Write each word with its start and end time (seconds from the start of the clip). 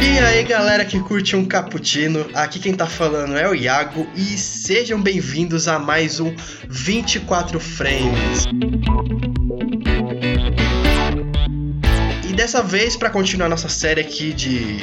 E 0.00 0.18
aí 0.20 0.44
galera 0.44 0.84
que 0.84 1.00
curte 1.00 1.34
um 1.34 1.44
cappuccino, 1.44 2.28
aqui 2.34 2.58
quem 2.58 2.74
tá 2.74 2.86
falando 2.86 3.36
é 3.36 3.48
o 3.48 3.54
Iago 3.54 4.08
e 4.14 4.38
sejam 4.38 5.00
bem-vindos 5.00 5.66
a 5.66 5.78
mais 5.78 6.20
um 6.20 6.34
24 6.68 7.58
Frames. 7.58 8.44
E 12.28 12.32
dessa 12.32 12.62
vez, 12.62 12.96
para 12.96 13.10
continuar 13.10 13.48
nossa 13.48 13.68
série 13.68 14.00
aqui 14.00 14.32
de 14.32 14.78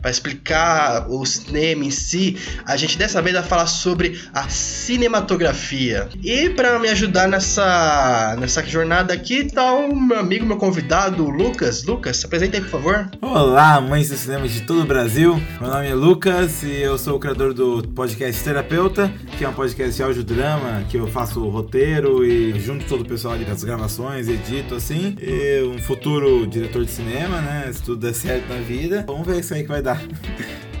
para 0.00 0.10
explicar 0.10 1.06
o 1.08 1.24
cinema 1.24 1.84
em 1.84 1.90
si, 1.90 2.36
a 2.64 2.76
gente 2.76 2.96
dessa 2.98 3.20
vez 3.22 3.34
vai 3.34 3.44
falar 3.44 3.66
sobre 3.66 4.20
a 4.32 4.48
cinematografia. 4.48 6.08
E 6.22 6.50
para 6.50 6.78
me 6.78 6.88
ajudar 6.88 7.28
nessa, 7.28 8.36
nessa 8.38 8.64
jornada 8.64 9.12
aqui, 9.12 9.44
tá 9.50 9.72
o 9.72 9.94
meu 9.94 10.18
amigo, 10.18 10.46
meu 10.46 10.56
convidado, 10.56 11.28
Lucas. 11.28 11.84
Lucas, 11.84 12.18
se 12.18 12.26
apresenta 12.26 12.56
aí, 12.56 12.62
por 12.62 12.70
favor. 12.70 13.10
Olá, 13.20 13.80
mães 13.80 14.08
do 14.08 14.16
cinema 14.16 14.46
de 14.48 14.62
todo 14.62 14.82
o 14.82 14.86
Brasil. 14.86 15.40
Meu 15.60 15.70
nome 15.70 15.88
é 15.88 15.94
Lucas 15.94 16.62
e 16.62 16.70
eu 16.70 16.96
sou 16.98 17.16
o 17.16 17.20
criador 17.20 17.52
do 17.52 17.82
podcast 17.94 18.42
Terapeuta, 18.42 19.12
que 19.36 19.44
é 19.44 19.48
um 19.48 19.52
podcast 19.52 19.94
de 19.96 20.02
audiodrama, 20.02 20.84
que 20.88 20.96
eu 20.96 21.06
faço 21.06 21.40
o 21.40 21.48
roteiro 21.48 22.24
e 22.24 22.58
junto 22.60 22.84
todo 22.86 23.02
o 23.02 23.04
pessoal 23.04 23.36
das 23.36 23.64
gravações, 23.64 24.28
edito 24.28 24.74
assim. 24.74 25.16
E 25.20 25.62
um 25.62 25.78
futuro 25.78 26.46
diretor 26.46 26.84
de 26.84 26.90
cinema, 26.90 27.40
né? 27.40 27.70
Se 27.72 27.82
tudo 27.82 28.00
der 28.00 28.14
certo 28.14 28.48
na 28.48 28.60
vida. 28.60 29.04
Vamos 29.06 29.26
ver 29.26 29.40
isso 29.40 29.54
aí 29.54 29.62
que 29.62 29.68
vai 29.68 29.82
dar. 29.82 29.95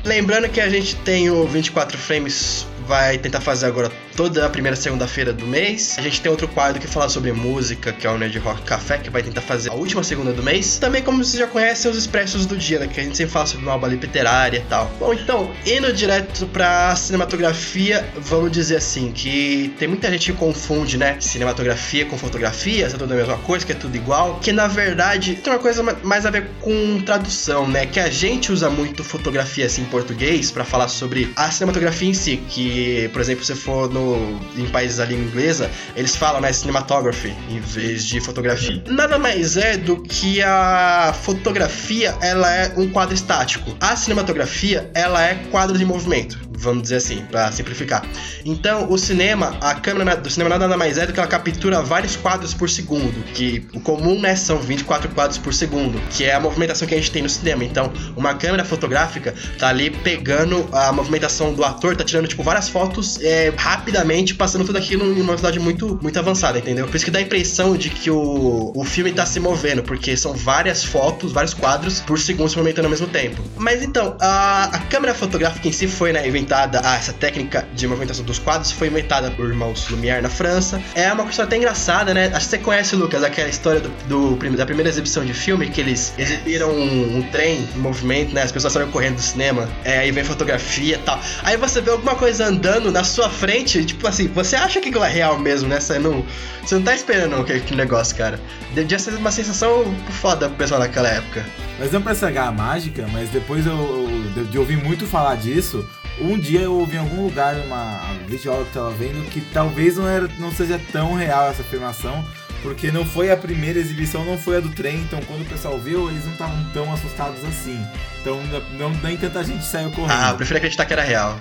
Lembrando 0.04 0.48
que 0.48 0.60
a 0.60 0.68
gente 0.68 0.94
tem 0.96 1.28
o 1.30 1.46
24 1.46 1.98
frames 1.98 2.66
vai 2.86 3.18
tentar 3.18 3.40
fazer 3.40 3.66
agora 3.66 3.90
toda 4.16 4.46
a 4.46 4.48
primeira 4.48 4.76
segunda-feira 4.76 5.32
do 5.32 5.46
mês. 5.46 5.96
A 5.98 6.02
gente 6.02 6.20
tem 6.20 6.30
outro 6.30 6.48
quadro 6.48 6.80
que 6.80 6.86
fala 6.86 7.08
sobre 7.08 7.32
música, 7.32 7.92
que 7.92 8.06
é 8.06 8.10
o 8.10 8.16
Nerd 8.16 8.38
Rock 8.38 8.62
Café, 8.62 8.98
que 8.98 9.10
vai 9.10 9.22
tentar 9.22 9.40
fazer 9.40 9.70
a 9.70 9.74
última 9.74 10.02
segunda 10.02 10.32
do 10.32 10.42
mês. 10.42 10.78
Também, 10.78 11.02
como 11.02 11.22
vocês 11.22 11.38
já 11.38 11.46
conhecem, 11.46 11.90
os 11.90 11.96
expressos 11.96 12.46
do 12.46 12.56
dia, 12.56 12.78
né? 12.78 12.86
Que 12.86 13.00
a 13.00 13.02
gente 13.02 13.16
sempre 13.16 13.32
fala 13.32 13.46
sobre 13.46 13.66
uma 13.66 13.74
obra 13.74 13.90
literária 13.90 14.58
e 14.58 14.62
tal. 14.62 14.90
Bom, 14.98 15.12
então, 15.12 15.50
indo 15.66 15.92
direto 15.92 16.46
pra 16.46 16.94
cinematografia, 16.96 18.08
vamos 18.16 18.52
dizer 18.52 18.76
assim, 18.76 19.12
que 19.12 19.74
tem 19.78 19.88
muita 19.88 20.10
gente 20.10 20.32
que 20.32 20.38
confunde, 20.38 20.96
né? 20.96 21.16
Cinematografia 21.20 22.06
com 22.06 22.16
fotografia, 22.16 22.86
é 22.86 22.88
tudo 22.88 23.12
a 23.12 23.16
mesma 23.16 23.36
coisa, 23.38 23.66
que 23.66 23.72
é 23.72 23.74
tudo 23.74 23.96
igual. 23.96 24.38
Que 24.40 24.52
na 24.52 24.66
verdade 24.66 25.34
tem 25.34 25.52
uma 25.52 25.58
coisa 25.58 25.82
mais 26.02 26.24
a 26.24 26.30
ver 26.30 26.48
com 26.60 27.00
tradução, 27.00 27.68
né? 27.68 27.86
Que 27.86 28.00
a 28.00 28.08
gente 28.08 28.52
usa 28.52 28.70
muito 28.70 29.02
fotografia 29.04 29.66
assim 29.66 29.82
em 29.82 29.86
português 29.86 30.50
para 30.50 30.64
falar 30.64 30.88
sobre 30.88 31.32
a 31.36 31.50
cinematografia 31.50 32.08
em 32.08 32.14
si, 32.14 32.36
que 32.48 32.75
por 33.12 33.20
exemplo, 33.20 33.44
se 33.44 33.54
for 33.54 33.90
no, 33.90 34.40
em 34.56 34.66
países 34.68 34.98
da 34.98 35.04
língua 35.04 35.24
inglesa, 35.24 35.70
eles 35.94 36.16
falam, 36.16 36.40
né, 36.40 36.52
cinematography 36.52 37.34
em 37.48 37.60
vez 37.60 38.04
de 38.04 38.20
fotografia. 38.20 38.82
Nada 38.88 39.18
mais 39.18 39.56
é 39.56 39.76
do 39.76 40.02
que 40.02 40.42
a 40.42 41.14
fotografia, 41.22 42.16
ela 42.20 42.52
é 42.54 42.72
um 42.76 42.88
quadro 42.88 43.14
estático. 43.14 43.76
A 43.80 43.96
cinematografia, 43.96 44.90
ela 44.94 45.24
é 45.24 45.34
quadro 45.50 45.76
de 45.76 45.84
movimento 45.84 46.46
vamos 46.56 46.82
dizer 46.82 46.96
assim, 46.96 47.22
para 47.30 47.50
simplificar. 47.52 48.04
Então, 48.44 48.90
o 48.90 48.98
cinema, 48.98 49.56
a 49.60 49.74
câmera 49.74 50.16
do 50.16 50.30
cinema 50.30 50.58
nada 50.58 50.76
mais 50.76 50.98
é 50.98 51.06
do 51.06 51.12
que 51.12 51.18
ela 51.18 51.28
captura 51.28 51.82
vários 51.82 52.16
quadros 52.16 52.54
por 52.54 52.68
segundo, 52.68 53.22
que 53.34 53.66
o 53.74 53.80
comum, 53.80 54.20
né, 54.20 54.34
são 54.34 54.58
24 54.58 55.10
quadros 55.10 55.38
por 55.38 55.52
segundo, 55.52 56.00
que 56.10 56.24
é 56.24 56.34
a 56.34 56.40
movimentação 56.40 56.86
que 56.86 56.94
a 56.94 56.96
gente 56.96 57.10
tem 57.10 57.22
no 57.22 57.28
cinema. 57.28 57.64
Então, 57.64 57.92
uma 58.16 58.34
câmera 58.34 58.64
fotográfica 58.64 59.34
tá 59.58 59.68
ali 59.68 59.90
pegando 59.90 60.68
a 60.72 60.92
movimentação 60.92 61.52
do 61.52 61.64
ator, 61.64 61.96
tá 61.96 62.04
tirando, 62.04 62.26
tipo, 62.26 62.42
várias 62.42 62.68
fotos 62.68 63.20
é, 63.20 63.52
rapidamente, 63.56 64.34
passando 64.34 64.64
tudo 64.64 64.78
aquilo 64.78 65.04
em 65.06 65.16
uma 65.16 65.36
velocidade 65.36 65.58
muito, 65.58 65.98
muito 66.02 66.18
avançada, 66.18 66.58
entendeu? 66.58 66.86
Por 66.86 66.96
isso 66.96 67.04
que 67.04 67.10
dá 67.10 67.18
a 67.18 67.22
impressão 67.22 67.76
de 67.76 67.90
que 67.90 68.10
o, 68.10 68.72
o 68.74 68.84
filme 68.84 69.12
tá 69.12 69.26
se 69.26 69.40
movendo, 69.40 69.82
porque 69.82 70.16
são 70.16 70.32
várias 70.34 70.84
fotos, 70.84 71.32
vários 71.32 71.54
quadros 71.54 72.00
por 72.00 72.18
segundo 72.18 72.48
se 72.48 72.56
movimentando 72.56 72.86
ao 72.86 72.90
mesmo 72.90 73.06
tempo. 73.06 73.42
Mas 73.56 73.82
então, 73.82 74.16
a, 74.20 74.64
a 74.64 74.78
câmera 74.78 75.14
fotográfica 75.14 75.68
em 75.68 75.72
si 75.72 75.86
foi, 75.86 76.12
né, 76.12 76.26
inventada, 76.46 76.80
ah, 76.84 76.96
essa 76.96 77.12
técnica 77.12 77.66
de 77.74 77.86
movimentação 77.88 78.24
dos 78.24 78.38
quadros 78.38 78.70
foi 78.70 78.86
inventada 78.86 79.30
por 79.32 79.46
irmãos 79.46 79.88
Lumière 79.88 80.22
na 80.22 80.30
França. 80.30 80.80
É 80.94 81.12
uma 81.12 81.24
questão 81.26 81.44
até 81.44 81.56
engraçada, 81.56 82.14
né? 82.14 82.26
Acho 82.32 82.46
que 82.46 82.50
você 82.50 82.58
conhece, 82.58 82.94
Lucas, 82.94 83.24
aquela 83.24 83.48
história 83.48 83.80
do, 83.80 83.88
do 84.36 84.56
da 84.56 84.64
primeira 84.64 84.88
exibição 84.88 85.24
de 85.24 85.34
filme, 85.34 85.68
que 85.68 85.80
eles 85.80 86.14
exibiram 86.16 86.70
um, 86.70 87.18
um 87.18 87.22
trem 87.30 87.68
em 87.74 87.78
movimento, 87.78 88.32
né? 88.32 88.42
As 88.42 88.52
pessoas 88.52 88.72
saíram 88.72 88.90
correndo 88.92 89.16
do 89.16 89.22
cinema, 89.22 89.68
é, 89.84 89.98
aí 89.98 90.12
vem 90.12 90.22
fotografia 90.22 90.94
e 90.94 90.98
tal. 90.98 91.20
Aí 91.42 91.56
você 91.56 91.80
vê 91.80 91.90
alguma 91.90 92.14
coisa 92.14 92.46
andando 92.46 92.92
na 92.92 93.02
sua 93.02 93.28
frente, 93.28 93.84
tipo 93.84 94.06
assim, 94.06 94.28
você 94.28 94.54
acha 94.54 94.80
que 94.80 94.88
aquilo 94.88 95.04
é 95.04 95.10
real 95.10 95.38
mesmo, 95.38 95.68
né? 95.68 95.80
Você 95.80 95.98
não, 95.98 96.24
você 96.62 96.76
não 96.76 96.82
tá 96.82 96.94
esperando 96.94 97.34
aquele 97.40 97.76
negócio, 97.76 98.14
cara. 98.16 98.38
Devia 98.72 98.98
ser 98.98 99.14
uma 99.14 99.32
sensação 99.32 99.92
foda 100.20 100.48
pro 100.48 100.58
pessoal 100.58 100.80
naquela 100.80 101.08
época. 101.08 101.44
Mas 101.78 101.92
não 101.92 102.00
pra 102.00 102.12
estragar 102.12 102.48
a 102.48 102.52
mágica, 102.52 103.06
mas 103.12 103.28
depois 103.30 103.66
eu, 103.66 104.08
eu, 104.36 104.44
de 104.44 104.58
ouvir 104.58 104.76
muito 104.76 105.06
falar 105.06 105.36
disso, 105.36 105.86
um 106.20 106.38
dia 106.38 106.60
eu 106.60 106.74
ouvi 106.74 106.96
em 106.96 107.00
algum 107.00 107.24
lugar 107.24 107.56
uma 107.56 108.00
videoaula 108.26 108.64
que 108.64 108.72
tava 108.72 108.90
vendo 108.90 109.28
que 109.30 109.40
talvez 109.52 109.96
não, 109.96 110.08
era, 110.08 110.28
não 110.38 110.50
seja 110.50 110.80
tão 110.92 111.14
real 111.14 111.48
essa 111.50 111.62
afirmação, 111.62 112.24
porque 112.62 112.90
não 112.90 113.04
foi 113.04 113.30
a 113.30 113.36
primeira 113.36 113.78
exibição, 113.78 114.24
não 114.24 114.38
foi 114.38 114.56
a 114.56 114.60
do 114.60 114.70
trem, 114.70 114.96
então 115.00 115.20
quando 115.26 115.42
o 115.42 115.44
pessoal 115.44 115.78
viu, 115.78 116.10
eles 116.10 116.24
não 116.24 116.32
estavam 116.32 116.64
tão 116.72 116.92
assustados 116.92 117.44
assim. 117.44 117.80
Então 118.20 118.40
não, 118.78 118.90
nem 119.02 119.16
tanta 119.16 119.44
gente 119.44 119.64
saiu 119.64 119.90
correndo. 119.90 120.18
Ah, 120.18 120.30
eu 120.30 120.36
prefiro 120.36 120.56
acreditar 120.58 120.86
que 120.86 120.92
era 120.92 121.02
real. 121.02 121.38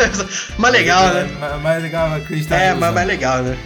mas 0.58 0.72
legal, 0.72 1.12
né? 1.12 1.24
Mais, 1.38 1.62
mais 1.62 1.82
legal 1.82 2.14
acreditar 2.14 2.58
É, 2.58 2.74
mas 2.74 2.94
mais 2.94 3.06
legal, 3.06 3.42
né? 3.42 3.58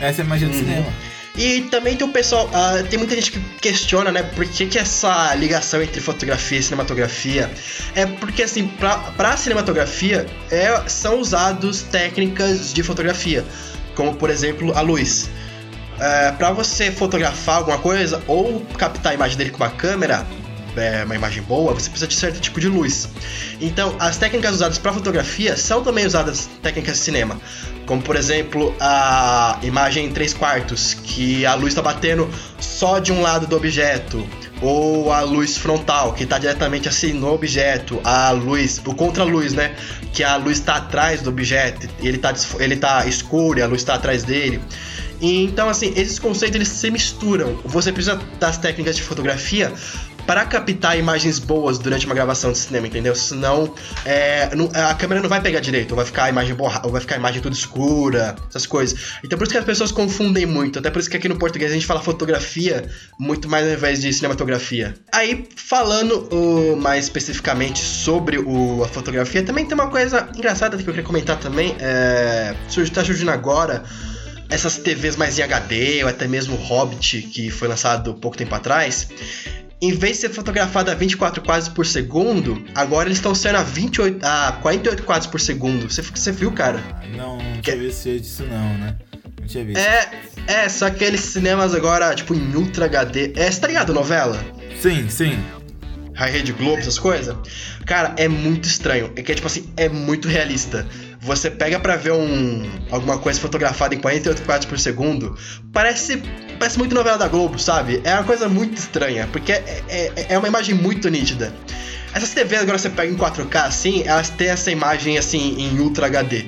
Essa 0.00 0.22
é 0.22 0.24
a 0.24 0.28
magia 0.28 0.48
do 0.48 0.54
uhum. 0.54 0.60
cinema. 0.60 0.92
E 1.36 1.62
também 1.62 1.96
tem 1.96 2.06
o 2.06 2.12
pessoal, 2.12 2.46
uh, 2.46 2.86
tem 2.88 2.96
muita 2.96 3.16
gente 3.16 3.32
que 3.32 3.40
questiona, 3.60 4.12
né, 4.12 4.22
por 4.22 4.46
que, 4.46 4.66
que 4.66 4.78
essa 4.78 5.34
ligação 5.34 5.82
entre 5.82 6.00
fotografia 6.00 6.58
e 6.58 6.62
cinematografia 6.62 7.50
é 7.96 8.06
porque, 8.06 8.44
assim, 8.44 8.68
pra, 8.68 8.98
pra 9.16 9.36
cinematografia 9.36 10.26
é, 10.48 10.88
são 10.88 11.18
usados 11.18 11.82
técnicas 11.82 12.72
de 12.72 12.84
fotografia, 12.84 13.44
como 13.96 14.14
por 14.14 14.30
exemplo 14.30 14.72
a 14.76 14.80
luz. 14.80 15.28
É, 15.98 16.30
para 16.32 16.52
você 16.52 16.92
fotografar 16.92 17.56
alguma 17.56 17.78
coisa 17.78 18.22
ou 18.28 18.60
captar 18.78 19.12
a 19.12 19.14
imagem 19.14 19.36
dele 19.36 19.50
com 19.50 19.56
uma 19.56 19.70
câmera, 19.70 20.24
é, 20.76 21.04
uma 21.04 21.14
imagem 21.14 21.42
boa, 21.42 21.72
você 21.72 21.88
precisa 21.88 22.06
de 22.06 22.14
certo 22.14 22.40
tipo 22.40 22.60
de 22.60 22.68
luz. 22.68 23.08
Então, 23.60 23.94
as 23.98 24.16
técnicas 24.16 24.54
usadas 24.54 24.78
para 24.78 24.92
fotografia 24.92 25.56
são 25.56 25.82
também 25.82 26.06
usadas 26.06 26.48
técnicas 26.62 26.98
de 26.98 27.00
cinema, 27.00 27.40
como 27.86 28.02
por 28.02 28.16
exemplo 28.16 28.74
a 28.80 29.58
imagem 29.62 30.06
em 30.06 30.12
3 30.12 30.34
quartos, 30.34 30.94
que 30.94 31.44
a 31.46 31.54
luz 31.54 31.68
está 31.68 31.82
batendo 31.82 32.28
só 32.58 32.98
de 32.98 33.12
um 33.12 33.20
lado 33.20 33.46
do 33.46 33.56
objeto, 33.56 34.26
ou 34.60 35.12
a 35.12 35.20
luz 35.20 35.58
frontal, 35.58 36.12
que 36.12 36.24
está 36.24 36.38
diretamente 36.38 36.88
assim 36.88 37.12
no 37.12 37.32
objeto, 37.32 38.00
a 38.04 38.30
luz, 38.30 38.80
o 38.84 38.94
contra-luz, 38.94 39.52
né? 39.52 39.74
Que 40.12 40.22
a 40.22 40.36
luz 40.36 40.58
está 40.58 40.76
atrás 40.76 41.20
do 41.20 41.30
objeto, 41.30 41.88
ele 42.00 42.16
está 42.16 42.32
ele 42.58 42.76
tá 42.76 43.06
escuro 43.06 43.58
e 43.58 43.62
a 43.62 43.66
luz 43.66 43.82
está 43.82 43.94
atrás 43.94 44.22
dele. 44.22 44.60
Então, 45.20 45.68
assim, 45.68 45.92
esses 45.96 46.18
conceitos 46.18 46.56
eles 46.56 46.68
se 46.68 46.90
misturam. 46.90 47.58
Você 47.64 47.92
precisa 47.92 48.20
das 48.38 48.58
técnicas 48.58 48.96
de 48.96 49.02
fotografia 49.02 49.72
para 50.26 50.44
captar 50.44 50.98
imagens 50.98 51.38
boas 51.38 51.78
durante 51.78 52.06
uma 52.06 52.14
gravação 52.14 52.52
de 52.52 52.58
cinema, 52.58 52.86
entendeu? 52.86 53.14
Senão 53.14 53.74
é, 54.04 54.48
a 54.74 54.94
câmera 54.94 55.20
não 55.20 55.28
vai 55.28 55.40
pegar 55.40 55.60
direito, 55.60 55.94
vai 55.94 56.04
ficar 56.04 56.24
a 56.24 56.28
imagem 56.28 56.54
borra, 56.54 56.82
ou 56.84 56.90
vai 56.90 57.00
ficar 57.00 57.16
a 57.16 57.18
imagem 57.18 57.42
toda 57.42 57.54
escura, 57.54 58.34
essas 58.48 58.66
coisas. 58.66 59.18
Então 59.22 59.38
por 59.38 59.44
isso 59.44 59.52
que 59.52 59.58
as 59.58 59.64
pessoas 59.64 59.92
confundem 59.92 60.46
muito, 60.46 60.78
até 60.78 60.90
por 60.90 60.98
isso 60.98 61.10
que 61.10 61.16
aqui 61.16 61.28
no 61.28 61.36
português 61.36 61.70
a 61.70 61.74
gente 61.74 61.86
fala 61.86 62.00
fotografia 62.00 62.88
muito 63.18 63.48
mais 63.48 63.66
ao 63.66 63.72
invés 63.72 64.00
de 64.00 64.12
cinematografia. 64.12 64.94
Aí, 65.12 65.48
falando 65.56 66.76
mais 66.76 67.04
especificamente 67.04 67.80
sobre 67.80 68.38
o, 68.38 68.82
a 68.84 68.88
fotografia, 68.88 69.42
também 69.42 69.66
tem 69.66 69.74
uma 69.74 69.90
coisa 69.90 70.28
engraçada 70.34 70.76
que 70.76 70.82
eu 70.82 70.86
queria 70.86 71.02
comentar 71.02 71.38
também, 71.38 71.76
é, 71.78 72.54
tá 72.92 73.04
surgindo 73.04 73.30
agora 73.30 73.82
essas 74.48 74.76
TVs 74.76 75.16
mais 75.16 75.38
em 75.38 75.42
HD, 75.42 76.02
ou 76.02 76.08
até 76.08 76.28
mesmo 76.28 76.56
Hobbit, 76.56 77.22
que 77.22 77.50
foi 77.50 77.66
lançado 77.66 78.14
pouco 78.14 78.36
tempo 78.36 78.54
atrás, 78.54 79.08
em 79.80 79.92
vez 79.92 80.16
de 80.16 80.22
ser 80.22 80.30
fotografado 80.30 80.90
a 80.90 80.94
24 80.94 81.42
quadros 81.42 81.68
por 81.68 81.86
segundo, 81.86 82.64
agora 82.74 83.08
eles 83.08 83.18
estão 83.18 83.34
sendo 83.34 83.56
a 83.56 83.62
28, 83.62 84.24
a 84.24 84.52
48 84.62 85.02
quadros 85.02 85.26
por 85.26 85.40
segundo. 85.40 85.90
Você, 85.90 86.02
você 86.02 86.32
viu, 86.32 86.52
cara? 86.52 86.82
Não, 87.16 87.38
não 87.38 87.60
tinha 87.60 87.76
visto 87.76 88.04
disso 88.04 88.44
não, 88.44 88.78
né? 88.78 88.96
Não 89.40 89.46
tinha 89.46 89.64
visto. 89.64 89.78
É, 89.78 90.10
é, 90.46 90.68
só 90.68 90.86
aqueles 90.86 91.20
cinemas 91.20 91.74
agora, 91.74 92.14
tipo, 92.14 92.34
em 92.34 92.54
Ultra 92.54 92.86
HD. 92.86 93.32
É, 93.36 93.50
você 93.50 93.60
tá 93.60 93.66
ligado, 93.66 93.92
novela? 93.92 94.42
Sim, 94.80 95.08
sim. 95.08 95.38
A 96.16 96.26
Rede 96.26 96.52
Globo, 96.52 96.78
essas 96.78 96.98
coisas. 96.98 97.36
Cara, 97.84 98.14
é 98.16 98.28
muito 98.28 98.64
estranho. 98.66 99.12
É 99.16 99.22
que, 99.22 99.32
é, 99.32 99.34
tipo 99.34 99.46
assim, 99.46 99.68
é 99.76 99.88
muito 99.88 100.28
realista. 100.28 100.86
Você 101.24 101.50
pega 101.50 101.80
para 101.80 101.96
ver 101.96 102.12
um 102.12 102.70
alguma 102.90 103.16
coisa 103.16 103.40
fotografada 103.40 103.94
em 103.94 103.98
48 103.98 104.42
quadros 104.42 104.66
por 104.66 104.78
segundo, 104.78 105.34
parece 105.72 106.22
parece 106.58 106.78
muito 106.78 106.94
novela 106.94 107.16
da 107.16 107.26
Globo, 107.26 107.58
sabe? 107.58 108.02
É 108.04 108.12
uma 108.12 108.24
coisa 108.24 108.46
muito 108.46 108.76
estranha, 108.76 109.26
porque 109.32 109.52
é, 109.52 109.82
é, 109.88 110.26
é 110.28 110.38
uma 110.38 110.46
imagem 110.46 110.74
muito 110.74 111.08
nítida. 111.08 111.50
Essas 112.12 112.30
TVs 112.30 112.60
agora 112.60 112.76
você 112.76 112.90
pega 112.90 113.10
em 113.10 113.16
4K 113.16 113.64
assim, 113.64 114.02
elas 114.04 114.28
têm 114.28 114.48
essa 114.48 114.70
imagem 114.70 115.16
assim 115.16 115.56
em 115.58 115.80
Ultra 115.80 116.06
HD. 116.06 116.44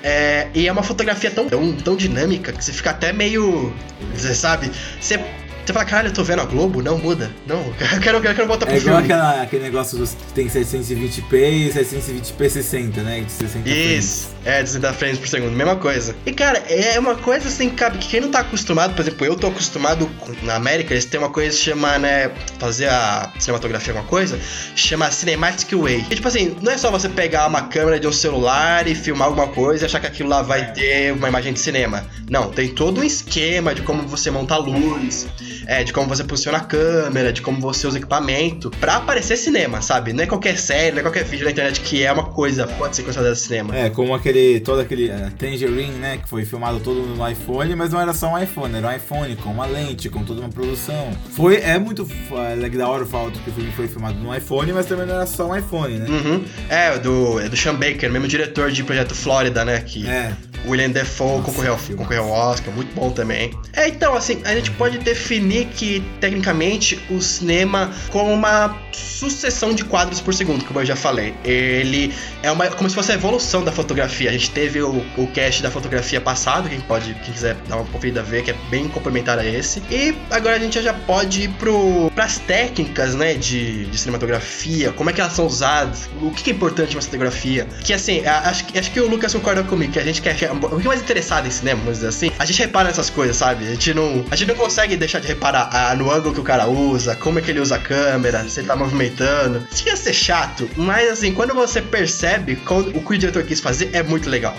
É, 0.00 0.48
e 0.54 0.68
é 0.68 0.72
uma 0.72 0.84
fotografia 0.84 1.30
tão, 1.30 1.48
tão, 1.48 1.72
tão 1.72 1.96
dinâmica 1.96 2.52
que 2.52 2.64
você 2.64 2.72
fica 2.72 2.90
até 2.90 3.12
meio. 3.12 3.74
Você 4.14 4.34
sabe? 4.34 4.70
Você 5.00 5.18
Você 5.64 5.72
fala, 5.72 5.84
caralho, 5.86 6.08
eu 6.08 6.12
tô 6.12 6.22
vendo 6.22 6.40
a 6.42 6.44
Globo? 6.44 6.82
Não, 6.82 6.98
muda. 6.98 7.30
Não, 7.46 7.56
eu 7.94 8.00
quero, 8.00 8.18
eu 8.18 8.34
quero 8.34 8.46
voltar 8.46 8.66
pro 8.66 8.74
É 8.74 8.78
igual 8.78 8.96
filme. 8.98 9.12
aquela, 9.12 9.42
aquele 9.42 9.62
negócio 9.62 9.96
dos, 9.96 10.10
que 10.10 10.32
tem 10.34 10.46
720p 10.46 11.32
e 11.32 11.70
720p 11.72 12.48
60, 12.50 13.02
né? 13.02 13.20
De 13.20 13.32
60 13.32 13.68
Isso, 13.68 14.28
é, 14.44 14.64
60 14.64 14.92
frames 14.92 15.18
por 15.18 15.26
segundo, 15.28 15.52
mesma 15.52 15.76
coisa. 15.76 16.14
E 16.26 16.32
cara, 16.32 16.58
é 16.68 16.98
uma 16.98 17.14
coisa 17.14 17.48
assim, 17.48 17.70
cabe 17.70 17.98
que 17.98 18.08
quem 18.08 18.20
não 18.20 18.30
tá 18.30 18.40
acostumado, 18.40 18.94
por 18.94 19.00
exemplo, 19.02 19.24
eu 19.26 19.36
tô 19.36 19.46
acostumado 19.46 20.08
na 20.42 20.54
América, 20.56 20.92
eles 20.92 21.04
têm 21.06 21.18
uma 21.18 21.30
coisa 21.30 21.56
que 21.56 21.62
chama, 21.64 21.98
né, 21.98 22.30
fazer 22.58 22.88
a 22.88 23.32
cinematografia 23.38 23.92
alguma 23.92 24.06
coisa, 24.08 24.38
chama 24.76 25.10
Cinematic 25.10 25.72
Way. 25.72 26.04
E 26.10 26.14
tipo 26.14 26.28
assim, 26.28 26.54
não 26.60 26.72
é 26.72 26.76
só 26.78 26.90
você 26.90 27.08
pegar 27.08 27.46
uma 27.46 27.62
câmera 27.62 27.98
de 27.98 28.06
um 28.06 28.12
celular 28.12 28.86
e 28.86 28.94
filmar 28.94 29.28
alguma 29.28 29.48
coisa 29.48 29.84
e 29.84 29.86
achar 29.86 30.00
que 30.00 30.06
aquilo 30.06 30.28
lá 30.28 30.42
vai 30.42 30.60
É. 30.60 30.64
ter 30.64 31.12
uma 31.12 31.28
imagem 31.28 31.52
de 31.54 31.60
cinema. 31.60 32.04
Não, 32.28 32.50
tem 32.50 32.68
todo 32.68 33.00
um 33.00 33.04
esquema 33.04 33.74
de 33.74 33.82
como 33.82 34.02
você 34.06 34.30
monta 34.30 34.54
a 34.54 34.58
luz, 34.58 35.26
é, 35.66 35.84
de 35.84 35.92
como 35.92 36.08
você 36.08 36.24
posiciona 36.24 36.58
a 36.58 36.60
câmera, 36.60 37.32
de 37.32 37.42
como 37.42 37.60
você 37.60 37.86
usa 37.86 37.98
equipamento, 37.98 38.70
pra 38.70 38.96
aparecer 38.96 39.36
cinema, 39.36 39.80
sabe? 39.82 40.12
Não 40.12 40.24
é 40.24 40.26
qualquer 40.26 40.58
série, 40.58 40.92
não 40.92 40.98
é 40.98 41.02
qualquer 41.02 41.24
vídeo 41.24 41.44
na 41.44 41.50
internet 41.50 41.80
que 41.80 42.02
é 42.02 42.12
uma 42.12 42.24
coisa, 42.24 42.66
pode 42.66 42.96
ser 42.96 43.02
considerada 43.02 43.34
cinema. 43.34 43.76
É, 43.76 43.90
como 43.90 44.14
aquele, 44.14 44.60
todo 44.60 44.80
aquele 44.80 45.08
eh, 45.08 45.30
Tangerine, 45.38 45.94
né, 45.98 46.18
que 46.18 46.28
foi 46.28 46.44
filmado 46.44 46.80
todo 46.80 47.00
no 47.00 47.28
iPhone, 47.28 47.74
mas 47.74 47.92
não 47.92 48.00
era 48.00 48.12
só 48.12 48.32
um 48.32 48.38
iPhone, 48.42 48.76
era 48.76 48.88
um 48.88 48.92
iPhone 48.92 49.36
com 49.36 49.50
uma 49.50 49.66
lente, 49.66 50.08
com 50.08 50.24
toda 50.24 50.40
uma 50.40 50.50
produção. 50.50 51.12
Foi, 51.30 51.56
é 51.56 51.78
muito 51.78 52.08
é, 52.32 52.68
da 52.68 52.88
hora 52.88 53.04
o 53.04 53.06
fato 53.06 53.38
que 53.40 53.50
o 53.50 53.52
filme 53.52 53.70
foi 53.72 53.88
filmado 53.88 54.18
no 54.18 54.34
iPhone, 54.34 54.72
mas 54.72 54.86
também 54.86 55.06
não 55.06 55.14
era 55.14 55.26
só 55.26 55.48
um 55.48 55.56
iPhone, 55.56 55.98
né? 55.98 56.06
Uhum. 56.08 56.44
É, 56.68 56.98
do, 56.98 57.40
é 57.40 57.48
do 57.48 57.56
Sean 57.56 57.74
Baker, 57.74 58.10
mesmo 58.10 58.26
diretor 58.26 58.70
de 58.70 58.82
Projeto 58.82 59.14
Flórida, 59.14 59.64
né? 59.64 59.80
Que 59.80 60.06
É, 60.06 60.32
William 60.66 60.90
Defoe 60.90 61.42
concorreu, 61.42 61.76
filmaço. 61.78 61.96
concorreu 61.96 62.24
ao 62.24 62.30
Oscar, 62.50 62.74
muito 62.74 62.94
bom 62.94 63.10
também. 63.10 63.52
É, 63.72 63.88
então, 63.88 64.14
assim, 64.14 64.40
a 64.44 64.54
gente 64.54 64.70
pode 64.72 64.98
definir 64.98 65.66
que, 65.66 66.02
tecnicamente, 66.20 67.00
o 67.10 67.20
cinema 67.20 67.90
como 68.10 68.32
uma 68.32 68.68
sucessão 68.94 69.74
de 69.74 69.84
quadros 69.84 70.20
por 70.20 70.32
segundo, 70.34 70.64
como 70.64 70.80
eu 70.80 70.84
já 70.86 70.96
falei. 70.96 71.34
Ele 71.44 72.12
é 72.42 72.50
uma, 72.50 72.68
como 72.68 72.88
se 72.88 72.94
fosse 72.94 73.12
a 73.12 73.14
evolução 73.14 73.64
da 73.64 73.72
fotografia. 73.72 74.30
A 74.30 74.32
gente 74.32 74.50
teve 74.50 74.80
o, 74.82 75.04
o 75.16 75.26
cast 75.28 75.62
da 75.62 75.70
fotografia 75.70 76.20
passado, 76.20 76.68
quem 76.68 76.80
pode, 76.80 77.14
quem 77.14 77.32
quiser 77.34 77.56
dar 77.68 77.76
uma 77.76 77.84
conferida 77.86 78.22
ver, 78.22 78.42
que 78.44 78.50
é 78.50 78.56
bem 78.70 78.88
complementar 78.88 79.38
a 79.38 79.44
esse. 79.46 79.82
E 79.90 80.14
agora 80.30 80.56
a 80.56 80.58
gente 80.58 80.80
já 80.82 80.92
pode 80.92 81.42
ir 81.42 81.48
pro, 81.50 82.10
pras 82.14 82.38
técnicas, 82.38 83.14
né, 83.14 83.34
de, 83.34 83.86
de 83.86 83.98
cinematografia, 83.98 84.92
como 84.92 85.10
é 85.10 85.12
que 85.12 85.20
elas 85.20 85.32
são 85.32 85.46
usadas, 85.46 86.08
o 86.20 86.30
que 86.30 86.50
é 86.50 86.54
importante 86.54 86.92
em 86.92 86.96
uma 86.96 87.02
fotografia. 87.02 87.66
Que 87.82 87.92
assim, 87.92 88.24
a- 88.24 88.48
acho, 88.50 88.64
acho 88.76 88.90
que 88.90 89.00
o 89.00 89.08
Lucas 89.08 89.32
concorda 89.32 89.62
comigo, 89.62 89.92
que 89.92 89.98
a 89.98 90.04
gente 90.04 90.20
quer, 90.22 90.50
um 90.52 90.58
pouquinho 90.58 90.88
mais 90.88 91.00
interessado 91.00 91.46
em 91.46 91.50
cinema, 91.50 91.80
vamos 91.80 91.98
dizer 91.98 92.08
assim, 92.08 92.30
a 92.38 92.44
gente 92.44 92.58
repara 92.60 92.88
nessas 92.88 93.10
coisas, 93.10 93.36
sabe? 93.36 93.66
A 93.66 93.70
gente 93.70 93.94
não, 93.94 94.24
a 94.30 94.36
gente 94.36 94.48
não 94.48 94.54
consegue 94.56 94.96
deixar 94.96 95.18
de 95.20 95.26
reparar 95.28 95.68
ah, 95.72 95.94
no 95.94 96.10
ângulo 96.10 96.34
que 96.34 96.40
o 96.40 96.44
cara 96.44 96.66
usa, 96.66 97.14
como 97.16 97.38
é 97.38 97.42
que 97.42 97.50
ele 97.50 97.60
usa 97.60 97.76
a 97.76 97.78
câmera, 97.78 98.46
se 98.48 98.60
ele 98.60 98.66
tá 98.68 98.76
movimentando. 98.84 99.66
Isso 99.70 99.88
ia 99.88 99.96
ser 99.96 100.12
chato, 100.14 100.68
mas 100.76 101.10
assim, 101.10 101.32
quando 101.32 101.54
você 101.54 101.80
percebe 101.82 102.52
o 102.94 103.00
que 103.00 103.14
o 103.14 103.18
diretor 103.18 103.42
quis 103.44 103.60
fazer, 103.60 103.90
é 103.92 104.02
muito 104.02 104.28
legal. 104.28 104.56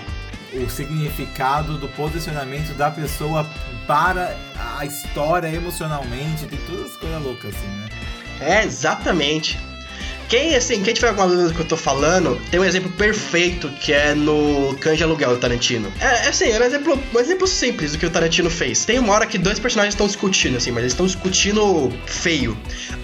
o 0.54 0.69
significado 0.69 1.77
do 1.77 1.88
posicionamento 1.89 2.74
da 2.75 2.89
pessoa 2.89 3.45
para 3.86 4.36
a 4.77 4.86
história 4.86 5.48
emocionalmente, 5.48 6.45
tem 6.45 6.60
todas 6.66 6.92
as 6.92 6.98
coisas 6.98 7.22
loucas 7.22 7.54
assim, 7.56 7.68
né? 7.68 7.89
É, 8.39 8.63
exatamente. 8.63 9.60
Quem, 10.27 10.56
assim, 10.56 10.81
quem 10.81 10.94
tiver 10.94 11.10
alguma 11.10 11.27
dúvida 11.27 11.50
do 11.50 11.54
que 11.54 11.62
eu 11.62 11.66
tô 11.66 11.77
falando, 11.77 12.39
tem 12.50 12.60
um 12.60 12.63
exemplo 12.63 12.92
perfeito 12.92 13.69
que 13.81 13.94
é 13.94 14.16
no 14.16 14.75
de 14.75 15.04
Aluguel 15.04 15.31
do 15.31 15.38
Tarantino. 15.38 15.92
É, 16.00 16.25
é 16.25 16.30
assim, 16.30 16.50
é 16.50 16.60
um 16.60 16.63
exemplo, 16.63 17.00
um 17.13 17.19
exemplo 17.19 17.48
simples 17.48 17.92
do 17.92 17.98
que 17.98 18.06
o 18.06 18.10
Tarantino 18.10 18.50
fez. 18.50 18.86
Tem 18.86 18.98
uma 18.98 19.13
hora 19.13 19.25
que 19.25 19.38
dois 19.38 19.60
personagens 19.60 19.94
estão 19.94 20.07
discutindo, 20.07 20.57
assim, 20.57 20.72
mas 20.72 20.80
eles 20.81 20.94
estão 20.94 21.06
discutindo 21.06 21.92
feio. 22.06 22.57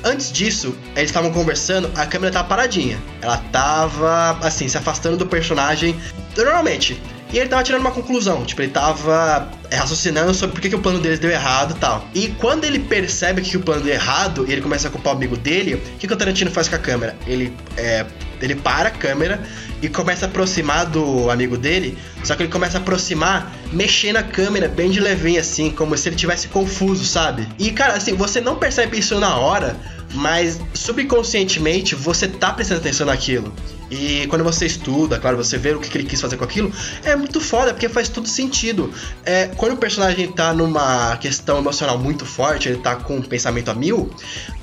Antes 0.04 0.32
disso, 0.32 0.76
eles 0.96 1.10
estavam 1.10 1.32
conversando, 1.32 1.92
a 1.96 2.06
câmera 2.06 2.34
tava 2.34 2.48
paradinha. 2.48 3.02
Ela 3.22 3.38
tava, 3.52 4.38
assim, 4.42 4.68
se 4.68 4.78
afastando 4.78 5.18
do 5.18 5.28
personagem 5.28 5.96
normalmente. 6.36 7.02
E 7.34 7.40
ele 7.40 7.48
tava 7.48 7.64
tirando 7.64 7.82
uma 7.82 7.92
conclusão, 7.92 8.44
tipo, 8.44 8.62
ele 8.62 8.72
tava 8.72 9.50
é, 9.70 9.78
raciocinando 9.78 10.34
sobre 10.34 10.54
por 10.54 10.62
que, 10.62 10.70
que 10.70 10.76
o 10.76 10.80
plano 10.80 11.00
deles 11.00 11.18
deu 11.18 11.32
errado 11.32 11.76
e 11.76 11.80
tal. 11.80 12.06
E 12.14 12.28
quando 12.28 12.66
ele 12.66 12.80
percebe 12.80 13.42
que 13.42 13.56
o 13.56 13.62
plano 13.62 13.82
deu 13.82 13.94
errado 13.94 14.46
e 14.48 14.52
ele 14.52 14.62
começa 14.62 14.90
a 14.90 14.92
culpar 14.92 15.14
o 15.14 15.16
amigo 15.16 15.38
dele, 15.38 15.76
o 15.76 15.98
que, 15.98 16.08
que 16.08 16.14
o 16.14 16.18
Tarantino 16.18 16.52
faz 16.52 16.68
com 16.68 16.76
a 16.76 16.80
câmera? 16.80 17.16
Ele, 17.26 17.56
é, 17.78 18.06
ele 18.42 18.56
para 18.56 18.90
a 18.90 18.92
câmera 18.92 19.42
e 19.82 19.88
começa 19.88 20.26
a 20.26 20.30
aproximar 20.30 20.86
do 20.86 21.32
amigo 21.32 21.58
dele, 21.58 21.98
só 22.24 22.36
que 22.36 22.44
ele 22.44 22.52
começa 22.52 22.78
a 22.78 22.82
aproximar 22.82 23.52
mexendo 23.72 24.18
a 24.18 24.24
câmera 24.24 24.68
bem 24.68 24.92
de 24.92 25.00
levinho, 25.00 25.40
assim, 25.40 25.72
como 25.72 25.98
se 25.98 26.10
ele 26.10 26.18
tivesse 26.18 26.50
confuso, 26.50 27.06
sabe? 27.06 27.48
E, 27.58 27.72
cara, 27.72 27.94
assim, 27.94 28.14
você 28.14 28.42
não 28.42 28.58
percebe 28.58 29.00
isso 29.00 29.18
na 29.20 29.38
hora, 29.38 29.78
mas 30.14 30.60
subconscientemente 30.74 31.96
você 31.96 32.28
tá 32.28 32.52
prestando 32.52 32.82
atenção 32.82 33.08
naquilo. 33.08 33.54
E 33.92 34.26
quando 34.28 34.42
você 34.42 34.66
estuda, 34.66 35.20
claro, 35.20 35.36
você 35.36 35.58
vê 35.58 35.74
o 35.74 35.80
que 35.80 35.96
ele 35.98 36.08
quis 36.08 36.22
fazer 36.22 36.38
com 36.38 36.46
aquilo, 36.46 36.72
é 37.04 37.14
muito 37.14 37.42
foda, 37.42 37.74
porque 37.74 37.90
faz 37.90 38.08
todo 38.08 38.26
sentido. 38.26 38.92
É, 39.26 39.48
quando 39.48 39.74
o 39.74 39.78
personagem 39.78 40.32
tá 40.32 40.54
numa 40.54 41.18
questão 41.18 41.58
emocional 41.58 41.98
muito 41.98 42.26
forte, 42.26 42.70
ele 42.70 42.78
tá 42.78 42.96
com 42.96 43.18
um 43.18 43.22
pensamento 43.22 43.70
a 43.70 43.74
mil, 43.74 44.10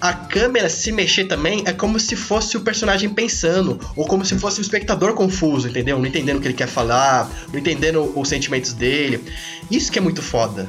a 0.00 0.14
câmera 0.14 0.70
se 0.70 0.90
mexer 0.90 1.24
também 1.24 1.62
é 1.66 1.72
como 1.74 2.00
se 2.00 2.16
fosse 2.16 2.56
o 2.56 2.62
personagem 2.62 3.10
pensando, 3.10 3.78
ou 3.94 4.06
como 4.06 4.24
se 4.24 4.38
fosse 4.38 4.60
o 4.60 4.62
espectador 4.62 5.12
confuso, 5.12 5.68
entendeu? 5.68 5.98
Não 5.98 6.06
entendendo 6.06 6.38
o 6.38 6.40
que 6.40 6.48
ele 6.48 6.54
quer 6.54 6.68
falar, 6.68 7.30
não 7.52 7.60
entendendo 7.60 8.10
os 8.18 8.28
sentimentos 8.28 8.72
dele. 8.72 9.22
Isso 9.70 9.92
que 9.92 9.98
é 9.98 10.02
muito 10.02 10.22
foda. 10.22 10.66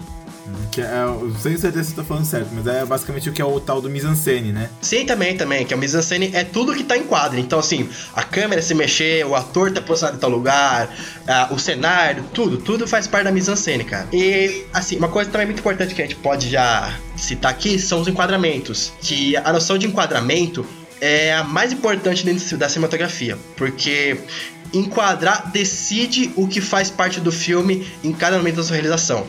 Que 0.71 0.81
é, 0.81 1.03
eu 1.03 1.27
não 1.27 1.39
certeza 1.39 1.83
se 1.83 1.91
eu 1.91 1.95
tô 1.95 2.03
falando 2.03 2.25
certo, 2.25 2.49
mas 2.53 2.67
é 2.67 2.85
basicamente 2.85 3.29
o 3.29 3.33
que 3.33 3.41
é 3.41 3.45
o 3.45 3.59
tal 3.59 3.81
do 3.81 3.89
mise-en-scène, 3.89 4.51
né? 4.51 4.69
Sim, 4.81 5.05
também, 5.05 5.35
também, 5.35 5.65
que 5.65 5.73
a 5.73 5.77
mise-en-scène 5.77 6.31
é 6.33 6.43
tudo 6.43 6.73
que 6.73 6.83
tá 6.83 6.97
em 6.97 7.03
quadro. 7.03 7.39
Então, 7.39 7.59
assim, 7.59 7.89
a 8.13 8.23
câmera 8.23 8.61
se 8.61 8.73
mexer, 8.73 9.25
o 9.25 9.35
ator 9.35 9.71
tá 9.71 9.81
posicionado 9.81 10.17
em 10.17 10.19
tal 10.19 10.29
lugar, 10.29 10.89
ah, 11.27 11.49
o 11.51 11.59
cenário, 11.59 12.23
tudo, 12.33 12.57
tudo 12.57 12.87
faz 12.87 13.07
parte 13.07 13.25
da 13.25 13.31
mise-en-scène, 13.31 13.83
cara. 13.83 14.07
E, 14.13 14.65
assim, 14.73 14.97
uma 14.97 15.09
coisa 15.09 15.29
também 15.29 15.47
muito 15.47 15.59
importante 15.59 15.95
que 15.95 16.01
a 16.01 16.05
gente 16.05 16.17
pode 16.17 16.49
já 16.49 16.93
citar 17.15 17.51
aqui 17.51 17.79
são 17.79 18.01
os 18.01 18.07
enquadramentos. 18.07 18.93
Que 19.01 19.35
a 19.37 19.51
noção 19.51 19.77
de 19.77 19.87
enquadramento 19.87 20.65
é 21.01 21.33
a 21.33 21.43
mais 21.43 21.71
importante 21.71 22.25
dentro 22.25 22.57
da 22.57 22.67
cinematografia, 22.67 23.37
porque 23.55 24.19
enquadrar 24.73 25.51
decide 25.51 26.31
o 26.35 26.47
que 26.47 26.61
faz 26.61 26.89
parte 26.89 27.19
do 27.19 27.31
filme 27.31 27.87
em 28.03 28.11
cada 28.11 28.37
momento 28.37 28.57
da 28.57 28.63
sua 28.63 28.75
realização. 28.75 29.27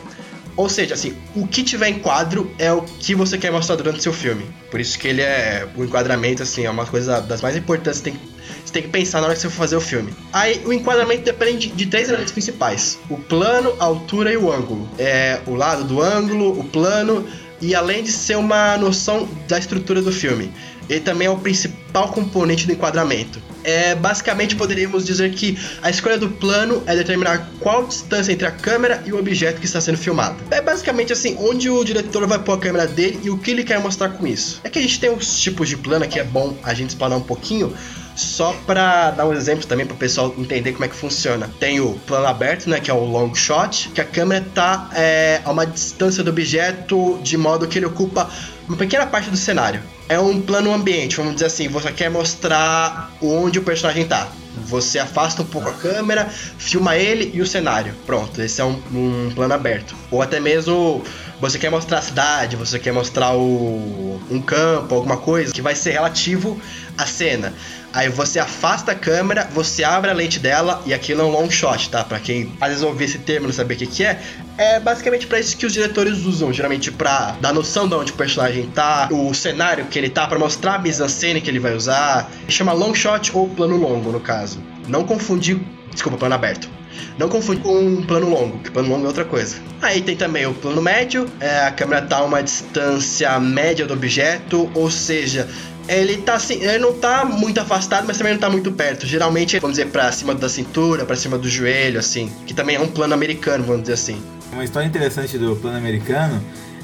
Ou 0.55 0.67
seja, 0.67 0.93
assim, 0.93 1.15
o 1.35 1.47
que 1.47 1.63
tiver 1.63 1.89
em 1.89 1.99
quadro 1.99 2.51
é 2.57 2.71
o 2.71 2.81
que 2.81 3.15
você 3.15 3.37
quer 3.37 3.51
mostrar 3.51 3.75
durante 3.75 4.03
seu 4.03 4.13
filme. 4.13 4.45
Por 4.69 4.79
isso 4.79 4.97
que 4.99 5.07
ele 5.07 5.21
é. 5.21 5.67
O 5.75 5.83
enquadramento, 5.83 6.43
assim, 6.43 6.65
é 6.65 6.69
uma 6.69 6.85
coisa 6.85 7.21
das 7.21 7.41
mais 7.41 7.55
importantes 7.55 8.01
que 8.01 8.11
tem, 8.11 8.19
você 8.65 8.73
tem 8.73 8.83
que 8.83 8.89
pensar 8.89 9.21
na 9.21 9.27
hora 9.27 9.35
que 9.35 9.41
você 9.41 9.49
for 9.49 9.57
fazer 9.57 9.75
o 9.75 9.81
filme. 9.81 10.13
Aí 10.33 10.61
o 10.65 10.73
enquadramento 10.73 11.23
depende 11.23 11.67
de, 11.67 11.75
de 11.75 11.85
três 11.85 12.09
elementos 12.09 12.33
principais: 12.33 12.99
o 13.09 13.17
plano, 13.17 13.73
a 13.79 13.85
altura 13.85 14.31
e 14.31 14.37
o 14.37 14.51
ângulo. 14.51 14.89
É 14.99 15.39
o 15.47 15.55
lado 15.55 15.83
do 15.83 16.01
ângulo, 16.01 16.59
o 16.59 16.63
plano, 16.63 17.25
e 17.61 17.73
além 17.73 18.03
de 18.03 18.11
ser 18.11 18.37
uma 18.37 18.77
noção 18.77 19.27
da 19.47 19.57
estrutura 19.57 20.01
do 20.01 20.11
filme. 20.11 20.51
Ele 20.89 20.99
também 20.99 21.27
é 21.27 21.31
o 21.31 21.37
principal 21.37 22.09
componente 22.09 22.65
do 22.65 22.73
enquadramento. 22.73 23.41
É, 23.63 23.95
basicamente 23.95 24.55
poderíamos 24.55 25.05
dizer 25.05 25.31
que 25.31 25.57
a 25.81 25.89
escolha 25.89 26.17
do 26.17 26.29
plano 26.29 26.83
é 26.85 26.95
determinar 26.95 27.49
qual 27.59 27.85
distância 27.85 28.31
entre 28.31 28.47
a 28.47 28.51
câmera 28.51 29.01
e 29.05 29.13
o 29.13 29.19
objeto 29.19 29.59
que 29.59 29.65
está 29.65 29.79
sendo 29.79 29.97
filmado. 29.97 30.35
É 30.49 30.61
basicamente 30.61 31.13
assim, 31.13 31.35
onde 31.39 31.69
o 31.69 31.83
diretor 31.83 32.25
vai 32.27 32.39
pôr 32.39 32.53
a 32.53 32.57
câmera 32.57 32.87
dele 32.87 33.19
e 33.23 33.29
o 33.29 33.37
que 33.37 33.51
ele 33.51 33.63
quer 33.63 33.79
mostrar 33.79 34.09
com 34.09 34.25
isso. 34.25 34.61
É 34.63 34.69
que 34.69 34.79
a 34.79 34.81
gente 34.81 34.99
tem 34.99 35.09
uns 35.09 35.39
tipos 35.39 35.69
de 35.69 35.77
plano 35.77 36.07
que 36.07 36.19
é 36.19 36.23
bom 36.23 36.57
a 36.63 36.73
gente 36.73 36.89
explanar 36.89 37.17
um 37.17 37.23
pouquinho, 37.23 37.73
só 38.15 38.53
para 38.65 39.11
dar 39.11 39.25
um 39.27 39.33
exemplo 39.33 39.65
também 39.65 39.85
para 39.85 39.95
o 39.95 39.97
pessoal 39.97 40.33
entender 40.37 40.73
como 40.73 40.85
é 40.85 40.87
que 40.87 40.95
funciona. 40.95 41.49
Tem 41.59 41.79
o 41.79 41.93
plano 42.05 42.27
aberto, 42.27 42.69
né, 42.69 42.79
que 42.79 42.91
é 42.91 42.93
o 42.93 43.03
long 43.03 43.33
shot, 43.33 43.89
que 43.89 44.01
a 44.01 44.05
câmera 44.05 44.45
está 44.45 44.89
é, 44.93 45.41
a 45.43 45.51
uma 45.51 45.65
distância 45.65 46.23
do 46.23 46.29
objeto 46.29 47.19
de 47.23 47.37
modo 47.37 47.67
que 47.67 47.79
ele 47.79 47.85
ocupa 47.85 48.29
uma 48.67 48.77
pequena 48.77 49.05
parte 49.05 49.29
do 49.29 49.37
cenário. 49.37 49.81
É 50.07 50.19
um 50.19 50.41
plano 50.41 50.73
ambiente, 50.73 51.17
vamos 51.17 51.33
dizer 51.33 51.45
assim, 51.45 51.67
você 51.67 51.91
quer 51.91 52.09
mostrar 52.09 53.11
onde 53.21 53.59
o 53.59 53.63
personagem 53.63 54.05
tá. 54.05 54.29
Você 54.65 54.99
afasta 54.99 55.41
um 55.41 55.45
pouco 55.45 55.69
a 55.69 55.73
câmera, 55.73 56.25
filma 56.57 56.97
ele 56.97 57.31
e 57.33 57.41
o 57.41 57.45
cenário. 57.45 57.93
Pronto, 58.05 58.41
esse 58.41 58.59
é 58.59 58.65
um, 58.65 58.81
um 58.93 59.31
plano 59.33 59.53
aberto. 59.53 59.95
Ou 60.09 60.21
até 60.21 60.39
mesmo 60.39 61.03
você 61.39 61.57
quer 61.57 61.71
mostrar 61.71 61.99
a 61.99 62.01
cidade, 62.01 62.55
você 62.55 62.77
quer 62.77 62.91
mostrar 62.91 63.33
o, 63.33 64.21
um 64.29 64.41
campo, 64.41 64.95
alguma 64.95 65.17
coisa 65.17 65.53
que 65.53 65.61
vai 65.61 65.75
ser 65.75 65.91
relativo 65.91 66.59
à 66.97 67.05
cena. 67.05 67.53
Aí 67.93 68.09
você 68.09 68.39
afasta 68.39 68.93
a 68.93 68.95
câmera, 68.95 69.49
você 69.53 69.83
abre 69.83 70.09
a 70.09 70.13
lente 70.13 70.39
dela 70.39 70.81
e 70.85 70.93
aquilo 70.93 71.21
é 71.21 71.23
um 71.25 71.29
long 71.29 71.49
shot, 71.49 71.89
tá? 71.89 72.03
Pra 72.03 72.19
quem 72.19 72.51
às 72.61 72.69
vezes 72.69 72.83
ouvir 72.83 73.05
esse 73.05 73.19
termo 73.19 73.45
e 73.45 73.47
não 73.47 73.53
saber 73.53 73.73
o 73.73 73.77
que, 73.77 73.87
que 73.87 74.03
é, 74.03 74.21
é 74.57 74.79
basicamente 74.79 75.27
para 75.27 75.39
isso 75.39 75.57
que 75.57 75.65
os 75.65 75.73
diretores 75.73 76.25
usam, 76.25 76.53
geralmente 76.53 76.91
pra 76.91 77.35
dar 77.41 77.53
noção 77.53 77.87
de 77.87 77.95
onde 77.95 78.11
o 78.11 78.15
personagem 78.15 78.67
tá, 78.67 79.09
o 79.11 79.33
cenário 79.33 79.85
que 79.85 79.99
ele 79.99 80.09
tá, 80.09 80.27
para 80.27 80.39
mostrar 80.39 80.75
a 80.75 80.79
mise-en-scène 80.79 81.41
que 81.41 81.49
ele 81.49 81.59
vai 81.59 81.75
usar. 81.75 82.31
Chama 82.47 82.71
long 82.71 82.93
shot 82.93 83.35
ou 83.35 83.49
plano 83.49 83.75
longo, 83.77 84.11
no 84.11 84.19
caso. 84.19 84.61
Não 84.87 85.03
confundir 85.03 85.59
Desculpa, 85.91 86.17
plano 86.17 86.35
aberto. 86.35 86.69
Não 87.17 87.29
confunde 87.29 87.61
com 87.61 87.77
um 87.77 88.03
plano 88.03 88.29
longo, 88.29 88.59
que 88.59 88.71
plano 88.71 88.89
longo 88.89 89.05
é 89.05 89.07
outra 89.07 89.25
coisa. 89.25 89.57
Aí 89.81 90.01
tem 90.01 90.15
também 90.15 90.45
o 90.45 90.53
plano 90.53 90.81
médio, 90.81 91.25
é, 91.39 91.65
a 91.65 91.71
câmera 91.71 92.01
tá 92.01 92.17
a 92.17 92.23
uma 92.23 92.41
distância 92.41 93.39
média 93.39 93.85
do 93.85 93.93
objeto, 93.93 94.69
ou 94.73 94.89
seja, 94.89 95.47
ele 95.87 96.17
tá 96.17 96.35
assim, 96.35 96.61
ele 96.63 96.79
não 96.79 96.93
tá 96.93 97.25
muito 97.25 97.59
afastado, 97.59 98.05
mas 98.07 98.17
também 98.17 98.33
não 98.33 98.39
tá 98.39 98.49
muito 98.49 98.71
perto. 98.71 99.05
Geralmente, 99.05 99.59
vamos 99.59 99.77
dizer, 99.77 99.89
pra 99.89 100.11
cima 100.11 100.33
da 100.33 100.47
cintura, 100.47 101.05
pra 101.05 101.15
cima 101.15 101.37
do 101.37 101.49
joelho, 101.49 101.99
assim. 101.99 102.31
Que 102.45 102.53
também 102.53 102.75
é 102.75 102.79
um 102.79 102.87
plano 102.87 103.13
americano, 103.13 103.63
vamos 103.63 103.81
dizer 103.81 103.93
assim. 103.93 104.21
Uma 104.51 104.63
história 104.63 104.87
interessante 104.87 105.37
do 105.37 105.55
plano 105.55 105.77
americano 105.77 106.41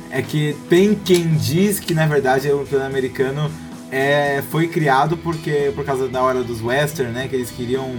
é 0.09 0.21
que 0.21 0.55
tem 0.69 0.95
quem 0.95 1.35
diz 1.35 1.79
que 1.79 1.93
na 1.93 2.07
verdade 2.07 2.49
o 2.49 2.65
plano 2.65 2.85
americano 2.85 3.51
é, 3.91 4.41
foi 4.49 4.67
criado 4.67 5.17
porque 5.17 5.71
por 5.75 5.83
causa 5.83 6.07
da 6.07 6.21
hora 6.21 6.43
dos 6.43 6.61
western, 6.61 7.11
né? 7.11 7.27
Que 7.27 7.35
eles 7.35 7.51
queriam 7.51 7.93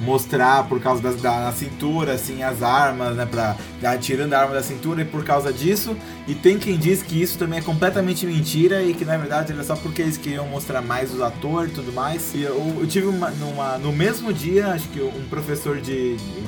mostrar 0.00 0.68
por 0.68 0.80
causa 0.80 1.02
da, 1.02 1.10
da 1.12 1.52
cintura, 1.52 2.12
assim, 2.12 2.42
as 2.42 2.62
armas, 2.62 3.16
né? 3.16 3.26
Pra, 3.26 3.56
tirando 3.98 4.32
a 4.32 4.40
arma 4.40 4.54
da 4.54 4.62
cintura 4.62 5.02
e 5.02 5.04
por 5.04 5.24
causa 5.24 5.52
disso. 5.52 5.96
E 6.26 6.34
tem 6.34 6.58
quem 6.58 6.78
diz 6.78 7.02
que 7.02 7.20
isso 7.20 7.38
também 7.38 7.58
é 7.58 7.62
completamente 7.62 8.26
mentira 8.26 8.82
e 8.82 8.94
que 8.94 9.04
na 9.04 9.16
verdade 9.16 9.52
era 9.52 9.62
só 9.62 9.76
porque 9.76 10.02
eles 10.02 10.16
queriam 10.16 10.46
mostrar 10.46 10.82
mais 10.82 11.12
os 11.12 11.20
atores 11.20 11.72
e 11.72 11.74
tudo 11.74 11.92
mais. 11.92 12.34
E 12.34 12.42
eu, 12.42 12.76
eu 12.80 12.86
tive 12.86 13.06
uma, 13.06 13.30
numa, 13.30 13.78
no 13.78 13.92
mesmo 13.92 14.32
dia, 14.32 14.68
acho 14.68 14.88
que 14.88 15.00
um 15.00 15.26
professor 15.28 15.80
de, 15.80 16.16
de 16.16 16.44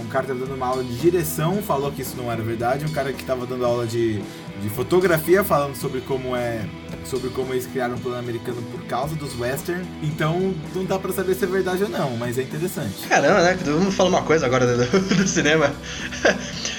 um 0.00 0.08
cara 0.08 0.24
estava 0.24 0.40
dando 0.40 0.54
uma 0.54 0.66
aula 0.66 0.82
de 0.82 0.96
direção 0.96 1.62
falou 1.62 1.90
que 1.92 2.02
isso 2.02 2.16
não 2.16 2.30
era 2.30 2.42
verdade. 2.42 2.84
Um 2.84 2.92
cara 2.92 3.12
que 3.12 3.20
estava 3.20 3.46
dando 3.46 3.64
aula 3.64 3.86
de, 3.86 4.20
de 4.60 4.68
fotografia 4.68 5.42
falando 5.44 5.74
sobre 5.76 6.00
como 6.00 6.34
é 6.36 6.64
sobre 7.04 7.28
como 7.30 7.52
eles 7.52 7.66
criaram 7.66 7.94
um 7.94 7.98
plano 7.98 8.18
americano 8.18 8.62
por 8.72 8.82
causa 8.86 9.14
dos 9.14 9.38
western. 9.38 9.84
Então 10.02 10.54
não 10.74 10.84
dá 10.84 10.98
para 10.98 11.12
saber 11.12 11.34
se 11.34 11.44
é 11.44 11.46
verdade 11.46 11.82
ou 11.82 11.88
não, 11.88 12.16
mas 12.16 12.38
é 12.38 12.42
interessante. 12.42 13.06
Caramba, 13.08 13.42
né? 13.42 13.58
Vamos 13.62 13.94
falar 13.94 14.08
uma 14.08 14.22
coisa 14.22 14.46
agora 14.46 14.66
do, 14.66 15.00
do 15.00 15.28
cinema. 15.28 15.74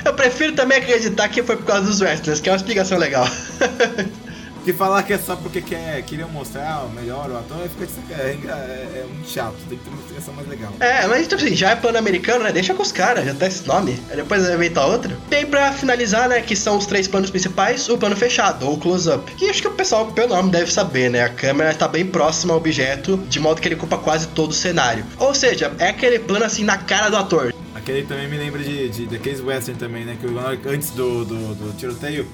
Eu 0.04 0.14
prefiro 0.14 0.54
também 0.54 0.80
acreditar 0.80 1.30
que 1.30 1.42
foi 1.44 1.56
por 1.56 1.66
causa 1.66 1.84
dos 1.86 2.02
westerns, 2.02 2.42
que 2.42 2.50
é 2.50 2.52
uma 2.52 2.58
explicação 2.58 2.98
legal. 2.98 3.28
Que 4.66 4.74
falar 4.74 5.04
que 5.04 5.14
é 5.14 5.18
só 5.20 5.36
porque 5.36 5.62
quer, 5.62 6.02
queriam 6.02 6.28
mostrar 6.28 6.86
o 6.86 6.90
melhor 6.90 7.30
o 7.30 7.38
ator, 7.38 7.70
fica 7.70 7.86
é, 8.20 8.32
é, 8.32 9.00
é, 9.00 9.06
muito 9.08 9.30
chato, 9.30 9.54
tem 9.70 9.78
que 9.78 9.84
ter 9.84 9.92
uma 9.92 10.00
explicação 10.00 10.34
mais 10.34 10.48
legal. 10.48 10.74
É, 10.80 11.06
mas 11.06 11.28
tipo 11.28 11.36
assim, 11.36 11.56
já 11.56 11.70
é 11.70 11.76
pan-americano, 11.76 12.44
né? 12.44 12.52
Deixa 12.52 12.74
com 12.74 12.82
os 12.82 12.92
caras, 12.92 13.26
já 13.26 13.36
tá 13.36 13.46
esse 13.46 13.68
nome. 13.68 14.02
Aí 14.10 14.16
depois 14.16 14.50
inventar 14.50 14.88
outro. 14.88 15.16
Tem 15.30 15.46
pra 15.46 15.72
finalizar, 15.72 16.28
né? 16.28 16.42
Que 16.42 16.56
são 16.56 16.80
os 16.80 16.88
três 16.88 17.08
planos 17.08 17.30
principais, 17.30 17.88
o 17.90 17.96
plano 17.96 18.16
fechado, 18.16 18.68
ou 18.68 18.80
close-up. 18.80 19.32
Que 19.36 19.52
acho 19.52 19.62
que 19.62 19.68
o 19.68 19.72
pessoal, 19.72 20.08
pelo 20.08 20.30
nome, 20.30 20.50
deve 20.50 20.74
saber, 20.74 21.12
né? 21.12 21.22
A 21.22 21.30
câmera 21.30 21.72
tá 21.72 21.88
bem 21.88 22.04
próxima 22.04 22.54
ao 22.54 22.58
objeto, 22.58 23.18
de 23.18 23.40
modo 23.40 23.62
que 23.62 23.68
ele 23.68 23.76
ocupa 23.76 24.00
quase 24.00 24.30
todo 24.30 24.50
o 24.50 24.56
cenário. 24.56 25.06
Ou 25.20 25.36
seja, 25.36 25.72
é 25.78 25.90
aquele 25.90 26.18
plano 26.18 26.44
assim 26.44 26.64
na 26.64 26.80
cara 26.80 27.10
do 27.10 27.18
ator. 27.18 27.54
Aquele 27.76 28.02
também 28.02 28.28
me 28.28 28.38
lembra 28.38 28.64
de, 28.64 28.90
de 28.90 29.06
daqueles 29.06 29.42
western 29.42 29.80
também, 29.80 30.06
né? 30.06 30.18
Que 30.20 30.68
antes 30.68 30.90
do, 30.90 31.24
do, 31.24 31.54
do 31.54 31.78
tiroteio 31.78 32.28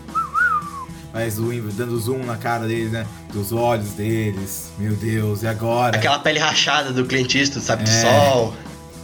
mas 1.13 1.37
o 1.37 1.51
dando 1.71 1.99
zoom 1.99 2.23
na 2.25 2.37
cara 2.37 2.67
deles, 2.67 2.91
né? 2.91 3.05
Dos 3.33 3.51
olhos 3.51 3.89
deles. 3.89 4.71
Meu 4.77 4.93
Deus, 4.93 5.43
e 5.43 5.47
agora? 5.47 5.97
Aquela 5.97 6.19
pele 6.19 6.39
rachada 6.39 6.91
do 6.91 7.05
clientista, 7.05 7.59
sabe? 7.59 7.83
É, 7.83 7.85
do 7.85 7.91
sol. 7.91 8.53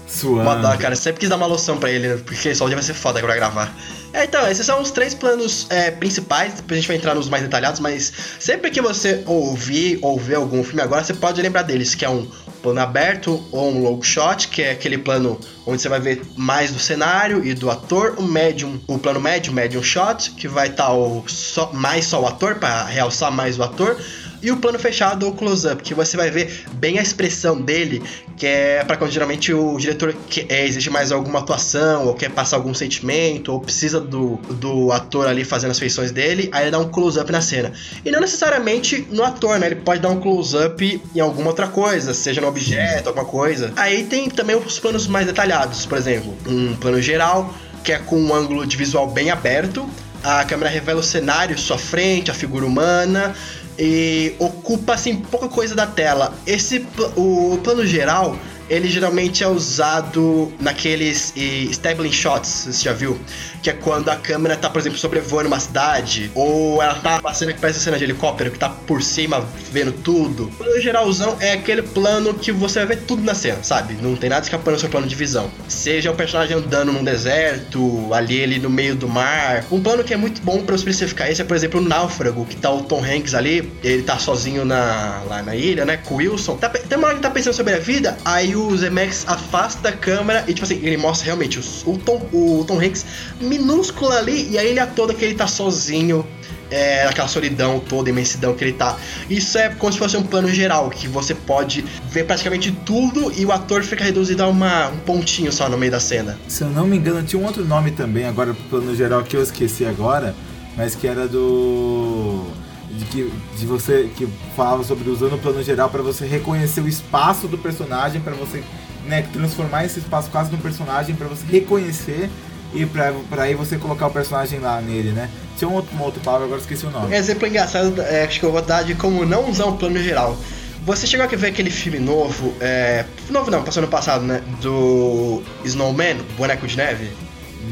Suando. 0.08 0.62
Dó, 0.62 0.78
cara. 0.78 0.96
Sempre 0.96 1.20
quis 1.20 1.30
dar 1.30 1.36
uma 1.36 1.46
loção 1.46 1.78
pra 1.78 1.92
ele, 1.92 2.08
né? 2.08 2.22
porque 2.26 2.56
só 2.56 2.68
vai 2.68 2.82
ser 2.82 2.94
foda 2.94 3.20
pra 3.20 3.36
gravar. 3.36 3.74
É, 4.14 4.24
então, 4.24 4.48
esses 4.50 4.66
são 4.66 4.82
os 4.82 4.90
três 4.90 5.14
planos 5.14 5.68
é, 5.70 5.92
principais. 5.92 6.54
Depois 6.54 6.78
a 6.78 6.82
gente 6.82 6.88
vai 6.88 6.98
entrar 6.98 7.14
nos 7.14 7.28
mais 7.28 7.44
detalhados, 7.44 7.80
mas 7.82 8.12
sempre 8.40 8.72
que 8.72 8.82
você 8.82 9.22
ouvir 9.26 10.00
ou 10.02 10.18
ver 10.18 10.36
algum 10.36 10.64
filme 10.64 10.82
agora, 10.82 11.04
você 11.04 11.14
pode 11.14 11.42
lembrar 11.42 11.64
deles, 11.64 11.94
que 11.94 12.06
é 12.06 12.10
um 12.10 12.26
plano 12.68 12.82
aberto 12.82 13.42
ou 13.50 13.72
um 13.72 13.82
low 13.82 14.04
shot, 14.04 14.50
que 14.50 14.62
é 14.62 14.72
aquele 14.72 14.98
plano 14.98 15.40
onde 15.66 15.82
você 15.82 15.88
vai 15.88 16.02
ver 16.02 16.22
mais 16.36 16.72
do 16.72 16.80
cenário 16.80 17.46
e 17.46 17.54
do 17.54 17.70
ator, 17.70 18.16
o 18.18 18.24
medium, 18.24 18.78
o 18.88 19.00
plano 19.00 19.22
médio, 19.22 19.54
medium 19.54 19.82
shot, 19.82 20.32
que 20.32 20.50
vai 20.50 20.68
estar 20.68 20.88
tá 20.88 21.70
mais 21.72 22.06
só 22.06 22.22
o 22.22 22.28
ator 22.28 22.56
para 22.56 22.84
realçar 22.84 23.32
mais 23.32 23.58
o 23.58 23.64
ator 23.64 23.98
e 24.42 24.52
o 24.52 24.58
plano 24.58 24.78
fechado 24.78 25.26
ou 25.26 25.34
close-up, 25.34 25.82
que 25.82 25.94
você 25.94 26.16
vai 26.16 26.30
ver 26.30 26.66
bem 26.74 27.00
a 27.00 27.02
expressão 27.02 27.60
dele, 27.60 28.02
que 28.36 28.46
é 28.46 28.84
para 28.84 28.98
quando 28.98 29.12
geralmente 29.12 29.54
o 29.54 29.78
diretor 29.78 30.14
que, 30.30 30.46
é, 30.48 30.66
exige 30.66 30.90
mais 30.90 31.12
alguma 31.12 31.40
atuação, 31.40 32.06
ou 32.06 32.14
quer 32.14 32.30
passar 32.30 32.58
algum 32.58 32.74
sentimento, 32.74 33.52
ou 33.52 33.60
precisa 33.60 34.00
do, 34.00 34.38
do 34.52 34.92
ator 34.92 35.28
ali 35.28 35.44
fazendo 35.44 35.72
as 35.72 35.80
feições 35.80 36.12
dele, 36.12 36.50
aí 36.52 36.66
ele 36.66 36.72
dá 36.72 36.80
um 36.80 36.90
close-up 36.90 37.32
na 37.32 37.42
cena. 37.42 37.72
E 38.06 38.12
não 38.12 38.20
necessariamente 38.20 39.08
no 39.10 39.24
ator, 39.24 39.60
né? 39.60 39.68
Ele 39.68 39.76
pode 39.76 40.02
dar 40.02 40.10
um 40.10 40.20
close-up 40.20 41.02
em 41.16 41.20
alguma 41.20 41.50
outra 41.50 41.68
coisa, 41.68 42.14
seja 42.14 42.42
no 42.42 42.48
objeto, 42.48 43.10
alguma 43.10 43.26
coisa. 43.26 43.74
Aí 43.76 44.04
tem 44.04 44.30
também 44.30 44.56
os 44.56 44.80
planos 44.80 45.08
mais 45.08 45.26
detalhados, 45.26 45.86
por 45.86 45.98
exemplo, 45.98 46.36
um 46.48 46.76
plano 46.76 47.02
geral, 47.02 47.54
que 47.84 47.92
é 47.92 47.98
com 47.98 48.20
um 48.20 48.34
ângulo 48.34 48.66
de 48.66 48.78
visual 48.78 49.10
bem 49.10 49.32
aberto. 49.32 49.90
A 50.24 50.44
câmera 50.44 50.70
revela 50.70 51.00
o 51.00 51.04
cenário, 51.04 51.58
sua 51.58 51.78
frente, 51.78 52.30
a 52.30 52.34
figura 52.34 52.66
humana, 52.66 53.34
e 53.78 54.34
ocupa 54.40 54.94
assim 54.94 55.16
pouca 55.16 55.48
coisa 55.48 55.76
da 55.76 55.86
tela. 55.86 56.34
Esse 56.46 56.86
o 57.16 57.60
plano 57.64 57.86
geral 57.86 58.38
ele 58.70 58.88
geralmente 58.88 59.44
é 59.44 59.48
usado 59.48 60.52
naqueles 60.60 61.34
establishing 61.36 62.14
shots, 62.14 62.68
você 62.68 62.84
já 62.84 62.94
viu? 62.94 63.20
Que 63.62 63.70
é 63.70 63.74
quando 63.74 64.10
a 64.10 64.16
câmera 64.16 64.56
tá, 64.56 64.70
por 64.70 64.80
exemplo, 64.80 64.98
sobrevoando 64.98 65.48
uma 65.48 65.60
cidade, 65.60 66.32
ou 66.36 66.82
ela 66.82 66.96
tá 66.96 67.22
passando 67.22 67.54
que 67.54 67.60
parece 67.60 67.80
cena 67.80 67.98
de 67.98 68.04
helicóptero, 68.04 68.52
que 68.52 68.60
tá 68.60 68.70
por 68.70 69.02
cima 69.02 69.46
vendo 69.72 69.92
tudo. 69.92 70.52
O 70.60 70.80
geralzão 70.80 71.38
é 71.40 71.54
aquele 71.54 71.82
plano 71.82 72.34
que 72.34 72.52
você 72.52 72.80
vai 72.80 72.96
ver 72.96 73.04
tudo 73.04 73.24
na 73.24 73.34
cena, 73.34 73.64
sabe? 73.64 73.96
Não 74.02 74.16
tem 74.16 74.30
nada 74.30 74.44
escapando 74.44 74.76
do 74.76 74.80
seu 74.80 74.90
plano 74.90 75.08
de 75.08 75.16
visão. 75.16 75.50
Seja 75.68 76.12
o 76.12 76.16
personagem 76.16 76.56
andando 76.56 76.92
num 76.92 77.04
deserto, 77.04 78.14
ali 78.14 78.38
ele 78.38 78.60
no 78.60 78.70
meio 78.70 78.96
do 78.96 79.08
mar. 79.08 79.66
Um 79.72 79.82
plano 79.82 80.04
que 80.04 80.14
é 80.14 80.18
muito 80.18 80.42
bom 80.42 80.62
para 80.64 80.76
especificar 80.76 81.30
esse 81.30 81.42
é, 81.42 81.46
por 81.46 81.56
exemplo, 81.56 81.80
o 81.80 81.84
Náufrago, 81.84 82.46
que 82.46 82.56
tá 82.56 82.72
o 82.72 82.84
Tom 82.84 83.04
Hanks 83.04 83.34
ali, 83.34 83.72
ele 83.84 84.04
tá 84.04 84.18
sozinho 84.18 84.66
na, 84.66 85.22
lá 85.28 85.42
na 85.42 85.56
ilha, 85.56 85.86
né, 85.86 85.98
com 85.98 86.16
o 86.16 86.18
Wilson. 86.18 86.58
Tá, 86.58 86.70
tem 86.70 86.98
uma 86.98 87.08
hora 87.08 87.16
que 87.16 87.22
tá 87.22 87.30
pensando 87.30 87.54
sobre 87.54 87.74
a 87.74 87.80
vida, 87.80 88.18
aí 88.26 88.56
o 88.58 88.78
Zemeckis 88.78 89.26
afasta 89.28 89.90
a 89.90 89.92
câmera 89.92 90.44
e, 90.48 90.54
tipo 90.54 90.66
assim, 90.66 90.80
ele 90.84 90.98
mostra 90.98 91.26
realmente 91.26 91.60
o, 91.86 91.98
Tom, 91.98 92.22
o 92.34 92.64
Tom 92.66 92.80
Hanks 92.80 93.06
minúsculo 93.40 94.12
ali 94.12 94.50
e 94.50 94.58
a 94.58 94.64
ilha 94.64 94.88
toda 94.88 95.14
que 95.14 95.24
ele 95.24 95.36
tá 95.36 95.48
sozinho. 95.48 96.26
É, 96.70 97.06
aquela 97.06 97.30
solidão 97.30 97.80
toda, 97.80 98.10
imensidão 98.10 98.54
que 98.54 98.62
ele 98.62 98.74
tá. 98.74 98.98
Isso 99.30 99.58
é 99.58 99.70
como 99.70 99.90
se 99.94 99.98
fosse 99.98 100.18
um 100.18 100.24
plano 100.24 100.50
geral, 100.50 100.90
que 100.90 101.08
você 101.08 101.34
pode 101.34 101.82
ver 102.12 102.26
praticamente 102.26 102.74
tudo 102.86 103.32
e 103.38 103.46
o 103.46 103.54
ator 103.54 103.84
fica 103.84 104.04
reduzido 104.04 104.44
a 104.44 104.50
uma, 104.50 104.90
um 104.90 104.98
pontinho 104.98 105.50
só 105.50 105.70
no 105.70 105.78
meio 105.78 105.94
da 105.94 106.02
cena. 106.02 106.38
Se 106.46 106.64
eu 106.64 106.70
não 106.70 106.86
me 106.86 106.98
engano, 106.98 107.24
tinha 107.24 107.42
um 107.42 107.46
outro 107.46 107.64
nome 107.64 107.92
também, 107.92 108.26
agora 108.26 108.54
pro 108.54 108.82
plano 108.82 108.94
geral 108.94 109.24
que 109.24 109.38
eu 109.38 109.42
esqueci 109.42 109.86
agora, 109.86 110.36
mas 110.76 110.94
que 110.94 111.08
era 111.08 111.26
do 111.26 112.48
de 112.90 113.06
que 113.06 113.34
de 113.58 113.66
você 113.66 114.10
que 114.16 114.28
falava 114.56 114.84
sobre 114.84 115.10
usando 115.10 115.34
o 115.34 115.38
plano 115.38 115.62
geral 115.62 115.90
para 115.90 116.02
você 116.02 116.26
reconhecer 116.26 116.82
o 116.82 116.88
espaço 116.88 117.48
do 117.48 117.58
personagem, 117.58 118.22
para 118.22 118.34
você 118.34 118.64
né, 119.06 119.24
transformar 119.34 119.86
esse 119.86 120.00
espaço 120.00 120.30
quase 120.30 120.52
num 120.52 120.58
personagem, 120.58 121.16
para 121.16 121.28
você 121.28 121.46
reconhecer 121.50 122.30
e 122.74 122.86
pra, 122.86 123.14
pra 123.30 123.44
aí 123.44 123.56
você 123.56 123.78
colocar 123.78 124.08
o 124.08 124.12
personagem 124.12 124.60
lá 124.60 124.82
nele, 124.82 125.12
né? 125.12 125.30
Tinha 125.58 125.70
um 125.70 125.74
outro, 125.74 125.96
uma 125.96 126.06
outra 126.06 126.22
palavra, 126.22 126.46
agora 126.46 126.62
esqueci 126.62 126.86
o 126.86 126.92
nome. 126.92 127.16
Exemplo 127.16 127.48
engraçado, 127.48 128.02
é, 128.02 128.26
acho 128.26 128.40
que 128.40 128.46
eu 128.46 128.52
vou 128.52 128.62
dar 128.62 128.84
de 128.84 128.96
como 128.96 129.26
não 129.26 129.50
usar 129.50 129.66
um 129.66 129.78
plano 129.78 129.98
geral. 130.00 130.38
Você 130.86 131.06
chegou 131.06 131.26
a 131.26 131.30
ver 131.30 131.48
aquele 131.48 131.70
filme 131.70 132.00
novo, 132.00 132.54
é, 132.62 133.06
novo 133.30 133.52
não, 133.52 133.64
passou 133.64 133.82
no 133.82 133.90
passado, 133.90 134.24
né? 134.24 134.42
Do 134.62 135.42
Snowman, 135.66 136.18
Boneco 136.38 136.66
de 136.66 136.78
Neve? 136.78 137.12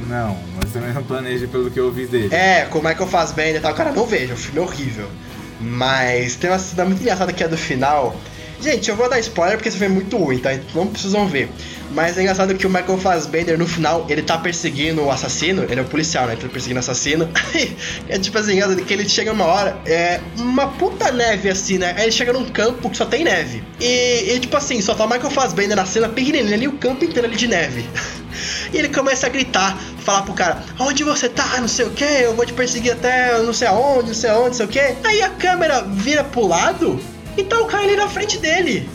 Não, 0.07 0.37
mas 0.55 0.71
também 0.71 0.93
não 0.93 1.03
planeja 1.03 1.47
pelo 1.47 1.69
que 1.71 1.79
eu 1.79 1.85
ouvi 1.85 2.05
dele. 2.05 2.33
É, 2.33 2.65
com 2.65 2.79
o 2.79 2.83
Michael 2.83 3.07
Fassbender 3.07 3.57
e 3.57 3.59
tal. 3.59 3.73
Cara, 3.73 3.91
não 3.91 4.05
vejo, 4.05 4.33
o 4.33 4.37
filme 4.37 4.59
é 4.59 4.61
horrível. 4.61 5.09
Mas 5.59 6.35
tem 6.35 6.49
uma 6.49 6.59
cena 6.59 6.85
muito 6.85 7.01
engraçada 7.01 7.31
que 7.31 7.43
é 7.43 7.47
do 7.47 7.57
final. 7.57 8.15
Gente, 8.61 8.89
eu 8.89 8.95
vou 8.95 9.09
dar 9.09 9.19
spoiler 9.19 9.57
porque 9.57 9.69
esse 9.69 9.77
filme 9.77 9.93
é 9.93 9.95
muito 9.95 10.17
ruim, 10.17 10.39
tá? 10.39 10.53
Então 10.53 10.85
não 10.85 10.87
precisam 10.87 11.27
ver. 11.27 11.49
Mas 11.91 12.17
é 12.17 12.21
engraçado 12.21 12.55
que 12.55 12.65
o 12.65 12.69
Michael 12.69 12.97
Fassbender, 12.97 13.57
no 13.57 13.67
final, 13.67 14.05
ele 14.09 14.21
tá 14.21 14.37
perseguindo 14.37 15.03
o 15.03 15.11
assassino. 15.11 15.63
Ele 15.63 15.79
é 15.79 15.83
o 15.83 15.85
policial, 15.85 16.25
né? 16.25 16.33
Ele 16.33 16.41
tá 16.41 16.49
perseguindo 16.49 16.79
o 16.79 16.79
assassino. 16.79 17.29
é 18.09 18.17
tipo 18.17 18.37
assim, 18.37 18.59
que 18.85 18.93
ele 18.93 19.07
chega 19.07 19.31
uma 19.31 19.45
hora, 19.45 19.77
é 19.85 20.19
uma 20.37 20.67
puta 20.67 21.11
neve 21.11 21.49
assim, 21.49 21.77
né? 21.77 21.93
Aí 21.95 22.03
ele 22.03 22.11
chega 22.11 22.33
num 22.33 22.45
campo 22.45 22.89
que 22.89 22.97
só 22.97 23.05
tem 23.05 23.23
neve. 23.23 23.63
E, 23.79 24.33
e 24.33 24.39
tipo 24.39 24.57
assim, 24.57 24.81
só 24.81 24.95
tá 24.95 25.05
o 25.05 25.09
Michael 25.09 25.31
Fassbender 25.31 25.75
na 25.75 25.85
cena 25.85 26.09
pequenininho 26.09 26.53
ali, 26.53 26.67
o 26.67 26.73
campo 26.73 27.05
inteiro 27.05 27.27
ali 27.27 27.35
de 27.35 27.47
neve. 27.47 27.85
E 28.73 28.77
ele 28.77 28.89
começa 28.89 29.25
a 29.25 29.29
gritar, 29.29 29.77
falar 29.99 30.23
pro 30.23 30.33
cara: 30.33 30.63
Onde 30.79 31.03
você 31.03 31.29
tá? 31.29 31.59
Não 31.59 31.67
sei 31.67 31.85
o 31.85 31.91
que, 31.91 32.03
eu 32.03 32.35
vou 32.35 32.45
te 32.45 32.53
perseguir 32.53 32.93
até 32.93 33.41
não 33.41 33.53
sei 33.53 33.67
aonde, 33.67 34.07
não 34.07 34.15
sei 34.15 34.29
aonde, 34.29 34.47
não 34.47 34.53
sei 34.53 34.65
o 34.65 34.69
que. 34.69 34.79
Aí 35.03 35.21
a 35.21 35.29
câmera 35.29 35.81
vira 35.81 36.23
pro 36.23 36.47
lado 36.47 36.99
e 37.37 37.43
tá 37.43 37.59
o 37.59 37.65
cara 37.65 37.83
ali 37.83 37.95
na 37.95 38.07
frente 38.07 38.37
dele. 38.37 38.89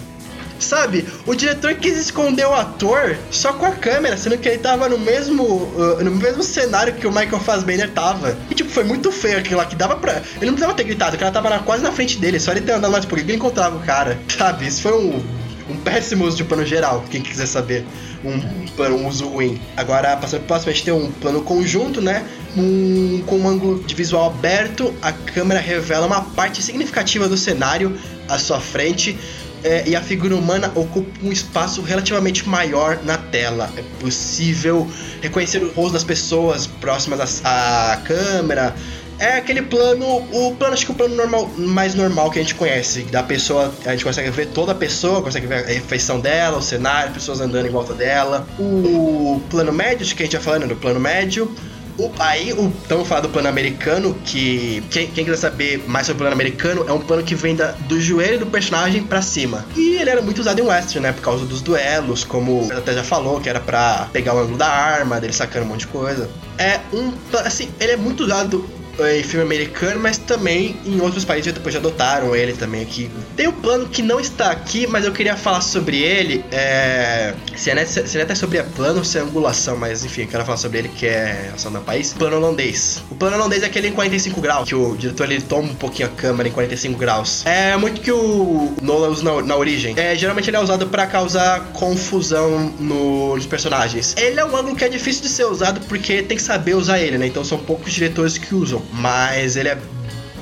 Sabe, 0.59 1.07
o 1.27 1.35
diretor 1.35 1.75
quis 1.77 1.97
esconder 1.97 2.47
o 2.47 2.53
ator 2.53 3.17
só 3.31 3.55
com 3.55 3.65
a 3.65 3.71
câmera, 3.71 4.15
sendo 4.19 4.37
que 4.37 4.47
ele 4.47 4.59
tava 4.59 4.91
no 4.91 4.99
mesmo 4.99 5.43
uh, 5.43 6.05
no 6.05 6.11
mesmo 6.11 6.43
cenário 6.43 6.93
que 6.93 7.07
o 7.07 7.11
Michael 7.11 7.41
Fassbender 7.41 7.91
tava. 7.93 8.37
E 8.51 8.55
tipo, 8.55 8.69
foi 8.69 8.85
muito 8.85 9.11
feio 9.11 9.39
aquilo 9.39 9.57
lá, 9.57 9.65
que 9.65 9.75
dava 9.75 9.97
pra. 9.97 10.21
Ele 10.37 10.47
não 10.47 10.53
precisava 10.53 10.75
ter 10.75 10.85
gritado, 10.85 11.17
o 11.17 11.19
cara 11.19 11.33
tava 11.33 11.49
na, 11.49 11.61
quase 11.61 11.83
na 11.83 11.91
frente 11.91 12.19
dele, 12.19 12.39
só 12.39 12.51
ele 12.51 12.61
ter 12.61 12.73
andado 12.73 12.93
mais 12.93 13.07
por 13.07 13.19
ele 13.19 13.35
encontrava 13.35 13.77
o 13.77 13.81
cara. 13.81 14.19
Sabe, 14.37 14.67
isso 14.67 14.83
foi 14.83 14.93
um 14.93 15.41
um 15.71 15.77
péssimo 15.77 16.25
uso 16.25 16.37
de 16.37 16.45
plano 16.45 16.67
geral, 16.67 17.05
quem 17.11 17.23
quiser 17.23 17.47
saber 17.47 17.87
um, 18.25 18.67
plano, 18.77 18.97
um 18.97 19.09
uso 19.09 19.29
ruim. 19.29 19.61
Agora, 19.77 20.17
passando 20.17 20.41
pro 20.41 20.49
próximo, 20.49 20.71
a 20.71 20.75
gente 20.75 20.85
tem 20.85 20.95
um 20.95 21.11
plano 21.11 21.43
conjunto, 21.43 22.00
né? 22.00 22.25
Um, 22.57 23.23
com 23.27 23.39
um 23.39 23.49
ângulo 23.49 23.83
de 23.83 23.95
visual 23.95 24.27
aberto, 24.27 24.93
a 25.00 25.12
câmera 25.12 25.61
revela 25.61 26.07
uma 26.07 26.23
parte 26.23 26.62
significativa 26.62 27.29
do 27.29 27.37
cenário 27.37 27.97
à 28.29 28.39
sua 28.39 28.61
frente. 28.61 29.19
É, 29.62 29.87
e 29.87 29.95
a 29.95 30.00
figura 30.00 30.35
humana 30.35 30.73
ocupa 30.75 31.11
um 31.23 31.31
espaço 31.31 31.83
relativamente 31.83 32.49
maior 32.49 32.99
na 33.05 33.19
tela. 33.19 33.71
É 33.77 33.83
possível 34.00 34.91
reconhecer 35.21 35.62
o 35.62 35.71
rosto 35.73 35.93
das 35.93 36.05
pessoas 36.05 36.67
próximas 36.67 37.43
à, 37.45 37.93
à 37.93 37.97
câmera, 37.99 38.75
é 39.21 39.37
aquele 39.37 39.61
plano, 39.61 40.07
o 40.33 40.57
plano 40.57 40.73
acho 40.73 40.87
que 40.87 40.93
o 40.93 40.95
plano 40.95 41.15
normal, 41.15 41.49
mais 41.59 41.95
normal 41.95 42.31
que 42.31 42.39
a 42.39 42.43
gente 42.43 42.55
conhece, 42.55 43.03
da 43.03 43.23
pessoa, 43.23 43.73
a 43.85 43.91
gente 43.91 44.03
consegue 44.03 44.31
ver 44.31 44.47
toda 44.47 44.73
a 44.73 44.75
pessoa, 44.75 45.21
consegue 45.21 45.47
ver 45.47 45.62
a 45.62 45.67
refeição 45.67 46.19
dela, 46.19 46.57
o 46.57 46.62
cenário, 46.62 47.12
pessoas 47.12 47.39
andando 47.39 47.67
em 47.67 47.71
volta 47.71 47.93
dela. 47.93 48.49
O 48.59 49.43
plano 49.50 49.73
médio, 49.73 50.07
que 50.17 50.23
a 50.23 50.25
gente 50.25 50.33
já 50.33 50.41
falando 50.41 50.67
do 50.67 50.75
plano 50.75 50.99
médio, 50.99 51.55
o, 51.99 52.11
aí, 52.19 52.55
o, 52.55 52.73
estamos 52.83 53.07
falando 53.07 53.25
do 53.25 53.29
plano 53.29 53.49
americano, 53.49 54.15
que 54.25 54.83
quem, 54.91 55.07
quem, 55.09 55.23
quiser 55.23 55.37
saber 55.37 55.85
mais 55.87 56.07
sobre 56.07 56.23
o 56.23 56.25
plano 56.25 56.33
americano, 56.33 56.87
é 56.89 56.93
um 56.93 57.00
plano 57.00 57.23
que 57.23 57.35
vem 57.35 57.55
da, 57.55 57.73
do 57.73 58.00
joelho 58.00 58.39
do 58.39 58.47
personagem 58.47 59.03
para 59.03 59.21
cima. 59.21 59.67
E 59.77 59.97
ele 59.97 60.09
era 60.09 60.23
muito 60.23 60.39
usado 60.39 60.59
em 60.59 60.62
western, 60.62 61.07
né? 61.07 61.12
Por 61.12 61.21
causa 61.21 61.45
dos 61.45 61.61
duelos, 61.61 62.25
como 62.25 62.73
até 62.73 62.95
já 62.95 63.05
falou, 63.05 63.39
que 63.39 63.50
era 63.50 63.61
para 63.61 64.09
pegar 64.15 64.35
o 64.35 64.39
ângulo 64.39 64.57
da 64.57 64.69
arma, 64.69 65.21
dele 65.21 65.35
sacando 65.35 65.67
um 65.67 65.69
monte 65.69 65.81
de 65.81 65.89
coisa. 65.89 66.31
É 66.57 66.81
um. 66.91 67.12
Assim, 67.45 67.69
ele 67.79 67.93
é 67.93 67.97
muito 67.99 68.25
usado 68.25 68.80
em 68.99 69.23
filme 69.23 69.45
americano, 69.45 70.01
mas 70.01 70.19
também 70.19 70.77
em 70.85 71.01
outros 71.01 71.25
países 71.25 71.53
depois 71.53 71.73
já 71.73 71.81
adotaram 71.81 72.35
ele 72.35 72.53
também 72.53 72.83
aqui. 72.83 73.11
Tem 73.37 73.49
um 73.49 73.53
plano 73.53 73.89
que 73.89 74.03
não 74.03 74.21
está 74.21 74.51
aqui, 74.51 74.87
mas 74.87 75.05
eu 75.05 75.13
queria 75.13 75.37
falar 75.37 75.61
sobre 75.61 76.03
ele. 76.03 76.45
É... 76.51 77.35
Se, 77.57 77.71
é, 77.71 77.85
se 77.85 78.19
é 78.19 78.23
até 78.23 78.35
sobre 78.35 78.63
plano 78.63 78.99
ou 78.99 79.05
se 79.05 79.19
é 79.19 79.21
angulação, 79.21 79.77
mas 79.77 80.05
enfim, 80.05 80.23
eu 80.23 80.29
quero 80.29 80.45
falar 80.45 80.57
sobre 80.57 80.79
ele 80.79 80.89
que 80.89 81.07
é 81.07 81.51
ação 81.55 81.73
do 81.73 81.81
país. 81.81 82.13
Plano 82.13 82.37
holandês. 82.37 83.03
O 83.11 83.15
plano 83.15 83.37
holandês 83.37 83.63
é 83.63 83.67
aquele 83.67 83.89
em 83.89 83.93
45 83.93 84.41
graus, 84.41 84.69
que 84.69 84.75
o 84.75 84.97
diretor 84.97 85.31
ele 85.31 85.41
toma 85.41 85.69
um 85.69 85.75
pouquinho 85.75 86.09
a 86.09 86.13
câmera 86.13 86.49
em 86.49 86.53
45 86.53 86.99
graus. 86.99 87.45
É 87.47 87.77
muito 87.77 88.01
que 88.01 88.13
o 88.13 88.75
Nolan 88.81 89.09
usa 89.09 89.23
na, 89.23 89.43
na 89.43 89.57
origem. 89.57 89.95
É, 89.97 90.15
geralmente 90.15 90.49
ele 90.49 90.57
é 90.57 90.61
usado 90.61 90.87
para 90.87 91.07
causar 91.07 91.73
confusão 91.73 92.73
no, 92.79 93.35
nos 93.35 93.47
personagens. 93.47 94.15
Ele 94.17 94.39
é 94.39 94.45
um 94.45 94.57
ângulo 94.57 94.77
que 94.77 94.85
é 94.85 94.89
difícil 94.89 95.23
de 95.23 95.29
ser 95.29 95.45
usado 95.45 95.81
porque 95.89 96.23
tem 96.23 96.37
que 96.37 96.43
saber 96.43 96.75
usar 96.75 96.99
ele, 96.99 97.19
né? 97.19 97.27
Então 97.27 97.45
são 97.45 97.59
poucos 97.59 97.93
diretores 97.93 98.39
que 98.39 98.55
usam. 98.55 98.80
Mas 98.93 99.57
ele 99.57 99.69
é 99.69 99.79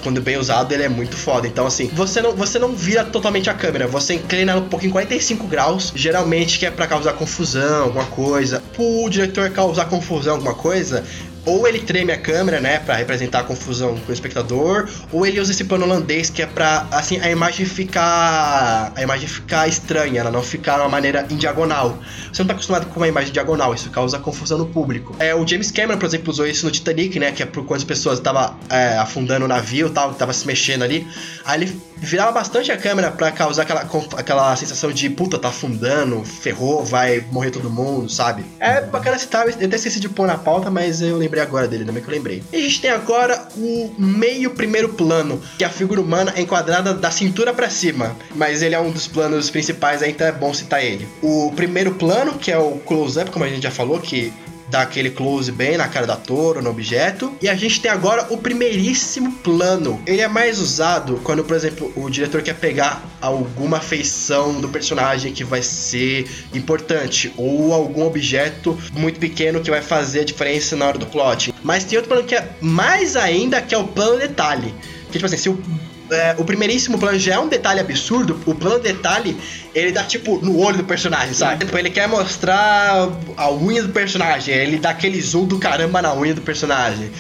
quando 0.02 0.21
bem 0.21 0.37
usado, 0.37 0.73
ele 0.73 0.83
é 0.83 0.88
muito 0.88 1.16
foda. 1.16 1.47
Então, 1.47 1.66
assim, 1.66 1.88
você 1.88 2.23
não, 2.23 2.35
você 2.35 2.59
não 2.59 2.73
vira 2.75 3.04
totalmente 3.04 3.50
a 3.50 3.54
câmera, 3.54 3.87
você 3.87 4.14
inclina 4.14 4.57
um 4.57 4.68
pouco 4.68 4.87
em 4.87 4.90
45 4.90 5.47
graus, 5.47 5.92
geralmente 5.95 6.59
que 6.59 6.66
é 6.66 6.71
para 6.71 6.87
causar 6.87 7.12
confusão, 7.14 7.85
alguma 7.85 8.07
coisa. 8.07 8.62
Pro 8.75 9.09
diretor 9.11 9.50
causar 9.50 9.87
confusão, 9.87 10.35
alguma 10.35 10.54
coisa, 10.54 11.04
ou 11.49 11.67
ele 11.67 11.81
treme 11.81 12.12
a 12.12 12.19
câmera, 12.19 12.61
né, 12.61 12.78
para 12.78 12.95
representar 12.95 13.40
a 13.40 13.45
confusão 13.45 13.99
com 13.99 14.11
o 14.11 14.12
espectador, 14.12 14.88
ou 15.11 15.26
ele 15.26 15.40
usa 15.40 15.52
esse 15.52 15.64
plano 15.64 15.85
holandês 15.85 16.28
que 16.28 16.43
é 16.43 16.47
para 16.47 16.87
assim 16.90 17.19
a 17.21 17.31
imagem 17.31 17.64
ficar 17.64 18.93
a 18.95 19.02
imagem 19.02 19.26
ficar 19.26 19.67
estranha, 19.67 20.21
ela 20.21 20.31
não 20.31 20.43
ficar 20.43 20.75
de 20.75 20.81
uma 20.81 20.88
maneira 20.88 21.26
em 21.31 21.37
diagonal. 21.37 21.99
Você 22.33 22.43
não 22.43 22.49
tá 22.49 22.55
acostumado 22.55 22.87
com 22.87 23.00
uma 23.00 23.09
imagem 23.09 23.33
diagonal, 23.33 23.75
isso 23.75 23.90
causa 23.90 24.19
confusão 24.19 24.59
no 24.59 24.67
público. 24.67 25.17
É, 25.19 25.35
o 25.35 25.47
James 25.47 25.71
Cameron, 25.71 25.99
por 25.99 26.07
exemplo, 26.07 26.31
usou 26.31 26.47
isso 26.47 26.67
no 26.67 26.71
Titanic, 26.71 27.19
né, 27.19 27.33
que 27.33 27.43
é 27.43 27.47
por 27.47 27.64
quando 27.64 27.78
as 27.78 27.85
pessoas 27.85 28.19
estavam 28.19 28.55
é, 28.69 28.99
afundando 28.99 29.45
o 29.45 29.49
navio, 29.49 29.90
tal, 29.90 30.12
tava 30.14 30.33
se 30.33 30.47
mexendo 30.47 30.83
ali. 30.83 31.07
Aí 31.45 31.62
ele 31.62 31.81
virava 31.97 32.31
bastante 32.33 32.71
a 32.71 32.76
câmera 32.76 33.11
para 33.11 33.31
causar 33.33 33.62
aquela, 33.62 33.87
aquela 34.17 34.57
sensação 34.57 34.93
de 34.93 35.11
puta, 35.11 35.38
tá 35.38 35.49
afundando, 35.49 36.25
ferrou, 36.25 36.85
vai 36.85 37.25
morrer 37.33 37.50
todo 37.50 37.71
mundo, 37.71 38.09
sabe? 38.09 38.45
É 38.61 38.81
bacana 38.83 39.19
citar, 39.19 39.47
eu 39.47 39.67
até 39.67 39.76
esqueci 39.76 40.00
de 40.00 40.09
pôr 40.09 40.26
na 40.26 40.38
pauta, 40.38 40.71
mas 40.71 41.00
eu 41.00 41.17
lembrei 41.17 41.38
agora 41.40 41.68
dele, 41.68 41.85
também 41.85 42.02
que 42.02 42.09
eu 42.09 42.14
lembrei. 42.14 42.42
E 42.52 42.57
a 42.57 42.61
gente 42.61 42.80
tem 42.80 42.90
agora 42.90 43.49
o 43.57 43.92
meio 43.99 44.50
primeiro 44.50 44.90
plano, 44.90 45.40
que 45.57 45.64
a 45.64 45.71
figura 45.71 46.00
humana 46.00 46.33
é 46.37 46.40
enquadrada 46.40 46.95
da 46.95 47.11
cintura 47.11 47.52
para 47.52 47.71
cima, 47.71 48.16
mas 48.35 48.62
ele 48.62 48.75
é 48.75 48.80
um 48.80 48.90
dos 48.90 49.07
planos 49.07 49.50
principais, 49.50 50.02
então 50.02 50.26
é 50.26 50.33
bom 50.33 50.52
citar 50.52 50.85
ele. 50.85 51.09
O 51.23 51.52
primeiro 51.54 51.95
plano, 51.95 52.38
que 52.38 52.50
é 52.50 52.59
o 52.59 52.78
close-up, 52.78 53.30
como 53.30 53.45
a 53.45 53.49
gente 53.49 53.62
já 53.62 53.71
falou, 53.71 53.99
que 54.00 54.32
dá 54.71 54.83
aquele 54.83 55.11
close 55.11 55.50
bem 55.50 55.76
na 55.76 55.89
cara 55.89 56.07
da 56.07 56.17
Toro, 56.17 56.63
no 56.63 56.71
objeto. 56.71 57.33
E 57.41 57.49
a 57.49 57.54
gente 57.54 57.81
tem 57.81 57.91
agora 57.91 58.26
o 58.31 58.39
primeiríssimo 58.39 59.33
plano. 59.39 60.00
Ele 60.07 60.21
é 60.21 60.28
mais 60.28 60.59
usado 60.59 61.21
quando, 61.25 61.45
por 61.45 61.57
exemplo, 61.57 61.93
o 61.97 62.09
diretor 62.11 62.43
quer 62.43 62.54
pegar 62.54 63.02
alguma 63.21 63.81
feição 63.81 64.61
do 64.61 64.69
personagem 64.69 65.33
que 65.33 65.45
vai 65.45 65.63
ser 65.63 66.28
importante 66.54 67.33
ou 67.37 67.73
algum 67.73 68.07
objeto 68.07 68.78
muito 68.93 69.19
pequeno 69.19 69.61
que 69.61 69.71
vai 69.71 69.83
fazer 69.83 70.21
a 70.21 70.25
diferença 70.25 70.76
na 70.76 70.87
hora 70.87 70.99
do 70.99 71.07
plot. 71.07 71.52
Mas 71.63 71.85
tem 71.85 71.99
outro 71.99 72.11
plano 72.11 72.26
que 72.26 72.35
é 72.35 72.49
mais 72.61 73.17
ainda, 73.17 73.61
que 73.61 73.75
é 73.75 73.78
o 73.78 73.89
plano 73.89 74.19
detalhe. 74.19 74.75
Que, 75.07 75.13
tipo 75.13 75.26
assim, 75.26 75.37
se 75.37 75.49
o 75.49 75.63
é, 76.10 76.34
o 76.38 76.44
primeiríssimo 76.44 76.99
plano 76.99 77.18
já 77.18 77.34
é 77.34 77.38
um 77.38 77.49
detalhe 77.49 77.80
absurdo, 77.80 78.40
o 78.47 78.54
plano 78.54 78.78
detalhe, 78.78 79.36
ele 79.75 79.92
dá 79.92 80.02
tipo 80.02 80.38
no 80.38 80.58
olho 80.58 80.78
do 80.78 80.84
personagem, 80.84 81.34
sabe? 81.34 81.64
Tipo, 81.64 81.78
ele 81.78 81.90
quer 81.90 82.08
mostrar 82.08 83.08
a 83.36 83.52
unha 83.52 83.82
do 83.82 83.90
personagem, 83.90 84.54
ele 84.54 84.78
dá 84.78 84.90
aquele 84.90 85.21
zoom 85.21 85.47
do 85.47 85.58
caramba 85.58 86.02
na 86.02 86.14
unha 86.14 86.34
do 86.34 86.40
personagem. 86.40 87.10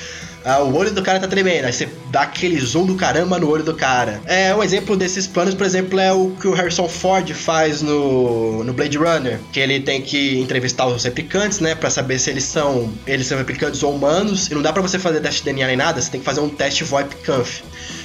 Ah, 0.44 0.60
o 0.60 0.74
olho 0.74 0.90
do 0.92 1.02
cara 1.02 1.18
tá 1.18 1.26
tremendo, 1.26 1.66
aí 1.66 1.72
você 1.72 1.88
dá 2.10 2.22
aquele 2.22 2.58
zoom 2.58 2.86
do 2.86 2.94
caramba 2.94 3.38
no 3.38 3.50
olho 3.50 3.64
do 3.64 3.74
cara. 3.74 4.20
É, 4.24 4.54
um 4.54 4.62
exemplo 4.62 4.96
desses 4.96 5.26
planos, 5.26 5.52
por 5.52 5.66
exemplo, 5.66 5.98
é 5.98 6.12
o 6.12 6.30
que 6.40 6.46
o 6.46 6.54
Harrison 6.54 6.88
Ford 6.88 7.28
faz 7.34 7.82
no, 7.82 8.64
no 8.64 8.72
Blade 8.72 8.96
Runner, 8.96 9.38
que 9.52 9.60
ele 9.60 9.80
tem 9.80 10.00
que 10.00 10.38
entrevistar 10.38 10.86
os 10.86 11.04
replicantes, 11.04 11.60
né, 11.60 11.74
para 11.74 11.90
saber 11.90 12.18
se 12.18 12.30
eles 12.30 12.44
são 12.44 12.90
eles 13.06 13.26
são 13.26 13.36
replicantes 13.36 13.82
ou 13.82 13.94
humanos, 13.94 14.48
e 14.48 14.54
não 14.54 14.62
dá 14.62 14.72
para 14.72 14.80
você 14.80 14.98
fazer 14.98 15.20
teste 15.20 15.40
de 15.42 15.52
DNA 15.52 15.66
nem 15.66 15.76
nada, 15.76 16.00
você 16.00 16.10
tem 16.10 16.20
que 16.20 16.26
fazer 16.26 16.40
um 16.40 16.48
teste 16.48 16.84
VoIP-Conf. 16.84 17.60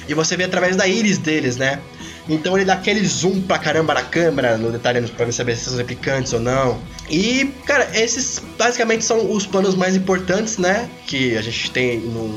E 0.08 0.14
você 0.14 0.36
vê 0.36 0.44
através 0.44 0.76
da 0.76 0.86
íris 0.86 1.18
deles, 1.18 1.56
né? 1.56 1.80
Então 2.28 2.56
ele 2.56 2.64
dá 2.64 2.74
aquele 2.74 3.06
zoom 3.06 3.40
pra 3.42 3.58
caramba 3.58 3.94
na 3.94 4.02
câmera, 4.02 4.56
no 4.56 4.70
detalhe 4.70 5.00
pra 5.08 5.30
saber 5.30 5.56
se 5.56 5.64
são 5.64 5.76
replicantes 5.76 6.32
ou 6.32 6.40
não. 6.40 6.80
E, 7.10 7.52
cara, 7.66 7.90
esses 7.94 8.40
basicamente 8.56 9.04
são 9.04 9.30
os 9.30 9.46
planos 9.46 9.74
mais 9.74 9.94
importantes, 9.94 10.56
né? 10.56 10.88
Que 11.06 11.36
a 11.36 11.42
gente 11.42 11.70
tem 11.70 11.98
no, 12.00 12.28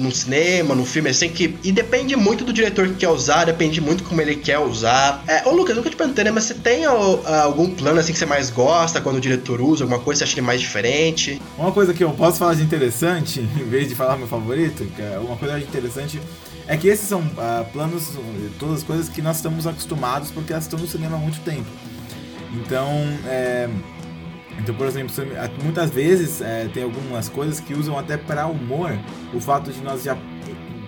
no 0.00 0.10
cinema, 0.10 0.74
no 0.74 0.84
filme, 0.84 1.10
assim, 1.10 1.28
que. 1.28 1.56
E 1.62 1.70
depende 1.70 2.16
muito 2.16 2.44
do 2.44 2.52
diretor 2.52 2.88
que 2.88 2.94
quer 2.94 3.08
usar, 3.08 3.44
depende 3.44 3.80
muito 3.80 4.02
como 4.02 4.20
ele 4.20 4.34
quer 4.34 4.58
usar. 4.58 5.22
É, 5.28 5.48
ô 5.48 5.52
Lucas, 5.52 5.76
nunca 5.76 5.88
te 5.90 5.96
perguntei, 5.96 6.24
né? 6.24 6.32
Mas 6.32 6.44
você 6.44 6.54
tem 6.54 6.84
ó, 6.86 7.20
algum 7.42 7.70
plano 7.70 8.00
assim 8.00 8.12
que 8.12 8.18
você 8.18 8.26
mais 8.26 8.50
gosta 8.50 9.00
quando 9.00 9.16
o 9.16 9.20
diretor 9.20 9.60
usa, 9.60 9.84
alguma 9.84 10.00
coisa 10.00 10.18
que 10.18 10.24
você 10.26 10.32
acha 10.32 10.40
ele 10.40 10.46
mais 10.46 10.60
diferente? 10.60 11.40
Uma 11.56 11.70
coisa 11.70 11.94
que 11.94 12.02
eu 12.02 12.10
posso 12.10 12.38
falar 12.38 12.54
de 12.54 12.62
interessante, 12.62 13.40
em 13.56 13.64
vez 13.64 13.88
de 13.88 13.94
falar 13.94 14.16
meu 14.16 14.26
favorito, 14.26 14.84
que 14.96 15.02
é 15.02 15.18
uma 15.18 15.36
coisa 15.36 15.56
interessante 15.60 16.20
é 16.66 16.76
que 16.76 16.88
esses 16.88 17.06
são 17.06 17.20
uh, 17.20 17.64
planos, 17.72 18.12
todas 18.58 18.78
as 18.78 18.82
coisas 18.82 19.08
que 19.08 19.20
nós 19.20 19.36
estamos 19.36 19.66
acostumados 19.66 20.30
porque 20.30 20.52
elas 20.52 20.64
estão 20.64 20.78
no 20.78 20.86
cinema 20.86 21.16
há 21.16 21.18
muito 21.18 21.40
tempo. 21.40 21.68
Então, 22.54 22.88
é, 23.26 23.68
então 24.58 24.74
por 24.74 24.86
exemplo, 24.86 25.14
muitas 25.62 25.90
vezes 25.90 26.40
é, 26.40 26.68
tem 26.72 26.82
algumas 26.82 27.28
coisas 27.28 27.60
que 27.60 27.74
usam 27.74 27.98
até 27.98 28.16
para 28.16 28.46
humor 28.46 28.96
o 29.32 29.40
fato 29.40 29.70
de 29.70 29.80
nós 29.82 30.02
já, 30.02 30.16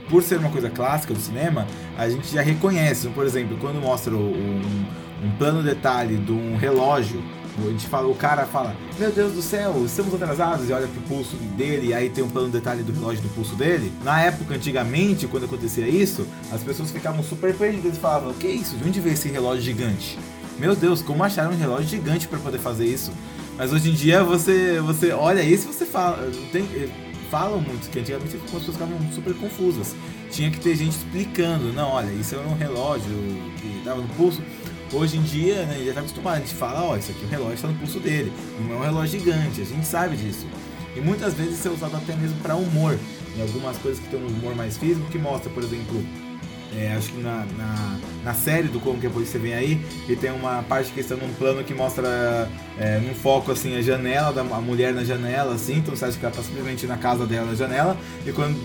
por 0.09 0.23
ser 0.23 0.39
uma 0.39 0.51
coisa 0.51 0.71
clássica 0.71 1.13
do 1.13 1.21
cinema, 1.21 1.67
a 1.99 2.09
gente 2.09 2.33
já 2.33 2.41
reconhece. 2.41 3.09
Por 3.09 3.27
exemplo, 3.27 3.59
quando 3.61 3.81
mostra 3.81 4.15
um, 4.15 4.87
um 5.23 5.31
plano 5.39 5.63
detalhe 5.63 6.17
de 6.17 6.33
um 6.33 6.57
relógio 6.57 7.23
a 7.59 7.71
gente 7.71 7.87
fala, 7.87 8.09
o 8.09 8.15
cara 8.15 8.45
fala, 8.47 8.77
meu 8.99 9.11
Deus 9.11 9.33
do 9.33 9.43
céu, 9.43 9.83
estamos 9.85 10.15
atrasados, 10.15 10.69
e 10.69 10.73
olha 10.73 10.87
pro 10.87 11.01
pulso 11.03 11.37
dele, 11.57 11.89
e 11.89 11.95
aí 11.95 12.11
tem 12.11 12.23
um 12.23 12.29
plano 12.29 12.49
detalhe 12.49 12.83
do 12.83 12.93
relógio 12.93 13.23
do 13.23 13.29
pulso 13.31 13.55
dele. 13.55 13.93
Na 14.03 14.21
época, 14.21 14.55
antigamente, 14.55 15.27
quando 15.27 15.45
acontecia 15.45 15.89
isso, 15.89 16.27
as 16.53 16.63
pessoas 16.63 16.91
ficavam 16.91 17.23
super 17.23 17.55
perdidas 17.55 17.97
e 17.97 18.01
falavam, 18.01 18.33
que 18.35 18.47
isso? 18.47 18.77
De 18.77 18.85
onde 18.85 19.01
veio 19.01 19.15
esse 19.15 19.29
relógio 19.29 19.63
gigante? 19.63 20.19
Meu 20.59 20.75
Deus, 20.75 21.03
como 21.03 21.23
acharam 21.23 21.53
um 21.53 21.59
relógio 21.59 21.89
gigante 21.89 22.27
para 22.27 22.39
poder 22.39 22.59
fazer 22.59 22.87
isso? 22.87 23.13
Mas 23.59 23.73
hoje 23.73 23.91
em 23.91 23.95
dia 23.95 24.23
você, 24.23 24.81
você 24.81 25.13
olha 25.13 25.43
isso 25.43 25.69
e 25.69 25.73
você 25.73 25.87
fala. 25.87 26.31
Tem, 26.53 26.67
falam 27.31 27.61
muito 27.61 27.91
que 27.91 27.99
antigamente 27.99 28.37
as 28.37 28.43
pessoas 28.43 28.65
ficavam 28.65 28.99
super 29.13 29.35
confusas. 29.35 29.95
Tinha 30.31 30.51
que 30.51 30.61
ter 30.61 30.77
gente 30.77 30.97
explicando, 30.97 31.73
não, 31.73 31.91
olha, 31.91 32.11
isso 32.13 32.35
é 32.35 32.39
um 32.39 32.55
relógio 32.55 33.11
que 33.61 33.83
dava 33.85 34.01
no 34.01 34.09
pulso. 34.09 34.43
Hoje 34.93 35.17
em 35.17 35.23
dia, 35.23 35.65
né, 35.67 35.79
já 35.79 35.89
está 35.89 36.01
acostumado, 36.01 36.37
a 36.37 36.41
gente 36.41 36.55
fala, 36.55 36.85
ó, 36.85 36.97
isso 36.97 37.11
aqui 37.11 37.25
o 37.25 37.29
relógio 37.29 37.55
está 37.55 37.69
no 37.69 37.75
pulso 37.75 37.99
dele, 37.99 38.33
não 38.61 38.77
é 38.77 38.79
um 38.79 38.83
relógio 38.83 39.19
gigante, 39.19 39.61
a 39.61 39.65
gente 39.65 39.87
sabe 39.87 40.17
disso. 40.17 40.47
E 40.95 41.01
muitas 41.01 41.35
vezes 41.35 41.59
isso 41.59 41.69
é 41.69 41.71
usado 41.73 41.97
até 41.97 42.15
mesmo 42.15 42.39
para 42.41 42.55
humor, 42.55 42.99
em 43.37 43.43
algumas 43.43 43.77
coisas 43.79 44.03
que 44.03 44.09
tem 44.09 44.23
um 44.23 44.29
humor 44.29 44.55
mais 44.55 44.79
físico, 44.79 45.07
que 45.11 45.19
mostra, 45.19 45.51
por 45.51 45.63
exemplo, 45.63 46.03
é, 46.75 46.95
acho 46.97 47.13
que 47.13 47.21
na, 47.21 47.47
na, 47.57 47.99
na, 48.25 48.35
série 48.35 48.69
do 48.69 48.81
Como 48.81 48.99
que 48.99 49.07
a 49.07 49.11
Polícia 49.11 49.39
Vem 49.39 49.55
Aí, 49.55 49.81
ele 50.07 50.17
tem 50.17 50.31
uma 50.31 50.63
parte 50.63 50.91
que 50.93 51.01
está 51.01 51.15
num 51.15 51.33
plano 51.35 51.63
que 51.63 51.73
mostra 51.73 52.49
é, 52.79 52.99
num 52.99 53.15
foco 53.15 53.53
assim 53.53 53.77
a 53.77 53.83
janela, 53.83 54.33
da, 54.33 54.41
a 54.41 54.61
mulher 54.61 54.93
na 54.93 55.05
janela, 55.05 55.55
assim, 55.55 55.77
então 55.77 55.95
você 55.95 56.05
acha 56.05 56.19
que 56.19 56.25
ela 56.25 56.35
está 56.35 56.43
simplesmente 56.43 56.87
na 56.87 56.97
casa 56.97 57.25
dela 57.27 57.47
na 57.47 57.55
janela, 57.55 57.97
e 58.27 58.33
quando 58.33 58.57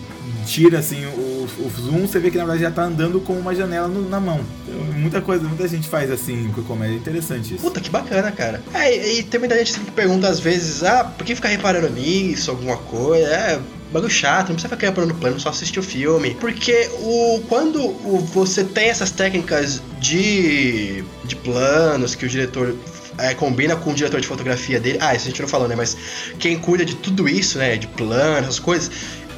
tira 0.45 0.79
assim 0.79 1.05
o, 1.05 1.47
o 1.59 1.71
zoom, 1.79 2.07
você 2.07 2.19
vê 2.19 2.31
que 2.31 2.37
na 2.37 2.43
verdade 2.43 2.63
já 2.63 2.69
está 2.69 2.83
andando 2.83 3.21
com 3.21 3.33
uma 3.33 3.53
janela 3.53 3.87
no, 3.87 4.09
na 4.09 4.19
mão. 4.19 4.41
Então, 4.67 4.99
muita 4.99 5.21
coisa, 5.21 5.47
muita 5.47 5.67
gente 5.67 5.87
faz 5.87 6.09
assim 6.11 6.51
com 6.53 6.63
comédia, 6.63 6.95
é 6.95 6.97
interessante 6.97 7.55
isso. 7.55 7.63
Puta, 7.63 7.79
que 7.79 7.89
bacana, 7.89 8.31
cara. 8.31 8.61
É, 8.73 8.95
e, 8.95 9.19
e 9.19 9.23
tem 9.23 9.39
muita 9.39 9.55
gente 9.57 9.79
que 9.79 9.91
pergunta 9.91 10.27
às 10.27 10.39
vezes, 10.39 10.83
ah, 10.83 11.03
por 11.03 11.23
que 11.23 11.35
ficar 11.35 11.49
reparando 11.49 11.89
nisso, 11.89 12.49
alguma 12.49 12.77
coisa? 12.77 13.27
É 13.27 13.61
bagulho 13.91 14.11
chato, 14.11 14.49
não 14.49 14.55
precisa 14.55 14.73
ficar 14.75 14.87
reparando 14.87 15.13
plano, 15.15 15.39
só 15.39 15.49
assistir 15.49 15.79
o 15.79 15.83
filme. 15.83 16.35
Porque 16.39 16.89
o, 16.99 17.41
quando 17.47 17.81
o, 17.81 18.19
você 18.33 18.63
tem 18.63 18.89
essas 18.89 19.11
técnicas 19.11 19.81
de, 19.99 21.03
de 21.25 21.35
planos 21.35 22.15
que 22.15 22.25
o 22.25 22.29
diretor 22.29 22.75
é, 23.17 23.33
combina 23.33 23.75
com 23.75 23.91
o 23.91 23.93
diretor 23.93 24.21
de 24.21 24.27
fotografia 24.27 24.79
dele. 24.79 24.97
Ah, 25.01 25.13
isso 25.13 25.25
a 25.25 25.29
gente 25.29 25.41
não 25.41 25.49
falou, 25.49 25.67
né? 25.67 25.75
Mas 25.75 25.97
quem 26.39 26.57
cuida 26.57 26.85
de 26.85 26.95
tudo 26.95 27.27
isso, 27.27 27.57
né? 27.57 27.75
De 27.77 27.87
planos, 27.87 28.43
essas 28.43 28.59
coisas. 28.59 28.91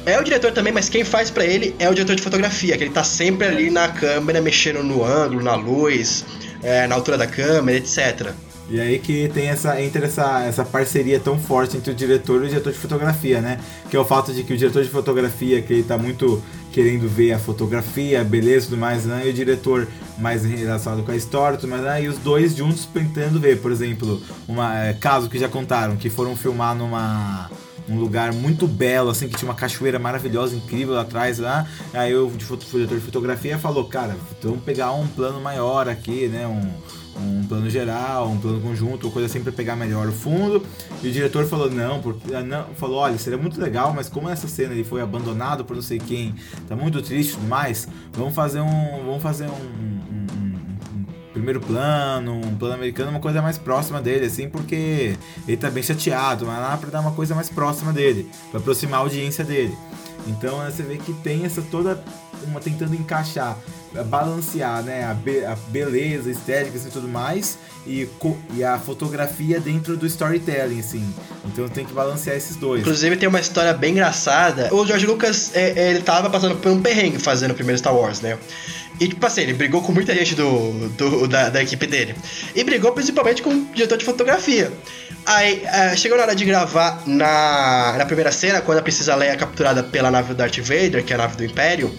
É 0.06 0.20
o 0.20 0.22
diretor 0.22 0.52
também, 0.52 0.72
mas 0.72 0.88
quem 0.88 1.02
faz 1.02 1.30
para 1.30 1.46
ele 1.46 1.74
é 1.78 1.88
o 1.88 1.94
diretor 1.94 2.14
de 2.14 2.22
fotografia, 2.22 2.76
que 2.76 2.84
ele 2.84 2.92
tá 2.92 3.02
sempre 3.02 3.46
ali 3.46 3.70
na 3.70 3.88
câmera, 3.88 4.40
mexendo 4.40 4.82
no 4.82 5.02
ângulo, 5.02 5.42
na 5.42 5.54
luz, 5.54 6.26
é, 6.62 6.86
na 6.86 6.94
altura 6.94 7.16
da 7.16 7.26
câmera, 7.26 7.78
etc. 7.78 8.32
E 8.68 8.80
aí 8.80 8.98
que 8.98 9.28
tem 9.28 9.48
essa, 9.48 9.80
entre 9.80 10.06
essa, 10.06 10.42
essa 10.42 10.64
parceria 10.64 11.20
tão 11.20 11.38
forte 11.38 11.76
entre 11.76 11.92
o 11.92 11.94
diretor 11.94 12.42
e 12.42 12.46
o 12.46 12.48
diretor 12.48 12.72
de 12.72 12.78
fotografia, 12.78 13.40
né? 13.40 13.60
Que 13.90 13.96
é 13.96 14.00
o 14.00 14.04
fato 14.04 14.32
de 14.32 14.42
que 14.42 14.54
o 14.54 14.56
diretor 14.56 14.82
de 14.82 14.88
fotografia, 14.88 15.60
que 15.60 15.72
ele 15.72 15.82
tá 15.82 15.98
muito 15.98 16.42
querendo 16.72 17.08
ver 17.08 17.32
a 17.32 17.38
fotografia, 17.38 18.22
a 18.22 18.24
beleza 18.24 18.66
e 18.66 18.68
tudo 18.70 18.80
mais, 18.80 19.04
né? 19.04 19.22
E 19.26 19.30
o 19.30 19.32
diretor 19.32 19.86
mais 20.18 20.44
relacionado 20.44 21.04
com 21.04 21.12
a 21.12 21.16
história 21.16 21.58
tudo 21.58 21.70
mais, 21.70 21.82
né? 21.82 22.02
E 22.02 22.08
os 22.08 22.18
dois 22.18 22.56
juntos 22.56 22.86
tentando 22.86 23.38
ver, 23.38 23.60
por 23.60 23.70
exemplo, 23.70 24.20
um 24.48 24.62
é, 24.62 24.94
caso 24.94 25.28
que 25.28 25.38
já 25.38 25.48
contaram, 25.48 25.96
que 25.96 26.08
foram 26.08 26.34
filmar 26.34 26.74
numa 26.74 27.50
um 27.86 27.98
lugar 27.98 28.32
muito 28.32 28.66
belo, 28.66 29.10
assim, 29.10 29.28
que 29.28 29.36
tinha 29.36 29.48
uma 29.48 29.54
cachoeira 29.54 29.98
maravilhosa, 29.98 30.56
incrível 30.56 30.94
lá 30.94 31.02
atrás, 31.02 31.38
lá. 31.38 31.66
Aí 31.92 32.14
o 32.16 32.30
diretor 32.30 32.98
de 32.98 33.04
fotografia 33.04 33.58
falou, 33.58 33.84
cara, 33.84 34.16
vamos 34.42 34.62
pegar 34.64 34.92
um 34.92 35.06
plano 35.06 35.38
maior 35.38 35.86
aqui, 35.86 36.28
né? 36.28 36.46
Um, 36.46 36.72
um 37.16 37.46
plano 37.46 37.68
geral, 37.70 38.28
um 38.28 38.38
plano 38.38 38.60
conjunto, 38.60 39.10
coisa 39.10 39.26
assim 39.26 39.42
para 39.42 39.52
pegar 39.52 39.76
melhor 39.76 40.08
o 40.08 40.12
fundo. 40.12 40.64
E 41.02 41.08
o 41.08 41.12
diretor 41.12 41.44
falou 41.46 41.70
não, 41.70 42.00
porque 42.00 42.34
ah, 42.34 42.42
não, 42.42 42.66
falou, 42.74 42.98
olha, 42.98 43.18
seria 43.18 43.38
muito 43.38 43.60
legal, 43.60 43.92
mas 43.94 44.08
como 44.08 44.28
essa 44.28 44.48
cena 44.48 44.72
ele 44.72 44.84
foi 44.84 45.00
abandonado 45.00 45.64
por 45.64 45.74
não 45.74 45.82
sei 45.82 45.98
quem, 45.98 46.34
tá 46.68 46.74
muito 46.76 47.00
triste 47.02 47.36
demais, 47.36 47.88
vamos 48.12 48.34
fazer 48.34 48.60
um, 48.60 49.04
vamos 49.04 49.22
fazer 49.22 49.46
um, 49.46 49.48
um, 49.48 50.00
um, 50.12 51.00
um 51.00 51.04
primeiro 51.32 51.60
plano, 51.60 52.34
um 52.34 52.56
plano 52.56 52.74
americano, 52.74 53.10
uma 53.10 53.20
coisa 53.20 53.40
mais 53.40 53.58
próxima 53.58 54.00
dele, 54.00 54.26
assim, 54.26 54.48
porque 54.48 55.16
ele 55.46 55.56
tá 55.56 55.70
bem 55.70 55.82
chateado, 55.82 56.46
mas 56.46 56.58
lá 56.58 56.76
para 56.76 56.90
dar 56.90 57.00
uma 57.00 57.12
coisa 57.12 57.34
mais 57.34 57.48
próxima 57.48 57.92
dele, 57.92 58.28
para 58.50 58.60
aproximar 58.60 59.00
a 59.00 59.02
audiência 59.02 59.44
dele. 59.44 59.76
Então 60.26 60.58
você 60.64 60.82
vê 60.82 60.96
que 60.96 61.12
tem 61.12 61.44
essa 61.44 61.60
toda 61.62 62.02
uma 62.46 62.60
tentando 62.60 62.94
encaixar 62.94 63.56
balancear 64.02 64.82
né, 64.82 65.04
a, 65.04 65.14
be 65.14 65.44
a 65.44 65.56
beleza, 65.68 66.30
estética 66.30 66.76
e 66.76 66.90
tudo 66.90 67.08
mais 67.08 67.58
e, 67.86 68.08
e 68.54 68.64
a 68.64 68.78
fotografia 68.78 69.60
dentro 69.60 69.96
do 69.96 70.06
storytelling, 70.06 70.80
assim. 70.80 71.14
Então 71.44 71.68
tem 71.68 71.84
que 71.84 71.92
balancear 71.92 72.36
esses 72.36 72.56
dois. 72.56 72.80
Inclusive 72.80 73.16
tem 73.16 73.28
uma 73.28 73.40
história 73.40 73.72
bem 73.72 73.92
engraçada. 73.92 74.74
O 74.74 74.86
George 74.86 75.06
Lucas, 75.06 75.50
é, 75.54 75.70
é, 75.76 75.90
ele 75.90 76.00
tava 76.00 76.30
passando 76.30 76.56
por 76.56 76.72
um 76.72 76.80
perrengue 76.80 77.18
fazendo 77.18 77.52
o 77.52 77.54
primeiro 77.54 77.78
Star 77.78 77.94
Wars, 77.94 78.20
né? 78.20 78.38
E, 79.00 79.08
tipo 79.08 79.26
assim, 79.26 79.42
ele 79.42 79.54
brigou 79.54 79.82
com 79.82 79.90
muita 79.90 80.14
gente 80.14 80.36
do, 80.36 80.88
do 80.90 81.26
da, 81.26 81.48
da, 81.48 81.60
equipe 81.60 81.84
dele. 81.84 82.14
E 82.54 82.62
brigou 82.62 82.92
principalmente 82.92 83.42
com 83.42 83.50
o 83.50 83.66
diretor 83.74 83.98
de 83.98 84.04
fotografia. 84.04 84.72
Aí, 85.26 85.64
uh, 85.64 85.96
chegou 85.96 86.16
na 86.16 86.24
hora 86.24 86.36
de 86.36 86.44
gravar 86.44 87.02
na, 87.04 87.96
na 87.98 88.06
primeira 88.06 88.30
cena, 88.30 88.60
quando 88.60 88.78
a 88.78 88.82
Princesa 88.82 89.16
Leia 89.16 89.32
é 89.32 89.36
capturada 89.36 89.82
pela 89.82 90.12
nave 90.12 90.28
do 90.28 90.34
Darth 90.36 90.58
Vader, 90.58 91.04
que 91.04 91.12
é 91.12 91.16
a 91.16 91.18
nave 91.18 91.36
do 91.36 91.44
Império 91.44 91.92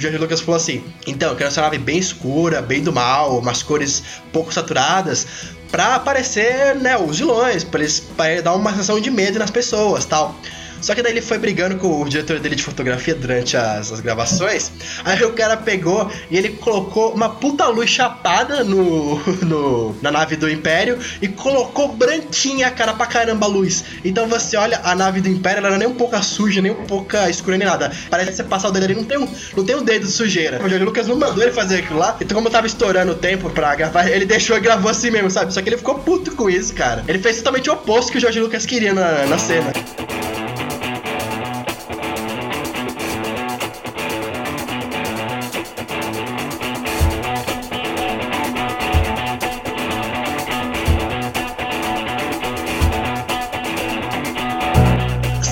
o 0.00 0.02
George 0.02 0.18
Lucas 0.18 0.40
falou 0.40 0.56
assim: 0.56 0.82
então, 1.06 1.30
eu 1.30 1.36
quero 1.36 1.48
essa 1.48 1.60
nave 1.60 1.78
bem 1.78 1.98
escura, 1.98 2.62
bem 2.62 2.82
do 2.82 2.92
mal, 2.92 3.38
umas 3.38 3.62
cores 3.62 4.02
pouco 4.32 4.52
saturadas, 4.52 5.26
pra 5.70 5.94
aparecer, 5.94 6.74
né, 6.76 6.96
os 6.96 7.18
vilões, 7.18 7.62
pra, 7.62 7.80
eles, 7.80 8.00
pra 8.00 8.40
dar 8.40 8.54
uma 8.54 8.70
sensação 8.70 8.98
de 8.98 9.10
medo 9.10 9.38
nas 9.38 9.50
pessoas 9.50 10.04
tal. 10.06 10.34
Só 10.80 10.94
que 10.94 11.02
daí 11.02 11.12
ele 11.12 11.22
foi 11.22 11.38
brigando 11.38 11.76
com 11.76 12.02
o 12.02 12.08
diretor 12.08 12.38
dele 12.38 12.56
de 12.56 12.62
fotografia 12.62 13.14
durante 13.14 13.56
as, 13.56 13.92
as 13.92 14.00
gravações. 14.00 14.70
Aí 15.04 15.22
o 15.24 15.32
cara 15.32 15.56
pegou 15.56 16.10
e 16.30 16.36
ele 16.36 16.50
colocou 16.50 17.12
uma 17.12 17.28
puta 17.28 17.66
luz 17.66 17.90
chapada 17.90 18.64
no, 18.64 19.16
no, 19.44 19.96
na 20.02 20.10
nave 20.10 20.36
do 20.36 20.50
Império 20.50 20.98
e 21.20 21.28
colocou 21.28 21.88
branquinha, 21.88 22.70
cara, 22.70 22.92
pra 22.94 23.06
caramba 23.06 23.46
a 23.46 23.48
luz. 23.48 23.84
Então 24.04 24.26
você 24.26 24.56
olha, 24.56 24.80
a 24.84 24.94
nave 24.94 25.20
do 25.20 25.28
Império 25.28 25.58
ela 25.58 25.70
não 25.70 25.76
é 25.76 25.78
nem 25.80 25.88
um 25.88 25.94
pouco 25.94 26.20
suja, 26.22 26.60
nem 26.60 26.72
um 26.72 26.86
pouco 26.86 27.16
escura 27.28 27.56
nem 27.56 27.66
nada. 27.66 27.92
Parece 28.08 28.30
que 28.30 28.36
você 28.36 28.44
passar 28.44 28.68
o 28.68 28.72
dedo 28.72 28.84
ali, 28.84 28.94
não 28.94 29.04
tem 29.04 29.18
um, 29.18 29.28
não 29.56 29.64
tem 29.64 29.76
um 29.76 29.82
dedo 29.82 30.06
de 30.06 30.12
sujeira. 30.12 30.58
O 30.58 30.68
Jorge 30.68 30.84
Lucas 30.84 31.06
não 31.06 31.16
mandou 31.16 31.42
ele 31.42 31.52
fazer 31.52 31.78
aquilo 31.78 31.98
lá. 31.98 32.16
Então, 32.20 32.34
como 32.34 32.48
eu 32.48 32.52
tava 32.52 32.66
estourando 32.66 33.12
o 33.12 33.14
tempo 33.14 33.50
pra 33.50 33.74
gravar, 33.74 34.08
ele 34.08 34.24
deixou 34.24 34.56
e 34.56 34.60
gravou 34.60 34.90
assim 34.90 35.10
mesmo, 35.10 35.30
sabe? 35.30 35.52
Só 35.52 35.60
que 35.62 35.68
ele 35.68 35.76
ficou 35.76 35.96
puto 35.96 36.34
com 36.34 36.48
isso, 36.48 36.74
cara. 36.74 37.04
Ele 37.06 37.18
fez 37.18 37.38
totalmente 37.38 37.70
o 37.70 37.74
oposto 37.74 38.12
que 38.12 38.18
o 38.18 38.20
Jorge 38.20 38.40
Lucas 38.40 38.66
queria 38.66 38.92
na, 38.92 39.26
na 39.26 39.38
cena. 39.38 39.72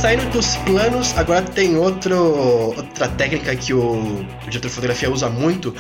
Saindo 0.08 0.24
dos 0.30 0.56
planos, 0.56 1.14
agora 1.18 1.42
tem 1.42 1.76
outro, 1.76 2.16
outra 2.74 3.08
técnica 3.08 3.54
que 3.54 3.74
o, 3.74 3.92
o 3.92 4.26
diretor 4.48 4.68
de 4.68 4.74
fotografia 4.74 5.10
usa 5.10 5.28
muito. 5.28 5.74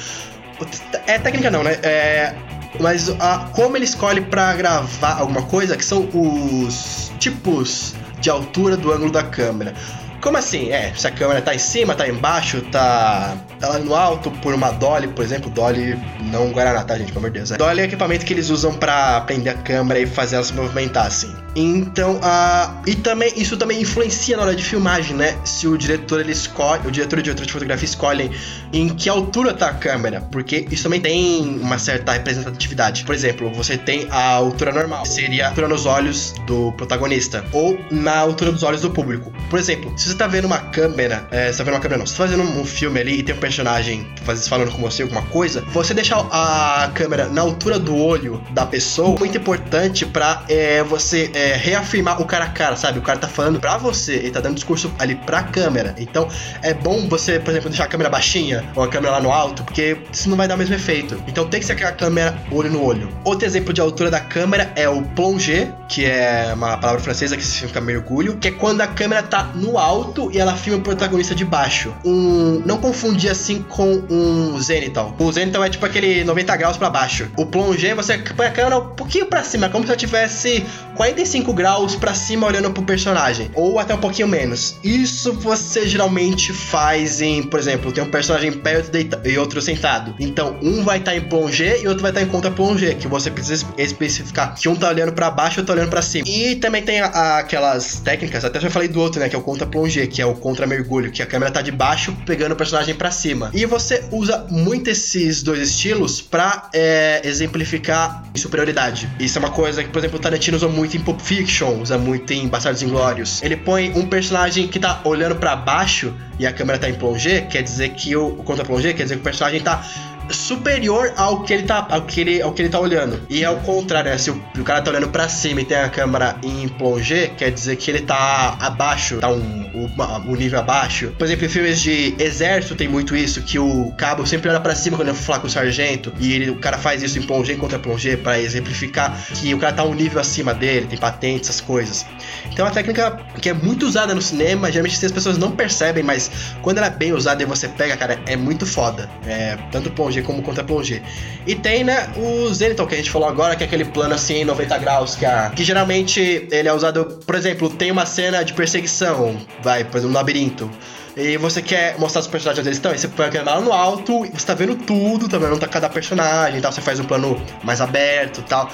É 1.06 1.18
técnica 1.18 1.50
não, 1.50 1.62
né? 1.62 1.78
É, 1.82 2.34
mas 2.78 3.08
a, 3.20 3.48
como 3.54 3.78
ele 3.78 3.86
escolhe 3.86 4.20
para 4.20 4.54
gravar 4.54 5.20
alguma 5.20 5.40
coisa, 5.40 5.78
que 5.78 5.84
são 5.84 6.06
os 6.12 7.10
tipos 7.18 7.94
de 8.20 8.28
altura 8.28 8.76
do 8.76 8.92
ângulo 8.92 9.10
da 9.10 9.22
câmera. 9.22 9.72
Como 10.20 10.36
assim? 10.36 10.72
É, 10.72 10.92
se 10.94 11.06
a 11.06 11.10
câmera 11.10 11.40
tá 11.40 11.54
em 11.54 11.58
cima, 11.58 11.94
tá 11.94 12.06
embaixo, 12.06 12.60
tá 12.70 13.34
ela 13.62 13.78
no 13.78 13.94
alto 13.94 14.30
por 14.42 14.52
uma 14.52 14.72
dolly, 14.72 15.08
por 15.08 15.24
exemplo, 15.24 15.48
dolly 15.48 15.98
não 16.30 16.50
Guaraná, 16.50 16.84
tá, 16.84 16.98
gente, 16.98 17.12
pelo 17.12 17.20
amor 17.20 17.30
de 17.30 17.38
Deus. 17.38 17.52
É. 17.52 17.56
Dolly 17.56 17.80
é 17.80 17.84
equipamento 17.84 18.26
que 18.26 18.34
eles 18.34 18.50
usam 18.50 18.74
para 18.74 19.22
prender 19.22 19.54
a 19.54 19.56
câmera 19.56 20.00
e 20.00 20.06
fazer 20.06 20.34
ela 20.34 20.44
se 20.44 20.52
movimentar 20.52 21.06
assim. 21.06 21.34
Então, 21.54 22.16
uh, 22.16 22.82
e 22.86 22.94
também 22.94 23.32
isso 23.36 23.56
também 23.56 23.80
influencia 23.80 24.36
na 24.36 24.44
hora 24.44 24.54
de 24.54 24.62
filmagem, 24.62 25.16
né? 25.16 25.36
Se 25.44 25.66
o 25.66 25.76
diretor 25.76 26.20
ele 26.20 26.32
escolhe, 26.32 26.86
o 26.86 26.90
diretor 26.90 27.18
e 27.18 27.20
o 27.20 27.22
diretor 27.22 27.46
de 27.46 27.52
fotografia 27.52 27.86
escolhem 27.86 28.30
em 28.72 28.88
que 28.88 29.08
altura 29.08 29.54
tá 29.54 29.68
a 29.68 29.74
câmera, 29.74 30.20
porque 30.20 30.66
isso 30.70 30.82
também 30.82 31.00
tem 31.00 31.58
uma 31.60 31.78
certa 31.78 32.12
representatividade. 32.12 33.04
Por 33.04 33.14
exemplo, 33.14 33.50
você 33.52 33.76
tem 33.76 34.06
a 34.10 34.32
altura 34.32 34.72
normal, 34.72 35.04
seria 35.06 35.46
a 35.46 35.48
altura 35.48 35.68
nos 35.68 35.86
olhos 35.86 36.34
do 36.46 36.72
protagonista, 36.72 37.44
ou 37.52 37.78
na 37.90 38.18
altura 38.18 38.52
dos 38.52 38.62
olhos 38.62 38.82
do 38.82 38.90
público. 38.90 39.32
Por 39.50 39.58
exemplo, 39.58 39.92
se 39.96 40.08
você 40.08 40.14
tá 40.14 40.26
vendo 40.26 40.44
uma 40.44 40.58
câmera, 40.58 41.26
é, 41.30 41.50
você 41.50 41.58
tá 41.58 41.64
vendo 41.64 41.74
uma 41.74 41.80
câmera 41.80 41.98
não, 41.98 42.06
você 42.06 42.16
tá 42.16 42.24
fazendo 42.24 42.42
um, 42.42 42.64
filme 42.64 43.00
ali 43.00 43.20
e 43.20 43.22
tem 43.22 43.34
um 43.34 43.38
personagem 43.38 44.06
falando 44.48 44.70
com 44.70 44.82
você 44.82 45.02
alguma 45.02 45.22
coisa, 45.22 45.62
você 45.72 45.94
deixar 45.94 46.18
a 46.30 46.90
câmera 46.94 47.28
na 47.28 47.40
altura 47.40 47.78
do 47.78 47.96
olho 47.96 48.42
da 48.50 48.66
pessoa 48.66 49.16
é 49.16 49.18
muito 49.18 49.38
importante 49.38 50.04
para 50.04 50.44
é, 50.48 50.82
você 50.82 51.30
é, 51.38 51.54
reafirmar 51.54 52.20
o 52.20 52.24
cara 52.24 52.46
a 52.46 52.48
cara, 52.48 52.74
sabe? 52.74 52.98
O 52.98 53.02
cara 53.02 53.18
tá 53.20 53.28
falando 53.28 53.60
pra 53.60 53.76
você, 53.76 54.14
ele 54.14 54.30
tá 54.32 54.40
dando 54.40 54.56
discurso 54.56 54.92
ali 54.98 55.14
pra 55.14 55.44
câmera. 55.44 55.94
Então 55.96 56.28
é 56.62 56.74
bom 56.74 57.08
você, 57.08 57.38
por 57.38 57.50
exemplo, 57.50 57.68
deixar 57.68 57.84
a 57.84 57.86
câmera 57.86 58.10
baixinha 58.10 58.64
ou 58.74 58.82
a 58.82 58.88
câmera 58.88 59.12
lá 59.12 59.20
no 59.20 59.30
alto, 59.30 59.62
porque 59.62 59.96
isso 60.12 60.28
não 60.28 60.36
vai 60.36 60.48
dar 60.48 60.56
o 60.56 60.58
mesmo 60.58 60.74
efeito. 60.74 61.22
Então 61.28 61.48
tem 61.48 61.60
que 61.60 61.66
ser 61.66 61.74
aquela 61.74 61.92
câmera 61.92 62.36
olho 62.50 62.70
no 62.70 62.82
olho. 62.82 63.08
Outro 63.24 63.46
exemplo 63.46 63.72
de 63.72 63.80
altura 63.80 64.10
da 64.10 64.18
câmera 64.18 64.72
é 64.74 64.88
o 64.88 65.02
plonger, 65.02 65.72
que 65.88 66.04
é 66.04 66.50
uma 66.54 66.76
palavra 66.76 67.00
francesa 67.00 67.36
que 67.36 67.44
significa 67.44 67.80
mergulho, 67.80 68.36
que 68.38 68.48
é 68.48 68.50
quando 68.50 68.80
a 68.80 68.88
câmera 68.88 69.22
tá 69.22 69.44
no 69.54 69.78
alto 69.78 70.30
e 70.32 70.38
ela 70.38 70.56
filma 70.56 70.80
o 70.80 70.82
protagonista 70.82 71.36
de 71.36 71.44
baixo. 71.44 71.94
Um, 72.04 72.62
não 72.66 72.78
confundir 72.78 73.30
assim 73.30 73.62
com 73.62 74.02
um 74.10 74.60
zenital. 74.60 75.14
O 75.18 75.30
zenital 75.30 75.62
é 75.62 75.70
tipo 75.70 75.86
aquele 75.86 76.24
90 76.24 76.56
graus 76.56 76.76
para 76.76 76.90
baixo. 76.90 77.30
O 77.36 77.46
plonger 77.46 77.94
você 77.94 78.18
põe 78.18 78.46
a 78.46 78.50
câmera 78.50 78.78
um 78.78 78.88
pouquinho 78.88 79.26
para 79.26 79.44
cima, 79.44 79.68
como 79.68 79.86
se 79.86 79.92
eu 79.92 79.96
tivesse 79.96 80.66
45 80.96 81.27
graus 81.54 81.94
para 81.94 82.14
cima 82.14 82.46
olhando 82.46 82.70
pro 82.70 82.82
personagem, 82.82 83.50
ou 83.54 83.78
até 83.78 83.94
um 83.94 83.98
pouquinho 83.98 84.28
menos. 84.28 84.76
Isso 84.82 85.32
você 85.32 85.86
geralmente 85.86 86.52
faz 86.52 87.20
em, 87.20 87.42
por 87.42 87.58
exemplo, 87.58 87.92
tem 87.92 88.02
um 88.02 88.10
personagem 88.10 88.52
perto 88.52 88.96
e 89.24 89.38
outro 89.38 89.60
sentado. 89.60 90.14
Então, 90.18 90.56
um 90.62 90.82
vai 90.82 90.98
estar 90.98 91.12
tá 91.12 91.16
em 91.16 91.20
plonger 91.20 91.80
e 91.82 91.88
outro 91.88 92.02
vai 92.02 92.10
estar 92.10 92.20
tá 92.20 92.26
em 92.26 92.30
contra 92.30 92.50
plonger, 92.50 92.96
que 92.96 93.06
você 93.06 93.30
precisa 93.30 93.66
especificar 93.76 94.54
que 94.54 94.68
um 94.68 94.76
tá 94.76 94.88
olhando 94.88 95.12
para 95.12 95.30
baixo 95.30 95.58
e 95.58 95.60
outro 95.60 95.74
tá 95.74 95.78
olhando 95.78 95.90
para 95.90 96.02
cima. 96.02 96.26
E 96.28 96.56
também 96.56 96.82
tem 96.82 97.00
a, 97.00 97.06
a, 97.06 97.38
aquelas 97.38 98.00
técnicas, 98.00 98.44
até 98.44 98.60
já 98.60 98.70
falei 98.70 98.88
do 98.88 99.00
outro, 99.00 99.20
né, 99.20 99.28
que 99.28 99.36
é 99.36 99.38
o 99.38 99.42
contra 99.42 99.66
plongé, 99.66 100.06
que 100.06 100.22
é 100.22 100.26
o 100.26 100.34
contra-mergulho, 100.34 101.10
que 101.10 101.22
a 101.22 101.26
câmera 101.26 101.50
tá 101.50 101.60
de 101.60 101.70
baixo 101.70 102.16
pegando 102.24 102.52
o 102.52 102.56
personagem 102.56 102.94
para 102.94 103.10
cima. 103.10 103.50
E 103.52 103.66
você 103.66 104.04
usa 104.10 104.46
muito 104.50 104.88
esses 104.88 105.42
dois 105.42 105.60
estilos 105.60 106.20
para 106.20 106.70
é, 106.72 107.20
exemplificar 107.24 108.24
superioridade. 108.34 109.08
Isso 109.18 109.38
é 109.38 109.40
uma 109.40 109.50
coisa 109.50 109.82
que, 109.82 109.90
por 109.90 109.98
exemplo, 109.98 110.18
o 110.18 110.22
Tarantino 110.22 110.56
usa 110.56 110.68
muito 110.68 110.96
em 110.96 111.00
Pulp 111.00 111.17
Fiction, 111.18 111.80
usa 111.80 111.98
muito 111.98 112.32
em 112.32 112.48
Bastardos 112.48 112.82
Inglórios. 112.82 113.42
Ele 113.42 113.56
põe 113.56 113.90
um 113.90 114.06
personagem 114.06 114.66
que 114.68 114.78
tá 114.78 115.00
olhando 115.04 115.36
para 115.36 115.54
baixo 115.56 116.14
e 116.38 116.46
a 116.46 116.52
câmera 116.52 116.78
tá 116.78 116.88
em 116.88 116.94
plongé, 116.94 117.42
quer 117.42 117.62
dizer 117.62 117.90
que 117.90 118.16
o, 118.16 118.28
o 118.28 118.44
contra-plongé 118.44 118.92
quer 118.92 119.02
dizer 119.02 119.16
que 119.16 119.20
o 119.20 119.24
personagem 119.24 119.60
tá 119.60 119.84
superior 120.30 121.12
ao 121.16 121.42
que 121.42 121.52
ele 121.52 121.62
tá, 121.64 121.86
ao 121.90 122.02
que 122.02 122.20
ele, 122.20 122.42
ao 122.42 122.52
que 122.52 122.62
ele 122.62 122.68
tá 122.68 122.80
olhando. 122.80 123.20
E 123.28 123.44
ao 123.44 123.56
contrário, 123.56 124.10
né? 124.10 124.18
Se 124.18 124.30
o, 124.30 124.42
o 124.58 124.64
cara 124.64 124.82
tá 124.82 124.90
olhando 124.90 125.08
para 125.08 125.28
cima 125.28 125.60
e 125.60 125.64
tem 125.64 125.76
a 125.76 125.88
câmera 125.88 126.36
em 126.42 126.68
plongé, 126.68 127.28
quer 127.28 127.50
dizer 127.50 127.76
que 127.76 127.90
ele 127.90 128.00
tá 128.00 128.56
abaixo, 128.60 129.18
tá 129.18 129.28
um, 129.28 129.36
um, 129.36 129.90
um 130.26 130.34
nível 130.34 130.58
abaixo. 130.58 131.12
Por 131.18 131.24
exemplo, 131.24 131.46
em 131.46 131.48
filmes 131.48 131.80
de 131.80 132.14
exército 132.18 132.74
tem 132.74 132.88
muito 132.88 133.16
isso, 133.16 133.42
que 133.42 133.58
o 133.58 133.92
cabo 133.96 134.26
sempre 134.26 134.48
olha 134.48 134.60
para 134.60 134.74
cima 134.74 134.96
quando 134.96 135.08
ele 135.08 135.16
falar 135.16 135.40
com 135.40 135.46
o 135.46 135.50
sargento, 135.50 136.12
e 136.18 136.32
ele, 136.32 136.50
o 136.50 136.56
cara 136.56 136.78
faz 136.78 137.02
isso 137.02 137.18
em 137.18 137.22
plongé 137.22 137.54
contra 137.54 137.78
plongé 137.78 138.16
para 138.16 138.38
exemplificar 138.38 139.16
que 139.34 139.54
o 139.54 139.58
cara 139.58 139.72
tá 139.72 139.84
um 139.84 139.94
nível 139.94 140.20
acima 140.20 140.54
dele, 140.54 140.86
tem 140.86 140.98
patentes, 140.98 141.48
essas 141.48 141.60
coisas. 141.60 142.06
Então 142.50 142.64
é 142.64 142.68
uma 142.68 142.74
técnica 142.74 143.18
que 143.40 143.48
é 143.48 143.54
muito 143.54 143.86
usada 143.86 144.14
no 144.14 144.22
cinema, 144.22 144.70
geralmente 144.70 145.04
as 145.04 145.12
pessoas 145.12 145.38
não 145.38 145.52
percebem, 145.52 146.02
mas 146.02 146.30
quando 146.62 146.78
ela 146.78 146.88
é 146.88 146.90
bem 146.90 147.12
usada 147.12 147.42
e 147.42 147.46
você 147.46 147.68
pega, 147.68 147.96
cara, 147.96 148.18
é 148.26 148.36
muito 148.36 148.66
foda. 148.66 149.08
É, 149.26 149.56
tanto 149.70 149.90
plongé 149.90 150.17
como 150.22 150.42
contra 150.42 150.64
plongé. 150.64 151.02
E 151.46 151.54
tem, 151.54 151.84
né, 151.84 152.08
o 152.16 152.52
Zenital 152.52 152.86
que 152.86 152.94
a 152.94 152.98
gente 152.98 153.10
falou 153.10 153.28
agora, 153.28 153.56
que 153.56 153.62
é 153.62 153.66
aquele 153.66 153.84
plano 153.84 154.14
assim, 154.14 154.44
90 154.44 154.78
graus, 154.78 155.16
que, 155.16 155.24
a, 155.24 155.50
que 155.50 155.64
geralmente 155.64 156.48
ele 156.50 156.68
é 156.68 156.72
usado, 156.72 157.20
por 157.26 157.34
exemplo, 157.34 157.70
tem 157.70 157.90
uma 157.90 158.06
cena 158.06 158.42
de 158.44 158.52
perseguição, 158.52 159.36
vai, 159.62 159.84
por 159.84 159.98
exemplo, 159.98 160.14
um 160.14 160.18
labirinto. 160.18 160.70
E 161.16 161.36
você 161.36 161.60
quer 161.60 161.98
mostrar 161.98 162.20
os 162.20 162.28
personagens 162.28 162.60
onde 162.64 162.68
eles 162.68 162.78
e 162.78 163.00
você 163.00 163.08
põe 163.08 163.26
a 163.26 163.28
câmera 163.28 163.56
lá 163.56 163.60
no 163.60 163.72
alto, 163.72 164.20
você 164.32 164.46
tá 164.46 164.54
vendo 164.54 164.76
tudo, 164.76 165.28
tá 165.28 165.36
vendo 165.36 165.58
cada 165.68 165.88
personagem 165.88 166.58
e 166.58 166.62
tal, 166.62 166.70
você 166.70 166.80
faz 166.80 167.00
um 167.00 167.04
plano 167.04 167.40
mais 167.64 167.80
aberto 167.80 168.38
e 168.38 168.44
tal. 168.44 168.70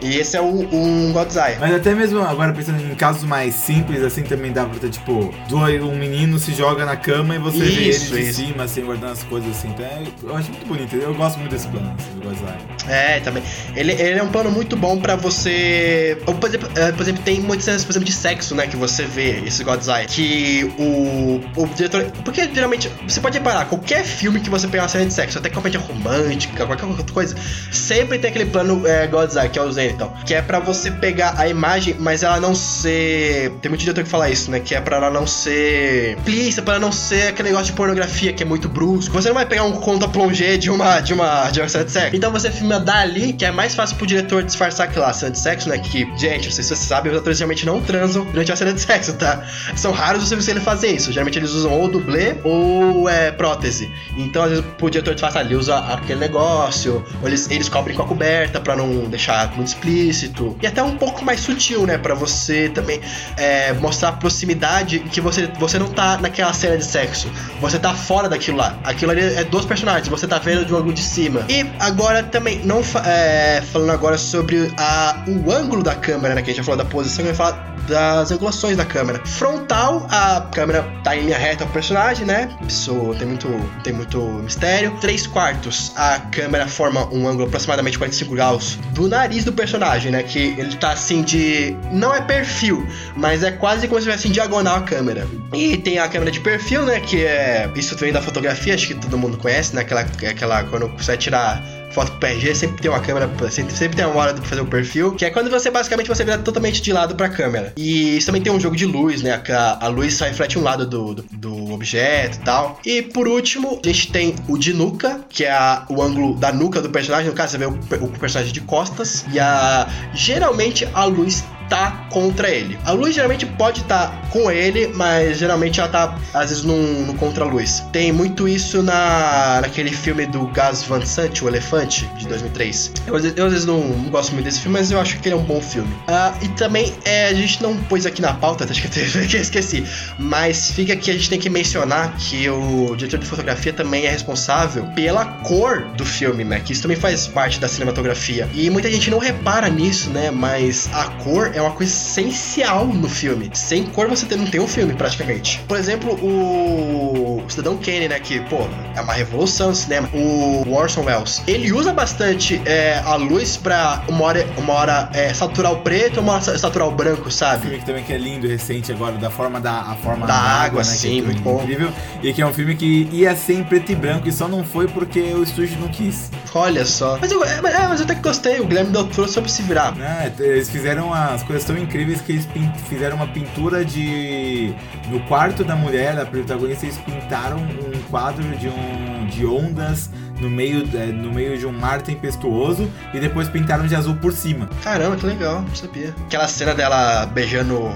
E 0.00 0.16
esse 0.16 0.36
é 0.36 0.40
o, 0.40 0.46
um 0.72 1.12
God's 1.12 1.36
Eye. 1.36 1.56
Mas 1.60 1.74
até 1.74 1.94
mesmo 1.94 2.20
agora 2.20 2.52
pensando 2.52 2.80
em 2.80 2.94
casos 2.94 3.24
mais 3.24 3.54
simples, 3.54 4.02
assim, 4.02 4.22
também 4.22 4.52
dá 4.52 4.64
pra 4.64 4.78
ter, 4.78 4.90
tipo, 4.90 5.32
dois, 5.48 5.82
um 5.82 5.94
menino 5.96 6.38
se 6.38 6.52
joga 6.52 6.84
na 6.84 6.96
cama 6.96 7.34
e 7.34 7.38
você 7.38 7.58
Isso, 7.58 7.66
vê 8.14 8.20
ele 8.20 8.24
de 8.24 8.30
isso. 8.30 8.46
cima, 8.46 8.64
assim, 8.64 8.82
guardando 8.82 9.12
as 9.12 9.22
coisas 9.24 9.50
assim. 9.50 9.68
Então 9.68 9.84
é- 9.86 10.02
eu 10.22 10.36
acho 10.36 10.50
muito 10.50 10.66
bonito. 10.66 10.96
Eu 10.96 11.14
gosto 11.14 11.38
muito 11.38 11.52
desse 11.52 11.66
plano, 11.68 11.94
assim, 11.98 12.18
do 12.18 12.26
God's 12.26 12.40
Eye. 12.42 12.92
É, 12.92 13.20
também. 13.20 13.42
Ele, 13.74 13.92
ele 13.92 14.18
é 14.18 14.22
um 14.22 14.28
plano 14.28 14.50
muito 14.50 14.76
bom 14.76 14.98
pra 15.00 15.16
você. 15.16 16.18
Ou, 16.26 16.34
por, 16.34 16.48
exemplo, 16.48 16.68
é, 16.76 16.92
por 16.92 17.02
exemplo, 17.02 17.22
tem 17.24 17.40
muitas 17.40 17.64
cenas, 17.64 17.84
por 17.84 17.92
exemplo, 17.92 18.06
de 18.06 18.12
sexo, 18.12 18.54
né? 18.54 18.66
Que 18.66 18.76
você 18.76 19.04
vê 19.04 19.40
esse 19.46 19.64
God's 19.64 19.88
Eye. 19.88 20.06
Que 20.06 20.64
o, 20.78 21.40
o 21.62 21.66
diretor. 21.74 22.04
Porque 22.24 22.48
geralmente, 22.52 22.90
você 23.08 23.20
pode 23.20 23.38
reparar, 23.38 23.64
qualquer 23.66 24.04
filme 24.04 24.40
que 24.40 24.50
você 24.50 24.68
pegar 24.68 24.84
uma 24.84 24.88
cena 24.88 25.06
de 25.06 25.12
sexo, 25.14 25.38
até 25.38 25.48
comédia 25.48 25.80
romântica, 25.80 26.66
qualquer 26.66 26.86
outra 26.86 27.12
coisa, 27.12 27.34
sempre 27.72 28.18
tem 28.18 28.30
aquele 28.30 28.46
plano 28.46 28.86
é, 28.86 29.06
God's 29.06 29.36
Eye, 29.36 29.48
que 29.48 29.58
é 29.58 29.62
o 29.62 29.72
Zen 29.72 29.85
Que 30.24 30.34
é 30.34 30.42
pra 30.42 30.58
você 30.58 30.90
pegar 30.90 31.34
a 31.38 31.48
imagem, 31.48 31.96
mas 31.98 32.22
ela 32.22 32.40
não 32.40 32.54
ser. 32.54 33.52
Tem 33.62 33.68
muito 33.68 33.80
diretor 33.80 34.04
que 34.04 34.10
fala 34.10 34.28
isso, 34.28 34.50
né? 34.50 34.60
Que 34.60 34.74
é 34.74 34.80
pra 34.80 34.96
ela 34.96 35.10
não 35.10 35.26
ser 35.26 36.16
explícita, 36.18 36.62
pra 36.62 36.74
ela 36.74 36.80
não 36.80 36.92
ser 36.92 37.28
aquele 37.28 37.48
negócio 37.48 37.66
de 37.66 37.72
pornografia 37.72 38.32
que 38.32 38.42
é 38.42 38.46
muito 38.46 38.68
brusco. 38.68 39.14
Você 39.14 39.28
não 39.28 39.34
vai 39.34 39.46
pegar 39.46 39.64
um 39.64 39.72
conta 39.72 40.08
plongé 40.08 40.56
de 40.56 40.70
uma, 40.70 41.00
de 41.00 41.12
uma, 41.14 41.50
de 41.50 41.60
uma 41.60 41.68
cena 41.68 41.84
de 41.84 41.92
sexo. 41.92 42.16
Então 42.16 42.30
você 42.32 42.50
filma 42.50 42.78
dali, 42.78 43.32
que 43.32 43.44
é 43.44 43.50
mais 43.50 43.74
fácil 43.74 43.96
pro 43.96 44.06
diretor 44.06 44.42
disfarçar 44.42 44.88
aquela 44.88 45.12
cena 45.12 45.32
de 45.32 45.38
sexo, 45.38 45.68
né? 45.68 45.78
Que, 45.78 46.06
gente, 46.16 46.46
não 46.46 46.52
sei 46.52 46.64
se 46.64 46.76
você 46.76 46.76
sabe, 46.76 47.08
os 47.08 47.16
atores 47.16 47.38
geralmente 47.38 47.66
não 47.66 47.80
transam 47.80 48.24
durante 48.24 48.52
a 48.52 48.56
cena 48.56 48.72
de 48.72 48.80
sexo, 48.80 49.14
tá? 49.14 49.44
São 49.76 49.92
raros 49.92 50.22
os 50.22 50.28
filmes 50.28 50.44
que 50.44 50.50
ele 50.50 50.60
fazer 50.60 50.88
isso. 50.88 51.12
Geralmente 51.12 51.38
eles 51.38 51.50
usam 51.50 51.72
ou 51.72 51.88
dublê 51.88 52.36
ou 52.44 53.08
é, 53.08 53.30
prótese. 53.30 53.90
Então, 54.16 54.42
às 54.42 54.50
vezes, 54.50 54.64
pro 54.78 54.90
diretor 54.90 55.14
disfarçar, 55.14 55.44
ele 55.44 55.54
usa 55.54 55.78
aquele 55.78 56.20
negócio, 56.20 57.04
ou 57.20 57.28
eles, 57.28 57.50
eles 57.50 57.68
cobrem 57.68 57.96
com 57.96 58.02
a 58.02 58.06
coberta 58.06 58.60
pra 58.60 58.76
não 58.76 59.04
deixar 59.04 59.54
muito 59.54 59.68
explícito. 59.76 60.56
E 60.62 60.66
até 60.66 60.82
um 60.82 60.96
pouco 60.96 61.24
mais 61.24 61.40
sutil, 61.40 61.86
né? 61.86 61.98
Pra 61.98 62.14
você 62.14 62.68
também 62.68 63.00
é, 63.36 63.72
mostrar 63.74 64.10
a 64.10 64.12
proximidade 64.12 65.00
que 65.00 65.20
você, 65.20 65.46
você 65.58 65.78
não 65.78 65.88
tá 65.88 66.18
naquela 66.18 66.52
cena 66.52 66.76
de 66.76 66.84
sexo. 66.84 67.30
Você 67.60 67.78
tá 67.78 67.94
fora 67.94 68.28
daquilo 68.28 68.56
lá. 68.56 68.78
Aquilo 68.82 69.12
ali 69.12 69.20
é 69.20 69.44
dos 69.44 69.64
personagens, 69.64 70.08
você 70.08 70.26
tá 70.26 70.38
vendo 70.38 70.64
de 70.64 70.72
um 70.72 70.76
ângulo 70.76 70.94
de 70.94 71.02
cima. 71.02 71.44
E 71.48 71.66
agora 71.78 72.22
também, 72.22 72.60
não 72.64 72.82
é, 73.04 73.62
falando 73.72 73.90
agora 73.90 74.18
sobre 74.18 74.72
a, 74.78 75.24
o 75.26 75.52
ângulo 75.52 75.82
da 75.82 75.94
câmera, 75.94 76.34
né? 76.34 76.42
Que 76.42 76.50
a 76.50 76.52
gente 76.52 76.58
já 76.58 76.64
falou 76.64 76.78
da 76.78 76.84
posição, 76.84 77.24
eu 77.24 77.30
ia 77.30 77.34
falar 77.34 77.76
das 77.86 78.30
angulações 78.30 78.76
da 78.76 78.84
câmera. 78.84 79.20
Frontal, 79.24 80.06
a 80.10 80.40
câmera 80.52 80.82
tá 81.04 81.16
em 81.16 81.26
linha 81.26 81.38
reta 81.38 81.64
ao 81.64 81.70
personagem, 81.70 82.26
né? 82.26 82.50
Isso 82.66 83.14
tem 83.18 83.26
muito, 83.26 83.48
tem 83.82 83.92
muito 83.92 84.20
mistério. 84.20 84.96
Três 85.00 85.26
quartos, 85.26 85.92
a 85.96 86.18
câmera 86.18 86.66
forma 86.66 87.06
um 87.12 87.26
ângulo 87.28 87.46
aproximadamente 87.46 87.98
45 87.98 88.34
graus 88.34 88.78
do 88.92 89.08
nariz 89.08 89.44
do 89.44 89.52
personagem, 89.52 89.65
né? 90.10 90.22
Que 90.22 90.54
ele 90.58 90.76
tá 90.76 90.92
assim 90.92 91.22
de. 91.22 91.76
Não 91.90 92.14
é 92.14 92.20
perfil, 92.20 92.86
mas 93.16 93.42
é 93.42 93.50
quase 93.50 93.88
como 93.88 94.00
se 94.00 94.08
estivesse 94.08 94.28
em 94.28 94.32
diagonal 94.32 94.76
a 94.76 94.82
câmera. 94.82 95.26
E 95.52 95.76
tem 95.76 95.98
a 95.98 96.08
câmera 96.08 96.30
de 96.30 96.40
perfil, 96.40 96.82
né? 96.82 97.00
Que 97.00 97.24
é. 97.24 97.70
Isso 97.74 97.96
vem 97.96 98.12
da 98.12 98.22
fotografia, 98.22 98.74
acho 98.74 98.86
que 98.86 98.94
todo 98.94 99.18
mundo 99.18 99.36
conhece, 99.36 99.74
né? 99.74 99.82
Aquela, 99.82 100.02
aquela 100.02 100.64
quando 100.64 100.88
você 100.88 101.12
vai 101.12 101.16
tirar 101.16 101.62
foto 101.96 102.12
PRG, 102.20 102.54
sempre 102.54 102.82
tem 102.82 102.90
uma 102.90 103.00
câmera, 103.00 103.26
sempre, 103.50 103.96
tem 103.96 104.04
uma 104.04 104.16
hora 104.16 104.34
pra 104.34 104.44
fazer 104.44 104.60
o 104.60 104.66
perfil, 104.66 105.12
que 105.12 105.24
é 105.24 105.30
quando 105.30 105.48
você 105.48 105.70
basicamente 105.70 106.06
você 106.08 106.22
vira 106.24 106.36
totalmente 106.36 106.82
de 106.82 106.92
lado 106.92 107.14
pra 107.14 107.26
câmera. 107.30 107.72
E 107.74 108.18
isso 108.18 108.26
também 108.26 108.42
tem 108.42 108.52
um 108.52 108.60
jogo 108.60 108.76
de 108.76 108.84
luz, 108.84 109.22
né? 109.22 109.42
A, 109.48 109.86
a 109.86 109.88
luz 109.88 110.12
só 110.14 110.26
reflete 110.26 110.58
um 110.58 110.62
lado 110.62 110.86
do, 110.86 111.14
do, 111.14 111.24
do 111.32 111.72
objeto 111.72 112.36
e 112.36 112.40
tal. 112.44 112.78
E 112.84 113.00
por 113.00 113.26
último, 113.26 113.80
a 113.82 113.88
gente 113.88 114.12
tem 114.12 114.34
o 114.46 114.58
de 114.58 114.74
nuca, 114.74 115.20
que 115.30 115.44
é 115.46 115.50
a- 115.50 115.86
o 115.88 116.02
ângulo 116.02 116.34
da 116.36 116.52
nuca 116.52 116.82
do 116.82 116.90
personagem. 116.90 117.28
No 117.30 117.34
caso, 117.34 117.52
você 117.52 117.58
vê 117.58 117.64
o, 117.64 117.70
o 118.04 118.08
personagem 118.18 118.52
de 118.52 118.60
costas. 118.60 119.24
E 119.32 119.40
a. 119.40 119.88
Geralmente 120.12 120.86
a 120.92 121.04
luz 121.04 121.42
tá 121.68 122.06
contra 122.10 122.48
ele. 122.48 122.78
A 122.84 122.92
luz 122.92 123.14
geralmente 123.14 123.46
pode 123.46 123.80
estar 123.80 124.28
com 124.30 124.50
ele, 124.50 124.88
mas 124.88 125.38
geralmente 125.38 125.80
ela 125.80 125.88
tá 125.88 126.18
às 126.32 126.50
vezes 126.50 126.64
no, 126.64 127.14
contra-luz. 127.14 127.84
Tem 127.92 128.12
muito 128.12 128.48
isso 128.48 128.82
na 128.82 129.60
naquele 129.62 129.90
filme 129.90 130.26
do 130.26 130.46
Gus 130.46 130.82
Van 130.82 131.04
Sant, 131.04 131.42
O 131.42 131.48
Elefante, 131.48 132.06
de 132.16 132.26
2003. 132.26 132.92
Eu, 133.06 133.14
eu 133.14 133.46
às 133.46 133.52
vezes 133.52 133.66
não, 133.66 133.80
não 133.80 134.10
gosto 134.10 134.32
muito 134.32 134.44
desse 134.44 134.60
filme, 134.60 134.78
mas 134.78 134.90
eu 134.90 135.00
acho 135.00 135.18
que 135.18 135.28
ele 135.28 135.34
é 135.34 135.38
um 135.38 135.44
bom 135.44 135.60
filme. 135.60 135.94
Ah, 136.08 136.34
e 136.42 136.48
também 136.48 136.92
é, 137.04 137.26
a 137.26 137.34
gente 137.34 137.62
não 137.62 137.76
pôs 137.76 138.06
aqui 138.06 138.20
na 138.20 138.34
pauta, 138.34 138.64
acho 138.68 138.80
que 138.80 139.36
eu 139.36 139.40
esqueci, 139.40 139.84
mas 140.18 140.70
fica 140.70 140.92
aqui 140.92 141.10
a 141.10 141.14
gente 141.14 141.30
tem 141.30 141.38
que 141.38 141.48
mencionar 141.48 142.14
que 142.16 142.48
o 142.48 142.94
diretor 142.96 143.18
de 143.18 143.26
fotografia 143.26 143.72
também 143.72 144.06
é 144.06 144.10
responsável 144.10 144.84
pela 144.94 145.24
cor 145.24 145.82
do 145.96 146.04
filme, 146.04 146.44
né? 146.44 146.60
Que 146.60 146.72
isso 146.72 146.82
também 146.82 146.96
faz 146.96 147.26
parte 147.26 147.60
da 147.60 147.68
cinematografia. 147.68 148.48
E 148.54 148.68
muita 148.70 148.90
gente 148.90 149.10
não 149.10 149.18
repara 149.18 149.68
nisso, 149.68 150.10
né? 150.10 150.30
Mas 150.30 150.88
a 150.92 151.04
cor 151.22 151.52
é 151.56 151.62
uma 151.62 151.70
coisa 151.72 151.92
essencial 151.92 152.86
no 152.86 153.08
filme. 153.08 153.50
Sem 153.54 153.84
cor 153.84 154.08
você 154.08 154.26
não 154.36 154.46
tem 154.46 154.60
um 154.60 154.68
filme, 154.68 154.94
praticamente. 154.94 155.60
Por 155.66 155.76
exemplo, 155.78 156.12
o, 156.14 157.42
Cidadão 157.48 157.76
Kane, 157.78 158.08
né? 158.08 158.18
Que, 158.20 158.40
pô, 158.40 158.58
é 158.94 159.00
uma 159.00 159.12
revolução 159.12 159.68
no 159.68 159.74
cinema. 159.74 160.08
O 160.12 160.70
Orson 160.72 161.02
Welles. 161.02 161.42
Ele 161.46 161.72
usa 161.72 161.92
bastante 161.92 162.60
é, 162.64 162.98
a 163.04 163.14
luz 163.16 163.56
pra 163.56 164.02
uma 164.08 164.24
hora, 164.24 164.46
uma 164.58 164.72
hora 164.74 165.10
é, 165.12 165.32
saturar 165.32 165.72
o 165.72 165.78
preto, 165.78 166.20
uma 166.20 166.34
hora 166.34 166.42
sa- 166.42 166.58
saturar 166.58 166.88
o 166.88 166.90
branco, 166.90 167.28
Um 167.28 167.30
sabe? 167.30 167.62
filme 167.62 167.78
que 167.78 167.86
também 167.86 168.04
que 168.04 168.12
é 168.12 168.18
lindo, 168.18 168.46
recente 168.46 168.92
agora, 168.92 169.12
da 169.16 169.30
forma 169.30 169.60
da, 169.60 169.80
a 169.80 169.96
forma 169.96 170.26
Da 170.26 170.34
água, 170.34 170.80
né, 170.80 170.84
sim, 170.84 171.20
é 171.20 171.22
muito 171.22 171.42
bom. 171.42 171.62
incrível. 171.62 171.90
E 172.22 172.32
que 172.32 172.42
é 172.42 172.46
um 172.46 172.52
filme 172.52 172.74
que 172.76 173.08
ia 173.12 173.34
ser 173.34 173.54
em 173.54 173.64
preto 173.64 173.90
e 173.92 173.94
branco 173.94 174.28
e 174.28 174.32
só 174.32 174.46
não 174.48 174.62
foi 174.64 174.86
porque 174.88 175.20
o 175.20 175.42
estúdio 175.42 175.78
não 175.80 175.88
quis. 175.88 176.30
Olha 176.56 176.84
só. 176.84 177.18
Mas 177.20 177.30
eu, 177.30 177.44
é, 177.44 177.60
mas- 177.60 177.74
é, 177.74 177.86
mas 177.88 178.00
eu 178.00 178.04
até 178.04 178.14
que 178.14 178.22
gostei. 178.22 178.60
O 178.60 178.66
Guilherme 178.66 178.90
Del 178.92 179.06
Toro 179.08 179.28
soube 179.28 179.50
se 179.50 179.62
virar. 179.62 179.94
Né? 179.94 180.32
Eles 180.38 180.70
fizeram 180.70 181.12
as 181.12 181.42
coisas 181.42 181.64
tão 181.64 181.76
incríveis 181.76 182.20
que 182.20 182.32
eles 182.32 182.48
fizeram 182.88 183.16
uma 183.16 183.26
pintura 183.28 183.84
de. 183.84 184.74
No 185.08 185.20
quarto 185.26 185.62
da 185.64 185.76
mulher, 185.76 186.16
da 186.16 186.26
protagonista, 186.26 186.86
eles 186.86 186.98
pintaram 186.98 187.58
um 187.58 188.02
quadro 188.10 188.42
de, 188.56 188.68
um, 188.68 189.26
de 189.26 189.44
ondas 189.46 190.10
no 190.40 190.50
meio, 190.50 190.86
é, 190.94 191.06
no 191.06 191.32
meio 191.32 191.56
de 191.56 191.66
um 191.66 191.72
mar 191.72 192.02
tempestuoso 192.02 192.90
e 193.14 193.18
depois 193.20 193.48
pintaram 193.48 193.86
de 193.86 193.94
azul 193.94 194.16
por 194.16 194.32
cima. 194.32 194.68
Caramba, 194.82 195.16
que 195.16 195.24
legal, 195.26 195.62
não 195.62 195.74
sabia. 195.74 196.14
Aquela 196.26 196.48
cena 196.48 196.74
dela 196.74 197.26
beijando 197.26 197.74
o, 197.74 197.88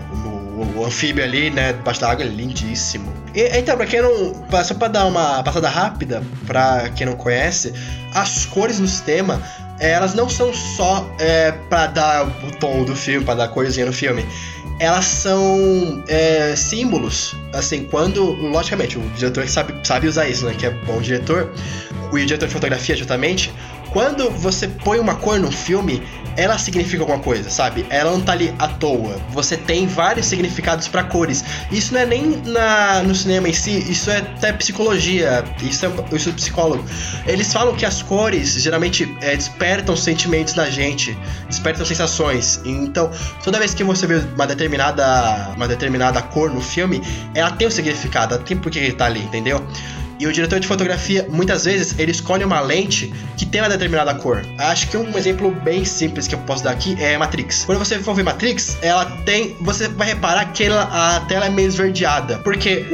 o- 0.62 0.84
anfíbio 0.84 1.22
ali, 1.24 1.50
né, 1.50 1.72
debaixo 1.72 2.00
da 2.00 2.10
água, 2.10 2.24
é 2.24 2.28
lindíssimo. 2.28 3.12
E, 3.34 3.42
então, 3.58 3.76
pra 3.76 3.86
quem 3.86 4.02
não. 4.02 4.34
Só 4.64 4.74
pra 4.74 4.88
dar 4.88 5.06
uma 5.06 5.42
passada 5.42 5.68
rápida, 5.68 6.22
pra 6.46 6.88
quem 6.90 7.06
não 7.06 7.14
conhece, 7.16 7.72
as 8.14 8.44
cores 8.46 8.78
no 8.78 8.86
sistema. 8.88 9.40
Elas 9.78 10.12
não 10.14 10.28
são 10.28 10.52
só 10.52 11.08
é, 11.18 11.52
para 11.70 11.86
dar 11.86 12.26
o 12.26 12.50
tom 12.58 12.84
do 12.84 12.94
filme, 12.94 13.24
pra 13.24 13.34
dar 13.34 13.48
corzinha 13.48 13.86
no 13.86 13.92
filme. 13.94 14.26
Elas 14.78 15.06
são 15.06 16.02
é, 16.08 16.54
símbolos. 16.56 17.34
Assim, 17.54 17.84
quando. 17.84 18.22
Logicamente, 18.32 18.98
o 18.98 19.02
diretor 19.16 19.48
sabe, 19.48 19.74
sabe 19.84 20.06
usar 20.06 20.28
isso, 20.28 20.44
né? 20.44 20.54
Que 20.58 20.66
é 20.66 20.70
bom 20.70 21.00
diretor. 21.00 21.50
O 22.12 22.18
diretor 22.18 22.46
de 22.46 22.52
fotografia, 22.52 22.94
justamente. 22.96 23.52
quando 23.92 24.30
você 24.30 24.68
põe 24.68 24.98
uma 25.00 25.14
cor 25.16 25.38
no 25.40 25.50
filme, 25.50 26.02
ela 26.36 26.58
significa 26.58 27.02
alguma 27.02 27.18
coisa, 27.18 27.50
sabe? 27.50 27.86
Ela 27.90 28.10
não 28.10 28.20
tá 28.20 28.32
ali 28.32 28.54
à 28.58 28.68
toa. 28.68 29.16
Você 29.30 29.56
tem 29.56 29.86
vários 29.86 30.26
significados 30.26 30.88
para 30.88 31.04
cores. 31.04 31.44
Isso 31.70 31.92
não 31.94 32.00
é 32.00 32.06
nem 32.06 32.36
na, 32.44 33.02
no 33.02 33.14
cinema 33.14 33.48
em 33.48 33.52
si, 33.52 33.70
isso 33.90 34.10
é 34.10 34.18
até 34.18 34.52
psicologia, 34.52 35.44
isso 35.62 35.86
é, 35.86 35.88
psicólogo. 36.32 36.84
Eles 37.26 37.52
falam 37.52 37.74
que 37.74 37.84
as 37.84 38.02
cores 38.02 38.54
geralmente 38.54 39.14
é, 39.20 39.36
despertam 39.36 39.96
sentimentos 39.96 40.54
na 40.54 40.68
gente, 40.70 41.16
despertam 41.48 41.84
sensações. 41.84 42.60
Então, 42.64 43.10
toda 43.42 43.58
vez 43.58 43.74
que 43.74 43.84
você 43.84 44.06
vê 44.06 44.22
uma 44.34 44.46
determinada, 44.46 45.52
uma 45.56 45.68
determinada 45.68 46.22
cor 46.22 46.50
no 46.50 46.60
filme, 46.60 47.02
ela 47.34 47.50
tem 47.52 47.66
um 47.66 47.70
significado, 47.70 48.34
ela 48.34 48.42
tem 48.42 48.56
por 48.56 48.70
que 48.70 48.92
tá 48.92 49.06
ali, 49.06 49.20
entendeu? 49.20 49.64
E 50.20 50.26
o 50.26 50.32
diretor 50.32 50.60
de 50.60 50.66
fotografia, 50.66 51.26
muitas 51.30 51.64
vezes, 51.64 51.98
ele 51.98 52.10
escolhe 52.10 52.44
uma 52.44 52.60
lente 52.60 53.10
que 53.38 53.46
tem 53.46 53.62
uma 53.62 53.70
determinada 53.70 54.14
cor. 54.14 54.44
Acho 54.58 54.90
que 54.90 54.96
um 54.98 55.16
exemplo 55.16 55.50
bem 55.50 55.82
simples 55.82 56.28
que 56.28 56.34
eu 56.34 56.38
posso 56.40 56.62
dar 56.62 56.72
aqui 56.72 56.94
é 57.00 57.16
Matrix. 57.16 57.64
Quando 57.64 57.78
você 57.78 57.98
for 57.98 58.14
ver 58.14 58.22
Matrix, 58.22 58.76
ela 58.82 59.06
tem. 59.24 59.56
Você 59.62 59.88
vai 59.88 60.08
reparar 60.08 60.44
que 60.52 60.64
ela, 60.64 60.82
a 60.82 61.20
tela 61.20 61.46
é 61.46 61.48
meio 61.48 61.68
esverdeada. 61.68 62.38
Porque 62.40 62.84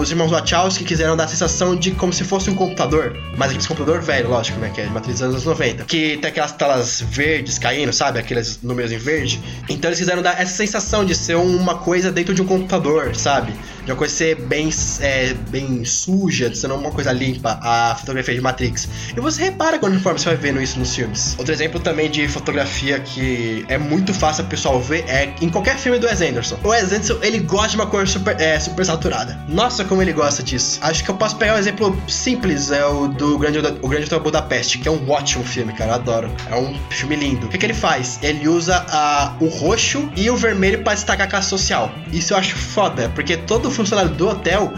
os 0.00 0.10
irmãos 0.10 0.32
Wachowski 0.32 0.82
quiseram 0.82 1.16
dar 1.16 1.24
a 1.24 1.28
sensação 1.28 1.76
de 1.76 1.92
como 1.92 2.12
se 2.12 2.24
fosse 2.24 2.50
um 2.50 2.54
computador. 2.56 3.16
Mas 3.36 3.50
aquele 3.50 3.64
computador 3.64 4.02
velho, 4.02 4.28
lógico, 4.28 4.58
né? 4.58 4.68
Que 4.74 4.80
é 4.80 4.86
de 4.86 4.90
Matrix 4.90 5.20
dos 5.20 5.28
anos 5.28 5.44
90. 5.44 5.84
Que 5.84 6.16
tem 6.16 6.30
aquelas 6.30 6.50
telas 6.50 7.00
verdes 7.00 7.58
caindo, 7.58 7.92
sabe? 7.92 8.18
Aqueles 8.18 8.60
números 8.60 8.90
em 8.90 8.98
verde. 8.98 9.40
Então 9.68 9.88
eles 9.88 10.00
quiseram 10.00 10.20
dar 10.20 10.40
essa 10.40 10.56
sensação 10.56 11.04
de 11.04 11.14
ser 11.14 11.36
uma 11.36 11.76
coisa 11.76 12.10
dentro 12.10 12.34
de 12.34 12.42
um 12.42 12.44
computador, 12.44 13.14
sabe? 13.14 13.52
De 13.86 13.92
uma 13.92 13.96
coisa 13.96 14.12
ser 14.12 14.34
bem, 14.34 14.68
é, 15.00 15.32
bem 15.48 15.84
suja, 15.84 16.50
de 16.50 16.58
ser 16.58 16.72
uma 16.72 16.90
coisa 16.90 17.12
limpa, 17.12 17.56
a 17.62 17.94
fotografia 17.94 18.34
de 18.34 18.40
Matrix. 18.40 18.88
E 19.16 19.20
você 19.20 19.44
repara 19.44 19.78
quando 19.78 19.94
conforme 19.94 20.18
você 20.18 20.26
vai 20.26 20.36
vendo 20.36 20.60
isso 20.60 20.76
nos 20.76 20.92
filmes. 20.92 21.36
Outro 21.38 21.54
exemplo 21.54 21.78
também 21.78 22.10
de 22.10 22.26
fotografia 22.26 22.98
que 22.98 23.64
é 23.68 23.78
muito 23.78 24.12
fácil 24.12 24.44
o 24.44 24.48
pessoal 24.48 24.80
ver 24.80 25.04
é 25.06 25.32
em 25.40 25.48
qualquer 25.48 25.78
filme 25.78 26.00
do 26.00 26.08
Wes 26.08 26.20
Anderson. 26.20 26.58
O 26.64 26.68
Wes 26.70 26.92
Anderson, 26.92 27.18
ele 27.22 27.38
gosta 27.38 27.68
de 27.68 27.76
uma 27.76 27.86
cor 27.86 28.08
super, 28.08 28.40
é, 28.40 28.58
super 28.58 28.84
saturada. 28.84 29.38
Nossa, 29.48 29.84
como 29.84 30.02
ele 30.02 30.12
gosta 30.12 30.42
disso. 30.42 30.80
Acho 30.82 31.04
que 31.04 31.10
eu 31.10 31.14
posso 31.14 31.36
pegar 31.36 31.54
um 31.54 31.58
exemplo 31.58 31.96
simples, 32.08 32.72
é 32.72 32.84
o 32.84 33.06
do 33.06 33.38
Grande, 33.38 33.58
o 33.58 33.88
Grande 33.88 34.06
Hotel 34.06 34.18
Budapeste, 34.18 34.78
que 34.78 34.88
é 34.88 34.90
um 34.90 35.08
ótimo 35.08 35.44
filme, 35.44 35.72
cara, 35.72 35.92
eu 35.92 35.94
adoro. 35.94 36.30
É 36.50 36.56
um 36.56 36.76
filme 36.90 37.14
lindo. 37.14 37.46
O 37.46 37.48
que, 37.48 37.56
que 37.56 37.66
ele 37.66 37.74
faz? 37.74 38.18
Ele 38.20 38.48
usa 38.48 38.84
a, 38.88 39.36
o 39.38 39.46
roxo 39.46 40.10
e 40.16 40.28
o 40.28 40.36
vermelho 40.36 40.82
para 40.82 40.94
destacar 40.94 41.28
a 41.28 41.30
classe 41.30 41.48
social. 41.48 41.94
Isso 42.12 42.32
eu 42.32 42.36
acho 42.36 42.56
foda, 42.56 43.12
porque 43.14 43.36
todo 43.36 43.70
funcionário 43.76 44.10
do 44.12 44.28
hotel 44.28 44.72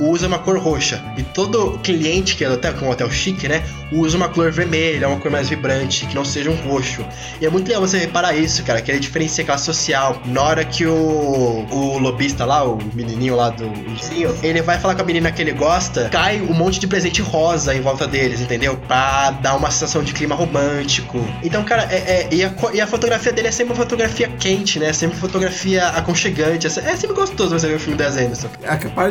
usa 0.00 0.26
uma 0.26 0.38
cor 0.38 0.58
roxa. 0.58 1.02
E 1.16 1.22
todo 1.22 1.78
cliente 1.82 2.36
que 2.36 2.44
é 2.44 2.48
do 2.48 2.54
hotel, 2.54 2.74
que 2.74 2.84
é 2.84 2.86
um 2.86 2.90
hotel 2.90 3.10
chique, 3.10 3.46
né? 3.46 3.62
Usa 3.92 4.16
uma 4.16 4.28
cor 4.28 4.50
vermelha, 4.50 5.08
uma 5.08 5.18
cor 5.18 5.30
mais 5.30 5.48
vibrante, 5.48 6.06
que 6.06 6.14
não 6.14 6.24
seja 6.24 6.50
um 6.50 6.54
roxo. 6.54 7.04
E 7.40 7.46
é 7.46 7.50
muito 7.50 7.66
legal 7.66 7.80
você 7.80 7.98
reparar 7.98 8.34
isso, 8.34 8.62
cara, 8.64 8.80
que 8.80 8.90
ele 8.90 9.00
diferencia 9.00 9.42
a 9.44 9.46
classe 9.46 9.64
social. 9.64 10.20
Na 10.24 10.42
hora 10.42 10.64
que 10.64 10.86
o, 10.86 10.92
o 10.92 11.98
lobista 11.98 12.44
lá, 12.44 12.64
o 12.64 12.78
menininho 12.94 13.36
lá 13.36 13.50
do 13.50 13.70
vizinho, 13.94 14.34
ele 14.42 14.62
vai 14.62 14.78
falar 14.78 14.94
com 14.94 15.02
a 15.02 15.04
menina 15.04 15.30
que 15.30 15.42
ele 15.42 15.52
gosta, 15.52 16.08
cai 16.08 16.40
um 16.40 16.54
monte 16.54 16.80
de 16.80 16.86
presente 16.86 17.20
rosa 17.20 17.74
em 17.74 17.80
volta 17.80 18.06
deles, 18.06 18.40
entendeu? 18.40 18.76
Pra 18.76 19.30
dar 19.32 19.56
uma 19.56 19.70
sensação 19.70 20.02
de 20.02 20.12
clima 20.12 20.34
romântico. 20.34 21.18
Então, 21.42 21.62
cara, 21.64 21.88
é, 21.90 21.96
é 21.96 22.28
e, 22.30 22.44
a, 22.44 22.52
e, 22.72 22.80
a, 22.80 22.86
fotografia 22.86 23.32
dele 23.32 23.48
é 23.48 23.52
sempre 23.52 23.72
uma 23.72 23.76
fotografia 23.76 24.28
quente, 24.28 24.78
né? 24.78 24.92
Sempre 24.92 25.18
fotografia 25.18 25.88
aconchegante. 25.88 26.66
É, 26.66 26.70
é 26.70 26.96
sempre 26.96 27.14
gostoso 27.14 27.58
você 27.58 27.68
ver 27.68 27.76
o 27.76 27.80
filme 27.80 27.96
do 27.96 28.04
Anderson. 28.04 28.48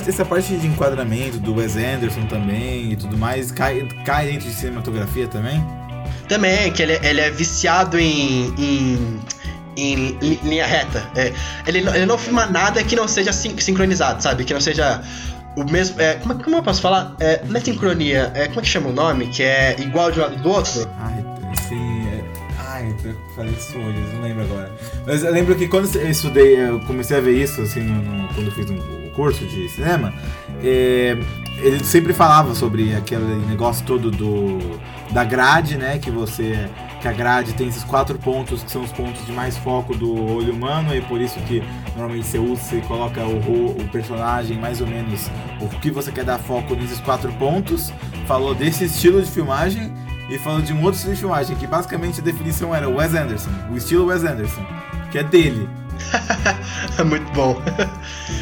Essa 0.08 0.26
parte 0.26 0.56
de 0.56 0.68
enquadramento 0.80 1.38
do 1.40 1.56
Wes 1.56 1.76
Anderson 1.76 2.26
também 2.28 2.94
e 2.94 2.96
tudo 2.96 3.18
mais 3.18 3.52
cai, 3.52 3.86
cai 4.06 4.28
dentro 4.28 4.48
de 4.48 4.56
cinematografia 4.56 5.28
também? 5.28 5.62
Também, 6.30 6.72
que 6.72 6.82
ele, 6.82 7.00
ele 7.04 7.20
é 7.20 7.30
viciado 7.30 8.00
em, 8.00 8.54
em 8.58 9.20
em 9.78 10.18
linha 10.44 10.66
reta. 10.66 11.10
É, 11.16 11.34
ele, 11.66 11.80
ele 11.80 12.06
não 12.06 12.18
filma 12.18 12.46
nada 12.46 12.84
que 12.84 12.98
não 12.98 13.08
seja 13.08 13.32
sin 13.32 13.58
sincronizado, 13.58 14.22
sabe? 14.22 14.44
Que 14.44 14.54
não 14.54 14.60
seja 14.60 15.02
o 15.56 15.64
mesmo. 15.64 16.02
É, 16.02 16.16
como, 16.16 16.44
como 16.44 16.58
eu 16.58 16.64
posso 16.64 16.82
falar? 16.82 17.16
É, 17.20 17.42
não 17.46 17.56
é 17.56 17.60
sincronia, 17.62 18.32
é, 18.36 18.48
como 18.48 18.60
é 18.60 18.64
que 18.64 18.68
chama 18.68 18.90
o 18.90 18.94
nome? 18.94 19.28
Que 19.28 19.44
é 19.44 19.80
igual 19.80 20.12
de 20.12 20.20
um 20.20 20.24
lado 20.24 20.36
do 20.36 20.50
outro? 20.50 20.90
Ai, 21.00 21.24
sim. 21.70 22.08
É, 22.10 22.24
ai, 22.60 22.94
eu 23.06 23.16
falei 23.36 23.54
isso 23.54 23.78
hoje, 23.78 24.00
não 24.16 24.22
lembro 24.22 24.44
agora. 24.44 24.70
Mas 25.08 25.24
eu 25.24 25.32
lembro 25.32 25.56
que 25.56 25.68
quando 25.68 25.96
eu 25.96 26.10
estudei, 26.10 26.60
eu 26.60 26.80
comecei 26.82 27.18
a 27.18 27.22
ver 27.22 27.42
isso, 27.42 27.62
assim, 27.62 27.80
no, 27.80 28.02
no, 28.02 28.28
quando 28.34 28.48
eu 28.48 28.52
fiz 28.52 28.70
um 28.70 29.10
curso 29.12 29.46
de 29.46 29.70
cinema, 29.70 30.14
é, 30.64 31.18
ele 31.58 31.84
sempre 31.84 32.14
falava 32.14 32.56
sobre 32.56 32.96
aquele 32.96 33.46
negócio 33.48 33.86
todo 33.86 34.10
do 34.12 34.60
da 35.12 35.24
grade, 35.24 35.78
né? 35.78 35.98
Que 35.98 36.12
você 36.12 36.70
que 37.02 37.08
a 37.08 37.14
grade 37.14 37.54
tem 37.54 37.68
esses 37.68 37.84
quatro 37.84 38.20
pontos 38.20 38.62
que 38.62 38.70
são 38.70 38.84
os 38.84 38.92
pontos 38.92 39.26
de 39.26 39.32
mais 39.32 39.58
foco 39.58 39.96
do 39.96 40.14
olho 40.36 40.54
humano 40.54 40.94
e 40.94 41.02
por 41.02 41.22
isso 41.22 41.40
que 41.42 41.64
normalmente 41.96 42.28
você 42.28 42.38
usa, 42.38 42.62
você 42.62 42.82
coloca 42.82 43.22
o, 43.26 43.72
o 43.72 43.88
personagem 43.90 44.58
mais 44.58 44.82
ou 44.82 44.88
menos 44.88 45.30
o 45.62 45.68
que 45.80 45.90
você 45.92 46.12
quer 46.12 46.26
dar 46.26 46.38
foco 46.40 46.76
nesses 46.76 47.00
quatro 47.00 47.32
pontos. 47.34 47.92
Falou 48.28 48.54
desse 48.54 48.86
estilo 48.86 49.22
de 49.22 49.32
filmagem 49.32 49.94
e 50.30 50.38
falou 50.38 50.62
de 50.62 50.74
um 50.74 50.84
outro 50.84 50.96
estilo 50.96 51.14
de 51.14 51.20
filmagem 51.22 51.56
que 51.56 51.66
basicamente 51.66 52.20
a 52.20 52.24
definição 52.24 52.76
era 52.76 52.88
Wes 52.88 53.14
Anderson, 53.14 53.50
o 53.72 53.78
estilo 53.78 54.08
Wes 54.08 54.24
Anderson, 54.24 54.66
que 55.12 55.18
é 55.18 55.24
dele. 55.24 55.68
Muito 57.06 57.32
bom. 57.34 57.62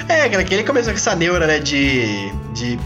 É, 0.07 0.29
cara, 0.29 0.43
que 0.43 0.53
ele 0.53 0.63
começou 0.63 0.93
com 0.93 0.97
essa 0.97 1.15
neura, 1.15 1.47
né, 1.47 1.59
de. 1.59 2.31
de 2.53 2.79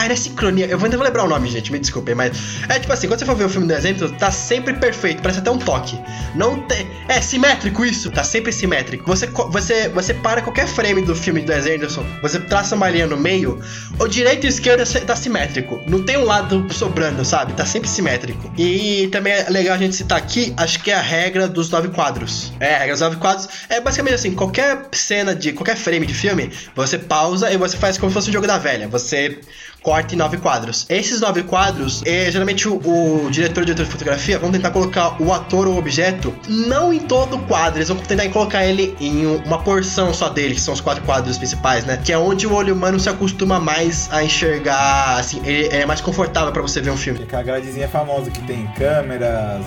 ah, 0.00 0.04
era 0.06 0.16
sincronia. 0.16 0.66
Eu 0.66 0.82
ainda 0.82 0.96
vou 0.96 1.04
lembrar 1.04 1.24
o 1.24 1.28
nome, 1.28 1.48
gente, 1.48 1.70
me 1.70 1.78
desculpem, 1.78 2.14
mas. 2.14 2.32
É 2.68 2.78
tipo 2.78 2.92
assim, 2.92 3.06
quando 3.06 3.18
você 3.18 3.26
for 3.26 3.36
ver 3.36 3.44
o 3.44 3.48
filme 3.50 3.66
do 3.66 3.74
exemplo, 3.74 4.10
tá 4.12 4.30
sempre 4.30 4.72
perfeito, 4.74 5.20
parece 5.20 5.40
até 5.40 5.50
um 5.50 5.58
toque. 5.58 5.98
Não 6.34 6.60
tem. 6.62 6.88
É 7.06 7.20
simétrico 7.20 7.84
isso, 7.84 8.10
tá 8.10 8.24
sempre 8.24 8.50
simétrico. 8.50 9.04
Você, 9.06 9.26
você, 9.26 9.88
você 9.90 10.14
para 10.14 10.40
qualquer 10.40 10.66
frame 10.66 11.02
do 11.02 11.14
filme 11.14 11.42
do 11.42 11.52
Anderson, 11.52 12.04
você 12.22 12.40
traça 12.40 12.74
uma 12.74 12.88
linha 12.88 13.06
no 13.06 13.16
meio, 13.16 13.60
o 13.98 14.08
direito 14.08 14.44
e 14.44 14.48
o 14.48 14.48
esquerdo 14.48 14.82
tá 15.04 15.14
simétrico. 15.14 15.78
Não 15.86 16.02
tem 16.02 16.16
um 16.16 16.24
lado 16.24 16.66
sobrando, 16.72 17.22
sabe? 17.22 17.52
Tá 17.52 17.66
sempre 17.66 17.88
simétrico. 17.88 18.50
E 18.56 19.08
também 19.08 19.34
é 19.34 19.50
legal 19.50 19.74
a 19.74 19.78
gente 19.78 19.94
citar 19.94 20.16
aqui, 20.16 20.54
acho 20.56 20.82
que 20.82 20.90
é 20.90 20.94
a 20.94 21.02
regra 21.02 21.46
dos 21.46 21.68
nove 21.68 21.88
quadros. 21.88 22.52
É, 22.58 22.74
a 22.74 22.78
regra 22.78 22.94
dos 22.94 23.00
nove 23.02 23.16
quadros 23.16 23.48
é 23.68 23.80
basicamente 23.80 24.14
assim: 24.14 24.34
qualquer 24.34 24.88
cena 24.92 25.34
de. 25.34 25.52
qualquer 25.52 25.76
frame 25.76 26.06
de 26.06 26.14
filme, 26.14 26.50
você 26.74 26.96
pausa 26.96 27.52
e 27.52 27.58
você 27.58 27.76
faz 27.76 27.98
como 27.98 28.10
se 28.10 28.14
fosse 28.14 28.30
um 28.30 28.32
jogo 28.32 28.46
da 28.46 28.56
velha. 28.56 28.88
Você 28.88 29.40
corte 29.82 30.16
nove 30.16 30.36
quadros. 30.38 30.86
Esses 30.88 31.20
nove 31.20 31.42
quadros, 31.42 32.02
é, 32.04 32.30
geralmente 32.30 32.68
o, 32.68 32.76
o 32.76 33.30
diretor 33.30 33.62
e 33.62 33.66
diretor 33.66 33.84
de 33.84 33.90
fotografia 33.90 34.38
vão 34.38 34.50
tentar 34.50 34.70
colocar 34.70 35.20
o 35.20 35.32
ator 35.32 35.66
ou 35.66 35.74
o 35.74 35.78
objeto 35.78 36.34
não 36.48 36.92
em 36.92 37.00
todo 37.00 37.36
o 37.36 37.38
quadro, 37.46 37.78
eles 37.78 37.88
vão 37.88 37.96
tentar 37.98 38.28
colocar 38.30 38.64
ele 38.64 38.94
em 39.00 39.26
uma 39.26 39.58
porção 39.58 40.12
só 40.12 40.28
dele, 40.28 40.54
que 40.54 40.60
são 40.60 40.74
os 40.74 40.80
quatro 40.80 41.02
quadros 41.04 41.38
principais, 41.38 41.84
né? 41.84 42.00
Que 42.04 42.12
é 42.12 42.18
onde 42.18 42.46
o 42.46 42.54
olho 42.54 42.74
humano 42.74 42.98
se 42.98 43.08
acostuma 43.08 43.58
mais 43.58 44.08
a 44.12 44.22
enxergar, 44.22 45.18
assim, 45.18 45.40
ele 45.44 45.68
é 45.68 45.86
mais 45.86 46.00
confortável 46.00 46.52
para 46.52 46.62
você 46.62 46.80
ver 46.80 46.90
um 46.90 46.96
filme. 46.96 47.22
Aquela 47.22 47.42
gradezinha 47.42 47.88
famosa 47.88 48.30
que 48.30 48.40
tem 48.42 48.66
câmeras, 48.76 49.64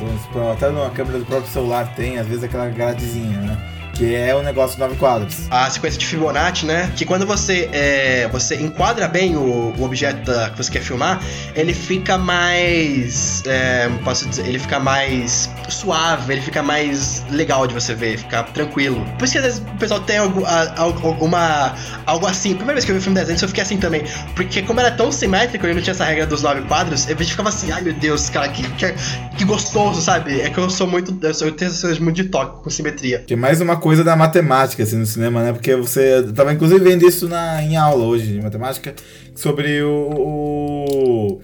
até 0.54 0.70
numa 0.70 0.90
câmera 0.90 1.20
do 1.20 1.26
próprio 1.26 1.52
celular 1.52 1.94
tem, 1.96 2.18
às 2.18 2.28
vezes 2.28 2.44
aquela 2.44 2.68
gradezinha, 2.70 3.38
né? 3.40 3.83
Que 3.94 4.16
é 4.16 4.36
o 4.36 4.42
negócio 4.42 4.76
de 4.76 4.82
nove 4.82 4.96
quadros. 4.96 5.48
A 5.50 5.70
sequência 5.70 6.00
de 6.00 6.06
Fibonacci, 6.06 6.66
né? 6.66 6.92
Que 6.96 7.06
quando 7.06 7.26
você 7.26 7.70
é, 7.72 8.28
você 8.28 8.56
enquadra 8.56 9.08
bem 9.08 9.36
o, 9.36 9.74
o 9.78 9.84
objeto 9.84 10.24
da, 10.24 10.50
que 10.50 10.58
você 10.58 10.72
quer 10.72 10.82
filmar, 10.82 11.22
ele 11.56 11.74
fica 11.74 12.18
mais. 12.18 13.44
É, 13.46 13.90
posso 14.04 14.28
dizer, 14.28 14.48
ele 14.48 14.60
fica 14.60 14.80
mais 14.80 15.50
suave, 15.74 16.34
ele 16.34 16.42
fica 16.42 16.62
mais 16.62 17.24
legal 17.30 17.68
de 17.68 17.74
você 17.74 17.94
ver, 17.94 18.18
fica 18.18 18.44
tranquilo. 18.44 19.06
Por 19.18 19.26
isso 19.26 19.34
que 19.34 19.40
às 19.40 19.46
vezes 19.46 19.60
o 19.60 19.78
pessoal 19.78 20.00
tem 20.02 20.18
algo, 20.18 20.44
alguma, 20.78 21.76
algo 22.06 22.26
assim. 22.26 22.56
primeira 22.56 22.74
vez 22.74 22.86
que 22.86 22.92
eu 22.92 22.96
vi 22.96 23.00
o 23.00 23.04
filme 23.04 23.20
desenho, 23.20 23.38
eu 23.42 23.48
fiquei 23.48 23.64
assim 23.64 23.78
também. 23.78 24.04
Porque 24.36 24.62
como 24.62 24.80
era 24.80 24.92
tão 24.92 25.12
simétrico 25.12 25.66
e 25.66 25.74
não 25.74 25.82
tinha 25.82 25.92
essa 25.92 26.06
regra 26.06 26.26
dos 26.26 26.44
nove 26.44 26.62
quadros, 26.62 27.10
eu 27.10 27.18
ficava 27.18 27.50
assim, 27.50 27.72
ai 27.72 27.82
meu 27.82 27.94
Deus, 27.94 28.30
cara, 28.30 28.48
que, 28.50 28.64
que, 28.74 28.94
que 29.38 29.46
gostoso, 29.46 30.02
sabe? 30.02 30.42
É 30.42 30.50
que 30.50 30.58
eu 30.58 30.70
sou 30.70 30.88
muito. 30.88 31.18
Eu, 31.26 31.34
sou, 31.34 31.48
eu 31.48 31.54
tenho 31.54 31.72
muito 32.02 32.16
de 32.16 32.26
toque 32.26 32.64
com 32.64 32.70
simetria. 32.70 33.20
Tem 33.20 33.38
mais 33.38 33.62
uma 33.62 33.78
coisa 33.78 34.04
da 34.04 34.16
matemática, 34.16 34.84
assim, 34.84 34.98
no 34.98 35.06
cinema, 35.06 35.44
né? 35.44 35.54
Porque 35.54 35.76
você. 35.76 36.18
Eu 36.18 36.34
tava 36.34 36.54
inclusive 36.54 36.80
vendo 36.80 37.08
isso 37.08 37.28
na, 37.28 37.62
em 37.64 37.76
aula 37.76 38.06
hoje 38.06 38.28
de 38.28 38.42
matemática, 38.42 38.94
sobre 39.36 39.82
o. 39.82 40.10
o 40.18 41.42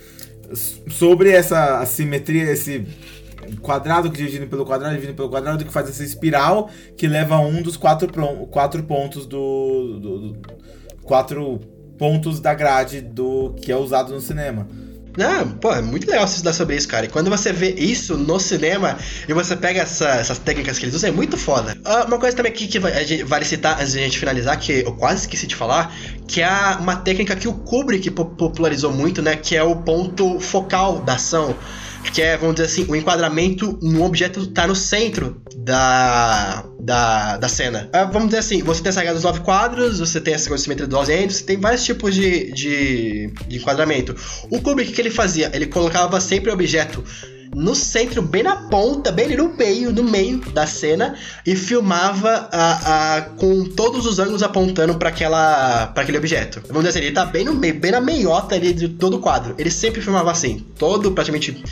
sobre 0.90 1.32
essa 1.32 1.80
assimetria, 1.80 2.52
esse 2.52 2.86
quadrado 3.58 4.10
que 4.10 4.18
dividido 4.18 4.48
pelo 4.48 4.66
quadrado, 4.66 4.94
dividido 4.94 5.16
pelo 5.16 5.30
quadrado, 5.30 5.64
que 5.64 5.72
faz 5.72 5.90
essa 5.90 6.04
espiral 6.04 6.70
que 6.98 7.08
leva 7.08 7.36
a 7.36 7.40
um 7.40 7.62
dos 7.62 7.78
quatro, 7.78 8.08
quatro 8.48 8.84
pontos 8.84 9.26
do, 9.26 10.00
do, 10.00 10.20
do. 10.20 10.40
quatro 11.04 11.60
pontos 11.98 12.40
da 12.40 12.54
grade 12.54 13.02
do 13.02 13.54
que 13.62 13.72
é 13.72 13.76
usado 13.76 14.14
no 14.14 14.22
cinema. 14.22 14.68
Não, 15.18 15.50
pô, 15.50 15.74
é 15.74 15.82
muito 15.82 16.10
legal 16.10 16.28
você 16.28 16.36
estudar 16.36 16.54
sobre 16.54 16.76
isso, 16.76 16.88
cara. 16.88 17.06
E 17.06 17.10
quando 17.10 17.30
você 17.30 17.52
vê 17.52 17.72
isso 17.72 18.16
no 18.16 18.40
cinema 18.40 18.98
e 19.28 19.34
você 19.34 19.56
pega 19.56 19.82
essa, 19.82 20.08
essas 20.12 20.38
técnicas 20.38 20.78
que 20.78 20.86
eles 20.86 20.96
usam, 20.96 21.10
é 21.10 21.12
muito 21.12 21.36
foda. 21.38 21.76
Uh, 21.86 22.08
uma 22.08 22.18
coisa 22.18 22.38
também 22.38 22.52
aqui 22.52 22.68
que 22.68 22.80
vale 22.80 23.44
citar 23.44 23.82
antes 23.82 23.94
de 23.94 24.00
a 24.00 24.04
gente 24.04 24.18
finalizar, 24.18 24.58
que 24.58 24.72
eu 24.86 24.94
quase 24.94 25.22
esqueci 25.22 25.48
de 25.48 25.56
falar, 25.56 25.94
que 26.28 26.42
é 26.42 26.50
uma 26.80 26.96
técnica 26.96 27.36
que 27.36 27.48
o 27.48 27.54
Kubrick 27.54 28.10
popularizou 28.12 28.94
muito, 28.94 29.22
né? 29.22 29.36
Que 29.36 29.58
é 29.58 29.64
o 29.64 29.76
ponto 29.78 30.40
focal 30.40 31.00
da 31.00 31.16
ação. 31.16 31.56
Que 32.14 32.22
é, 32.22 32.38
vamos 32.38 32.56
dizer 32.56 32.68
assim, 32.68 32.86
o 32.90 32.96
enquadramento 32.96 33.78
no 33.82 34.04
objeto 34.04 34.48
tá 34.48 34.68
no 34.68 34.76
centro 34.76 35.42
da, 35.56 36.66
da, 36.80 37.38
da 37.38 37.48
cena. 37.48 37.90
Ah, 37.94 38.06
vamos 38.06 38.30
dizer 38.30 38.40
assim, 38.40 38.64
você 38.64 38.82
tem 38.82 38.90
essa 38.90 39.00
regra 39.00 39.14
dos 39.14 39.24
nove 39.24 39.42
quadros, 39.42 40.00
você 40.00 40.20
tem 40.20 40.34
essa 40.34 40.58
simetria 40.58 40.88
dos 40.88 41.00
200, 41.00 41.36
você 41.36 41.44
tem 41.44 41.58
vários 41.58 41.84
tipos 41.84 42.14
de, 42.16 42.52
de, 42.52 43.34
de 43.48 43.58
enquadramento. 43.58 44.16
O 44.50 44.62
Kubrick, 44.62 44.92
o 44.92 44.96
que 44.96 45.02
ele 45.02 45.12
fazia? 45.12 45.52
Ele 45.54 45.68
colocava 45.68 46.20
sempre 46.20 46.50
o 46.50 46.54
objeto 46.54 47.04
no 47.56 47.76
centro, 47.76 48.22
bem 48.22 48.44
na 48.44 48.56
ponta, 48.70 49.12
bem 49.12 49.26
ali 49.26 49.38
no 49.38 49.56
meio, 49.56 49.92
no 49.92 50.04
meio 50.04 50.40
da 50.52 50.68
cena, 50.68 51.16
e 51.46 51.56
filmava 51.56 52.50
a, 52.52 53.18
a 53.18 53.22
com 53.22 53.66
todos 53.66 54.06
os 54.06 54.20
ângulos 54.20 54.44
apontando 54.44 54.96
para 54.96 55.10
aquela 55.10 55.88
para 55.88 56.04
aquele 56.04 56.18
objeto. 56.18 56.62
Vamos 56.68 56.84
dizer 56.84 57.00
assim, 57.00 57.08
ele 57.08 57.16
tá 57.16 57.26
bem 57.26 57.46
no 57.46 57.54
meio, 57.54 57.80
bem 57.80 57.92
na 57.92 58.02
meiota 58.02 58.56
ali 58.56 58.74
de 58.74 58.90
todo 58.90 59.18
o 59.18 59.20
quadro. 59.20 59.56
Ele 59.58 59.72
sempre 59.72 60.02
filmava 60.02 60.32
assim, 60.32 60.66
todo 60.78 61.12
praticamente 61.12 61.64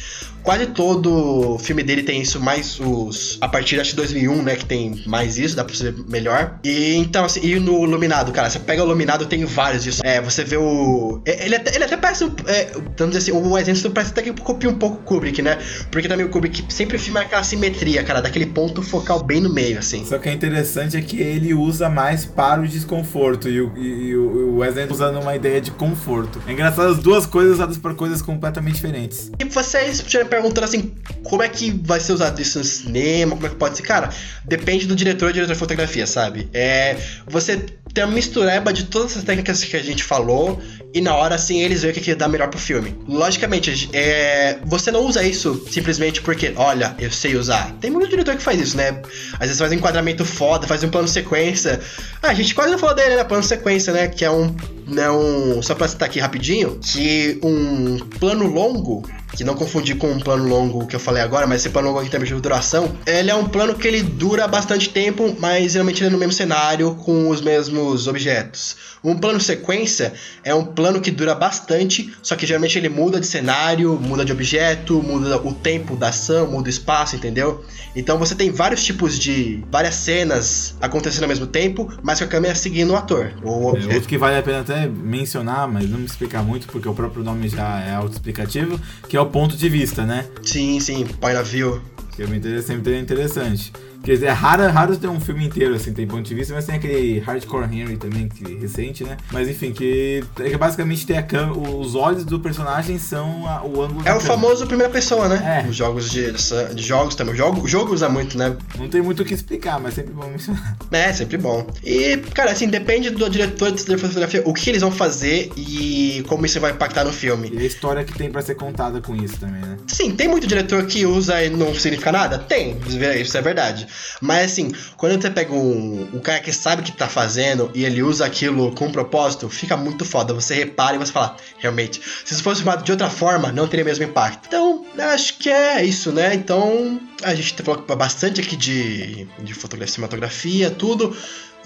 quase 0.48 0.68
todo 0.68 1.58
filme 1.60 1.84
dele 1.84 2.04
tem 2.04 2.22
isso, 2.22 2.40
mais 2.40 2.80
os 2.80 3.38
a 3.42 3.50
partir 3.50 3.82
de 3.84 3.94
2001, 3.94 4.44
né, 4.44 4.56
que 4.56 4.66
tem 4.66 5.04
mais 5.06 5.38
isso, 5.38 5.58
dá 5.58 5.64
para 5.66 5.76
você 5.76 5.92
ver 5.92 6.06
melhor. 6.08 6.60
E 6.64 6.96
então 6.96 7.26
assim, 7.26 7.42
e 7.44 7.60
no 7.60 7.84
Iluminado, 7.84 8.32
cara, 8.32 8.50
você 8.50 8.58
pega 8.58 8.82
o 8.82 8.86
Iluminado, 8.86 9.26
tem 9.26 9.44
vários 9.44 9.84
disso. 9.84 10.02
É, 10.06 10.22
você 10.22 10.46
vê 10.46 10.56
o 10.56 11.22
ele 11.26 11.56
até, 11.56 11.76
ele 11.76 11.84
até 11.84 11.98
parece, 11.98 12.24
é, 12.46 12.72
vamos 12.98 13.16
dizer 13.16 13.18
assim, 13.18 13.32
o 13.32 13.58
exemplo 13.58 13.92
parece 13.92 14.12
até 14.12 14.22
que 14.22 14.32
copia 14.42 14.70
um 14.70 14.76
pouco 14.76 15.04
Kubrick, 15.04 15.42
né? 15.42 15.58
Porque 15.92 16.08
também 16.08 16.26
o 16.26 16.30
Kubrick 16.30 16.64
sempre 16.70 16.98
filma 16.98 17.22
aquela 17.22 17.44
simetria, 17.44 18.04
cara, 18.04 18.22
daquele 18.22 18.46
ponto 18.46 18.82
focal 18.82 19.24
bem 19.24 19.42
no 19.42 19.54
meio, 19.54 19.80
assim. 19.80 20.06
Só 20.06 20.18
que 20.18 20.30
é 20.30 20.34
interessante 20.34 20.98
é 20.98 21.02
que 21.02 21.22
ele 21.22 21.54
usa 21.54 21.90
mais 21.90 22.26
para 22.26 22.62
o 22.62 22.68
desconforto 22.68 23.50
e 23.50 23.62
o, 23.62 23.74
e, 23.78 24.10
e 24.10 24.16
o 24.16 24.58
Wesley 24.58 24.88
usando 24.90 25.20
uma 25.20 25.36
ideia 25.36 25.62
de 25.62 25.72
conforto. 25.72 26.42
É 26.48 26.52
engraçado 26.52 26.90
as 26.90 27.00
duas 27.00 27.26
coisas 27.26 27.56
usadas 27.56 27.78
para 27.78 27.94
coisas 27.94 28.22
completamente 28.22 28.76
diferentes. 28.76 29.32
E 29.40 29.46
vocês 29.46 30.04
já 30.08 30.24
perguntando 30.26 30.66
assim, 30.66 30.92
como 31.24 31.44
é 31.44 31.50
que 31.50 31.72
vai 31.84 32.00
ser 32.00 32.14
usado 32.14 32.42
isso 32.42 32.60
no 32.60 32.66
cinema, 32.66 33.36
como 33.36 33.46
é 33.46 33.50
que 33.50 33.56
pode 33.56 33.78
ser? 33.78 33.84
Cara, 33.84 34.10
depende 34.46 34.86
do 34.86 34.96
diretor 34.96 35.30
e 35.30 35.34
diretor 35.34 35.54
de 35.54 35.60
fotografia, 35.60 36.08
sabe? 36.08 36.50
É, 36.54 36.98
você 37.28 37.66
tem 37.98 38.04
a 38.04 38.08
mistureba 38.08 38.72
de 38.72 38.84
todas 38.84 39.12
essas 39.12 39.24
técnicas 39.24 39.64
que 39.64 39.76
a 39.76 39.82
gente 39.82 40.04
falou 40.04 40.62
e 40.94 41.02
na 41.02 41.16
hora, 41.16 41.34
assim, 41.34 41.62
eles 41.62 41.82
veem 41.82 41.92
o 41.92 41.96
que, 41.96 42.02
que 42.02 42.14
dá 42.14 42.28
melhor 42.28 42.48
pro 42.48 42.60
filme. 42.60 42.96
Logicamente, 43.08 43.90
é, 43.92 44.60
você 44.66 44.92
não 44.92 45.04
usa 45.04 45.24
isso 45.24 45.66
simplesmente 45.72 46.22
porque, 46.22 46.54
olha, 46.56 46.96
eu 47.00 47.12
sei 47.12 47.36
usar. 47.36 47.72
Tem 47.82 47.90
muito 47.90 48.08
diretor 48.08 48.36
que 48.36 48.44
faz 48.44 48.60
isso, 48.62 48.78
né? 48.78 49.02
Às 49.34 49.48
vezes 49.48 49.58
faz 49.58 49.72
um 49.72 49.76
enquadramento 49.76 50.24
foda, 50.24 50.68
faz 50.68 50.84
um 50.84 50.90
plano 50.90 51.08
sequência. 51.08 51.80
Ah, 52.22 52.30
a 52.30 52.34
gente 52.36 52.54
quase 52.54 52.72
não 52.72 52.78
falou 52.78 52.96
dele, 52.96 53.16
né? 53.16 53.24
Plano 53.24 53.44
sequência, 53.44 53.92
né? 53.92 54.08
Que 54.08 54.24
é 54.24 54.30
um. 54.30 54.56
Né, 54.88 55.12
um 55.12 55.62
só 55.62 55.76
pra 55.76 55.88
citar 55.88 56.08
aqui 56.08 56.20
rapidinho, 56.20 56.80
que 56.82 57.40
um 57.44 57.98
plano 58.20 58.48
longo 58.48 59.04
que 59.36 59.44
não 59.44 59.54
confundir 59.54 59.98
com 59.98 60.10
um 60.10 60.20
plano 60.20 60.48
longo 60.48 60.88
que 60.88 60.96
eu 60.96 61.00
falei 61.00 61.22
agora, 61.22 61.46
mas 61.46 61.62
esse 61.62 61.70
plano 61.70 61.90
longo 61.90 62.02
em 62.02 62.10
termos 62.10 62.30
de 62.30 62.36
duração, 62.36 62.96
ele 63.06 63.30
é 63.30 63.36
um 63.36 63.46
plano 63.46 63.76
que 63.76 63.88
ele 63.88 64.02
dura 64.02 64.48
bastante 64.48 64.90
tempo, 64.90 65.36
mas 65.40 65.74
geralmente 65.74 66.02
ele 66.02 66.08
é 66.08 66.12
no 66.12 66.18
mesmo 66.18 66.34
cenário 66.34 66.96
com 66.96 67.30
os 67.30 67.42
mesmos 67.42 68.08
objetos. 68.08 68.76
Um 69.04 69.16
plano 69.16 69.40
sequência 69.40 70.14
é 70.44 70.56
um 70.56 70.66
plano 70.66 71.00
que 71.00 71.12
dura 71.12 71.36
bastante, 71.36 72.14
só 72.22 72.36
que 72.36 72.46
geralmente 72.48 72.78
ele 72.78 72.90
muda 72.90 73.20
de 73.20 73.28
cenário, 73.28 74.00
muda 74.02 74.26
de 74.26 74.32
objeto, 74.32 75.04
muda 75.04 75.38
o 75.38 75.54
tempo 75.54 75.96
da 75.96 76.10
ação, 76.10 76.48
muda 76.48 76.68
o 76.68 76.70
espaço, 76.70 77.16
entendeu? 77.16 77.64
Então 77.96 78.18
você 78.18 78.34
tem 78.34 78.52
vários 78.52 78.84
tipos 78.84 79.20
de 79.20 79.64
várias 79.72 79.96
cenas 79.96 80.76
acontecendo 80.82 81.24
ao 81.24 81.30
mesmo 81.30 81.48
tempo, 81.48 81.92
mas 82.02 82.20
com 82.20 82.26
a 82.26 82.28
câmera 82.28 82.56
seguindo 82.56 82.92
o 82.92 82.96
ator. 82.96 83.34
O 83.44 83.68
objeto. 83.68 83.92
É, 83.92 83.96
outro 83.96 84.10
que 84.10 84.18
vale 84.18 84.38
a 84.38 84.42
pena 84.42 84.62
até 84.62 84.77
mencionar, 84.86 85.68
mas 85.68 85.90
não 85.90 85.98
me 85.98 86.06
explicar 86.06 86.44
muito 86.44 86.68
porque 86.68 86.88
o 86.88 86.94
próprio 86.94 87.24
nome 87.24 87.48
já 87.50 87.80
é 87.80 87.96
autoexplicativo, 87.96 88.80
que 89.08 89.18
é 89.18 89.22
o 89.22 89.26
ponto 89.26 89.58
de 89.58 89.70
vista, 89.70 90.06
né? 90.06 90.28
Sim, 90.44 90.80
sim, 90.80 91.06
point 91.20 91.40
of 91.40 91.50
view. 91.50 91.82
Que 92.16 92.24
é 92.24 92.62
sempre 92.62 93.00
interessante. 93.00 93.72
Quer 94.08 94.14
dizer, 94.14 94.28
é 94.28 94.32
raro, 94.32 94.66
raro 94.72 94.98
ter 94.98 95.10
um 95.10 95.20
filme 95.20 95.46
inteiro, 95.46 95.76
assim, 95.76 95.92
tem 95.92 96.08
ponto 96.08 96.22
de 96.22 96.34
vista, 96.34 96.54
mas 96.54 96.66
tem 96.66 96.76
aquele 96.76 97.20
Hardcore 97.20 97.66
Henry 97.66 97.98
também, 97.98 98.30
que 98.30 98.56
recente, 98.56 99.04
né? 99.04 99.18
Mas 99.34 99.50
enfim, 99.50 99.74
que, 99.74 100.24
é 100.40 100.58
basicamente 100.58 101.06
tem 101.06 101.18
a 101.18 101.24
cam 101.24 101.52
os 101.52 101.94
olhos 101.94 102.24
do 102.24 102.40
personagem 102.40 102.98
são 102.98 103.46
a, 103.46 103.66
o 103.66 103.82
ângulo 103.82 104.08
É 104.08 104.14
o 104.14 104.22
famoso 104.22 104.66
primeira 104.66 104.90
pessoa, 104.90 105.28
né? 105.28 105.62
É. 105.66 105.70
Os 105.70 105.76
jogos 105.76 106.10
de, 106.10 106.32
de 106.32 106.84
jogos 106.84 107.16
também. 107.16 107.34
O 107.34 107.38
jogo, 107.38 107.68
jogo 107.68 107.94
usa 107.94 108.08
muito, 108.08 108.38
né? 108.38 108.56
Não 108.80 108.88
tem 108.88 109.02
muito 109.02 109.24
o 109.24 109.26
que 109.26 109.34
explicar, 109.34 109.78
mas 109.78 109.96
sempre 109.96 110.14
bom 110.14 110.26
mencionar. 110.30 110.78
É, 110.90 111.12
sempre 111.12 111.38
bom. 111.38 111.68
E, 111.84 112.16
cara, 112.34 112.52
assim, 112.52 112.70
depende 112.70 113.10
do 113.10 113.30
diretor 113.30 113.74
de 113.74 113.98
fotografia, 113.98 114.42
o 114.46 114.54
que 114.54 114.70
eles 114.70 114.84
vão 114.84 114.92
fazer 114.92 115.52
e 115.58 116.24
como 116.30 116.46
isso 116.46 116.62
vai 116.62 116.72
impactar 116.72 117.04
no 117.04 117.12
filme. 117.12 117.52
E 117.54 117.58
a 117.58 117.66
história 117.66 118.06
que 118.06 118.18
tem 118.18 118.32
para 118.32 118.42
ser 118.42 118.56
contada 118.56 119.02
com 119.02 119.14
isso 119.18 119.38
também, 119.38 119.60
né? 119.60 119.76
Sim, 119.86 120.12
tem 120.12 120.30
muito 120.30 120.48
diretor 120.48 120.86
que 120.86 121.06
usa 121.06 121.44
e 121.44 121.50
não 121.50 121.76
significa 121.76 122.14
nada? 122.14 122.40
Tem, 122.40 122.78
isso 123.20 123.38
é 123.38 123.42
verdade. 123.42 123.86
Mas 124.22 124.52
assim, 124.52 124.72
quando 124.96 125.22
você 125.22 125.30
pega 125.30 125.54
um, 125.54 126.10
um 126.14 126.20
cara 126.20 126.40
que 126.40 126.52
sabe 126.52 126.82
o 126.82 126.86
que 126.86 126.92
tá 126.92 127.08
fazendo 127.08 127.72
e 127.74 127.86
ele 127.86 128.02
usa 128.02 128.26
aquilo 128.26 128.72
com 128.74 128.86
um 128.88 128.92
propósito, 128.92 129.50
fica 129.50 129.78
muito 129.78 130.06
foda. 130.06 130.34
Você 130.34 130.54
repara 130.56 130.96
e 130.96 131.00
você 131.00 131.12
fala, 131.12 131.36
realmente, 131.58 132.02
se 132.26 132.34
isso 132.34 132.44
fosse 132.44 132.62
filmado 132.62 132.84
de 132.84 132.92
outra 132.92 133.10
forma, 133.10 133.52
não 133.52 133.68
teria 133.68 133.84
o 133.84 133.88
mesmo 133.88 134.04
impacto. 134.04 134.48
Então, 134.48 134.86
acho 135.14 135.38
que 135.38 135.50
é 135.50 135.84
isso, 135.84 136.12
né? 136.12 136.34
Então, 136.34 137.00
a 137.24 137.34
gente 137.34 137.54
falou 137.64 137.84
bastante 137.96 138.42
aqui 138.42 138.56
de, 138.56 139.28
de 139.40 139.54
fotografia, 139.54 139.94
cinematografia, 139.94 140.72
tudo. 140.72 141.16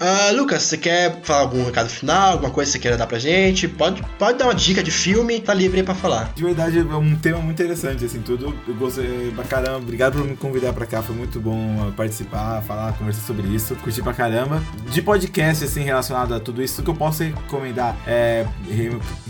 Uh, 0.00 0.34
Lucas, 0.36 0.64
você 0.64 0.76
quer 0.76 1.20
falar 1.22 1.40
algum 1.40 1.64
recado 1.64 1.88
final, 1.88 2.32
alguma 2.32 2.50
coisa 2.50 2.70
que 2.70 2.72
você 2.72 2.78
queira 2.80 2.96
dar 2.96 3.06
pra 3.06 3.18
gente? 3.18 3.68
Pode, 3.68 4.02
pode 4.18 4.38
dar 4.38 4.46
uma 4.46 4.54
dica 4.54 4.82
de 4.82 4.90
filme, 4.90 5.40
tá 5.40 5.54
livre 5.54 5.78
aí 5.78 5.84
pra 5.84 5.94
falar. 5.94 6.32
De 6.34 6.42
verdade, 6.42 6.78
é 6.78 6.82
um 6.82 7.14
tema 7.14 7.38
muito 7.38 7.62
interessante, 7.62 8.04
assim, 8.04 8.20
tudo. 8.20 8.54
Eu 8.66 8.74
gostei 8.74 9.32
pra 9.34 9.44
caramba. 9.44 9.78
Obrigado 9.78 10.18
por 10.18 10.26
me 10.26 10.36
convidar 10.36 10.72
pra 10.72 10.86
cá, 10.86 11.02
foi 11.02 11.14
muito 11.14 11.40
bom 11.40 11.92
participar, 11.96 12.62
falar, 12.62 12.92
conversar 12.94 13.22
sobre 13.22 13.46
isso. 13.48 13.76
Curti 13.76 14.02
pra 14.02 14.12
caramba. 14.12 14.62
De 14.90 15.00
podcast, 15.00 15.64
assim, 15.64 15.82
relacionado 15.82 16.34
a 16.34 16.40
tudo 16.40 16.62
isso, 16.62 16.82
que 16.82 16.90
eu 16.90 16.94
posso 16.94 17.22
recomendar 17.22 17.96
é 18.06 18.44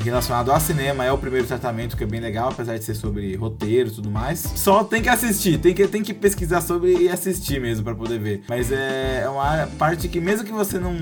relacionado 0.03 0.53
a 0.53 0.61
cinema, 0.61 1.05
é 1.05 1.13
o 1.13 1.19
primeiro 1.19 1.47
tratamento, 1.47 1.97
que 1.97 2.05
é 2.05 2.07
bem 2.07 2.21
legal, 2.21 2.49
apesar 2.49 2.79
de 2.79 2.85
ser 2.85 2.95
sobre 2.95 3.35
roteiro 3.37 3.89
e 3.89 3.93
tudo 3.93 4.11
mais. 4.11 4.39
Só 4.57 4.85
tem 4.85 5.03
que 5.03 5.09
assistir, 5.09 5.59
tem 5.59 5.75
que, 5.75 5.87
tem 5.87 6.03
que 6.03 6.15
pesquisar 6.15 6.61
sobre 6.61 6.97
e 6.97 7.09
assistir 7.09 7.61
mesmo 7.61 7.85
pra 7.85 7.95
poder 7.95 8.19
ver. 8.19 8.43
Mas 8.49 8.73
é, 8.73 9.23
é 9.25 9.29
uma 9.29 9.67
parte 9.79 10.09
que, 10.09 10.21
mesmo 10.21 10.45
que 10.45 10.52
você 10.53 10.79
não, 10.79 10.97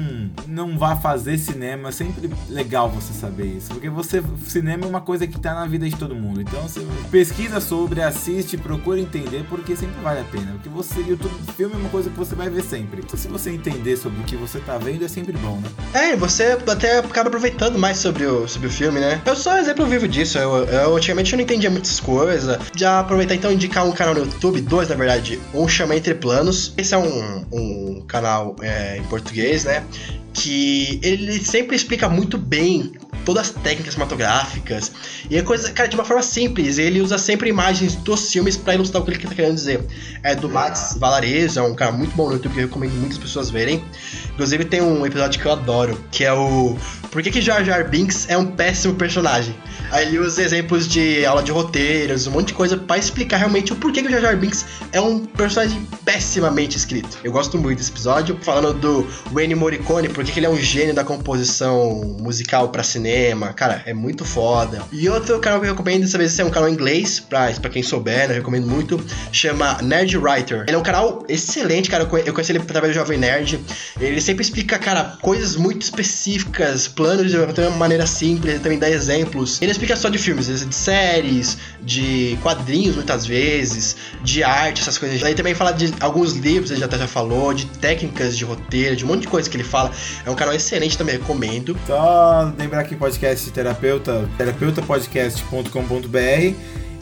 não 0.46 0.78
vá 0.78 0.96
fazer 0.96 1.38
cinema, 1.38 1.88
é 1.88 1.92
sempre 1.92 2.30
legal 2.48 2.88
você 2.88 3.12
saber 3.12 3.46
isso. 3.46 3.68
Porque 3.68 3.88
você, 3.88 4.22
cinema 4.46 4.84
é 4.84 4.88
uma 4.88 5.00
coisa 5.00 5.26
que 5.26 5.38
tá 5.38 5.54
na 5.54 5.66
vida 5.66 5.88
de 5.88 5.96
todo 5.96 6.14
mundo. 6.14 6.40
Então 6.40 6.62
você 6.62 6.80
pesquisa 7.10 7.60
sobre, 7.60 8.02
assiste, 8.02 8.56
procura 8.56 9.00
entender, 9.00 9.44
porque 9.48 9.74
sempre 9.76 10.00
vale 10.02 10.20
a 10.20 10.24
pena. 10.24 10.52
Porque 10.52 10.68
você, 10.68 11.00
YouTube, 11.00 11.34
filme 11.56 11.74
é 11.74 11.78
uma 11.78 11.88
coisa 11.88 12.08
que 12.10 12.16
você 12.16 12.34
vai 12.34 12.48
ver 12.48 12.62
sempre. 12.62 13.02
Então 13.02 13.18
se 13.18 13.28
você 13.28 13.50
entender 13.50 13.96
sobre 13.96 14.20
o 14.20 14.24
que 14.24 14.36
você 14.36 14.58
tá 14.60 14.78
vendo, 14.78 15.04
é 15.04 15.08
sempre 15.08 15.32
bom, 15.32 15.60
né? 15.60 15.68
É, 15.92 16.16
você 16.16 16.58
até 16.66 16.98
acaba 16.98 17.28
aproveitando 17.28 17.78
mais 17.78 17.98
sobre 17.98 18.26
o, 18.26 18.46
sobre 18.46 18.68
o 18.68 18.70
filme, 18.70 19.00
né? 19.00 19.20
Eu 19.24 19.36
sou 19.36 19.52
um 19.52 19.58
exemplo 19.58 19.86
vivo 19.86 20.06
disso. 20.06 20.38
Eu, 20.38 20.64
eu 20.64 20.96
antigamente 20.96 21.32
eu 21.32 21.36
não 21.36 21.44
entendia 21.44 21.70
muitas 21.70 21.98
coisas. 21.98 22.58
Já 22.76 23.00
aproveitar 23.00 23.34
então 23.34 23.52
indicar 23.52 23.86
um 23.86 23.92
canal 23.92 24.14
no 24.14 24.20
YouTube, 24.20 24.60
dois 24.60 24.88
na 24.88 24.94
verdade. 24.94 25.40
Um 25.52 25.68
chama 25.68 25.96
Entre 25.96 26.14
Planos. 26.14 26.72
Esse 26.76 26.94
é 26.94 26.98
um, 26.98 27.44
um 27.52 28.04
canal 28.06 28.54
é, 28.62 28.96
em 28.96 29.04
português 29.04 29.39
português, 29.40 29.64
né? 29.64 29.84
Que 30.32 31.00
ele 31.02 31.42
sempre 31.44 31.74
explica 31.74 32.08
muito 32.08 32.36
bem 32.38 32.92
todas 33.30 33.48
as 33.48 33.62
técnicas 33.62 33.94
cinematográficas. 33.94 34.90
E 35.30 35.36
é 35.36 35.42
coisa, 35.42 35.70
cara, 35.70 35.88
de 35.88 35.94
uma 35.94 36.04
forma 36.04 36.22
simples. 36.22 36.78
Ele 36.78 37.00
usa 37.00 37.16
sempre 37.16 37.48
imagens 37.48 37.94
dos 37.94 38.30
filmes 38.32 38.56
para 38.56 38.74
ilustrar 38.74 39.00
o 39.00 39.06
que 39.06 39.12
ele 39.12 39.20
tá 39.20 39.34
querendo 39.34 39.54
dizer. 39.54 39.86
É 40.24 40.34
do 40.34 40.48
Max 40.48 40.96
Valarezo, 40.98 41.60
é 41.60 41.62
um 41.62 41.74
cara 41.74 41.92
muito 41.92 42.12
bom 42.16 42.26
no 42.26 42.32
YouTube 42.32 42.54
que 42.54 42.58
eu 42.58 42.66
recomendo 42.66 42.92
muitas 42.94 43.18
pessoas 43.18 43.48
verem. 43.48 43.84
Inclusive 44.32 44.64
tem 44.64 44.82
um 44.82 45.06
episódio 45.06 45.40
que 45.40 45.46
eu 45.46 45.52
adoro, 45.52 45.96
que 46.10 46.24
é 46.24 46.32
o 46.32 46.76
Por 47.12 47.22
que, 47.22 47.30
que 47.30 47.40
Jar 47.40 47.64
Jar 47.64 47.88
Binks 47.88 48.26
é 48.28 48.36
um 48.36 48.46
péssimo 48.46 48.94
personagem? 48.94 49.54
Aí 49.92 50.06
ele 50.06 50.18
usa 50.18 50.42
exemplos 50.42 50.88
de 50.88 51.24
aula 51.24 51.42
de 51.42 51.52
roteiros, 51.52 52.26
um 52.26 52.32
monte 52.32 52.48
de 52.48 52.54
coisa 52.54 52.76
para 52.76 52.98
explicar 52.98 53.36
realmente 53.36 53.72
o 53.72 53.76
porquê 53.76 54.02
que 54.02 54.08
o 54.08 54.10
Jar 54.10 54.20
Jar 54.20 54.36
Binks 54.36 54.64
é 54.92 55.00
um 55.00 55.24
personagem 55.24 55.86
pessimamente 56.04 56.76
escrito. 56.76 57.18
Eu 57.22 57.30
gosto 57.30 57.58
muito 57.58 57.78
desse 57.78 57.90
episódio, 57.90 58.38
falando 58.42 58.72
do 58.74 59.06
Wayne 59.32 59.54
Morricone, 59.54 60.08
porque 60.08 60.38
ele 60.38 60.46
é 60.46 60.50
um 60.50 60.56
gênio 60.56 60.94
da 60.94 61.04
composição 61.04 62.16
musical 62.20 62.68
para 62.70 62.82
cinema. 62.82 63.19
Cara, 63.56 63.82
é 63.86 63.92
muito 63.92 64.24
foda. 64.24 64.82
E 64.92 65.08
outro 65.08 65.38
canal 65.38 65.60
que 65.60 65.66
eu 65.66 65.72
recomendo, 65.72 66.02
dessa 66.02 66.18
vez 66.18 66.38
é 66.38 66.44
um 66.44 66.50
canal 66.50 66.68
em 66.68 66.72
inglês, 66.72 67.20
pra, 67.20 67.50
pra 67.52 67.70
quem 67.70 67.82
souber, 67.82 68.28
né, 68.28 68.34
eu 68.34 68.38
recomendo 68.38 68.66
muito, 68.66 69.02
chama 69.32 69.78
Nerd 69.82 70.16
Writer. 70.16 70.64
Ele 70.66 70.76
é 70.76 70.78
um 70.78 70.82
canal 70.82 71.24
excelente, 71.28 71.90
cara, 71.90 72.04
eu 72.04 72.32
conheci 72.32 72.52
ele 72.52 72.58
através 72.58 72.92
do 72.92 72.98
Jovem 72.98 73.18
Nerd. 73.18 73.60
Ele 74.00 74.20
sempre 74.20 74.42
explica, 74.42 74.78
cara, 74.78 75.16
coisas 75.20 75.56
muito 75.56 75.82
específicas, 75.82 76.88
planos 76.88 77.30
de 77.30 77.36
uma 77.36 77.70
maneira 77.70 78.06
simples, 78.06 78.54
ele 78.54 78.62
também 78.62 78.78
dá 78.78 78.88
exemplos. 78.88 79.60
Ele 79.60 79.70
explica 79.70 79.96
só 79.96 80.08
de 80.08 80.18
filmes, 80.18 80.46
de 80.46 80.74
séries, 80.74 81.58
de 81.82 82.38
quadrinhos 82.42 82.96
muitas 82.96 83.26
vezes, 83.26 83.96
de 84.22 84.42
arte, 84.42 84.82
essas 84.82 84.98
coisas. 84.98 85.22
Aí 85.22 85.34
também 85.34 85.54
fala 85.54 85.72
de 85.72 85.92
alguns 86.00 86.34
livros, 86.34 86.70
ele 86.70 86.84
até 86.84 86.98
já 86.98 87.06
falou, 87.06 87.52
de 87.52 87.66
técnicas 87.66 88.36
de 88.36 88.44
roteiro, 88.44 88.96
de 88.96 89.04
um 89.04 89.08
monte 89.08 89.22
de 89.22 89.28
coisa 89.28 89.48
que 89.48 89.56
ele 89.56 89.64
fala. 89.64 89.90
É 90.24 90.30
um 90.30 90.34
canal 90.34 90.54
excelente 90.54 90.96
também, 90.96 91.16
recomendo. 91.16 91.76
Só 91.86 92.52
lembrar 92.58 92.84
que 92.84 92.94
podcast 93.00 93.50
terapeuta, 93.50 94.28
terapeutapodcast.com.br 94.36 96.54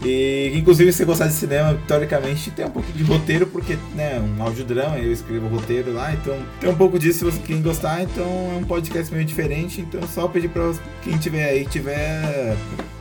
E 0.05 0.53
inclusive 0.55 0.93
se 0.93 1.05
gostar 1.05 1.27
de 1.27 1.35
cinema, 1.35 1.77
teoricamente 1.89 2.53
tem 2.53 2.67
um 2.67 2.71
pouco 2.71 2.93
de 2.93 3.03
roteiro, 3.03 3.49
porque 3.49 3.77
né, 3.97 4.21
um 4.21 4.41
audiodrama, 4.41 4.97
eu 4.97 5.13
escrevo 5.13 5.49
roteiro 5.49 5.93
lá, 5.93 6.13
então 6.13 6.39
tem 6.61 6.71
um 6.71 6.77
pouco 6.77 7.01
disso 7.01 7.19
se 7.19 7.25
você 7.25 7.41
quem 7.45 7.61
gostar, 7.61 8.03
então 8.03 8.25
é 8.25 8.59
um 8.59 8.65
podcast 8.65 9.13
meio 9.13 9.27
diferente, 9.27 9.81
então 9.81 10.01
só 10.07 10.29
pedir 10.29 10.51
pra 10.51 10.73
quem 11.03 11.19
tiver 11.19 11.49
aí, 11.49 11.67
tiver 11.67 12.57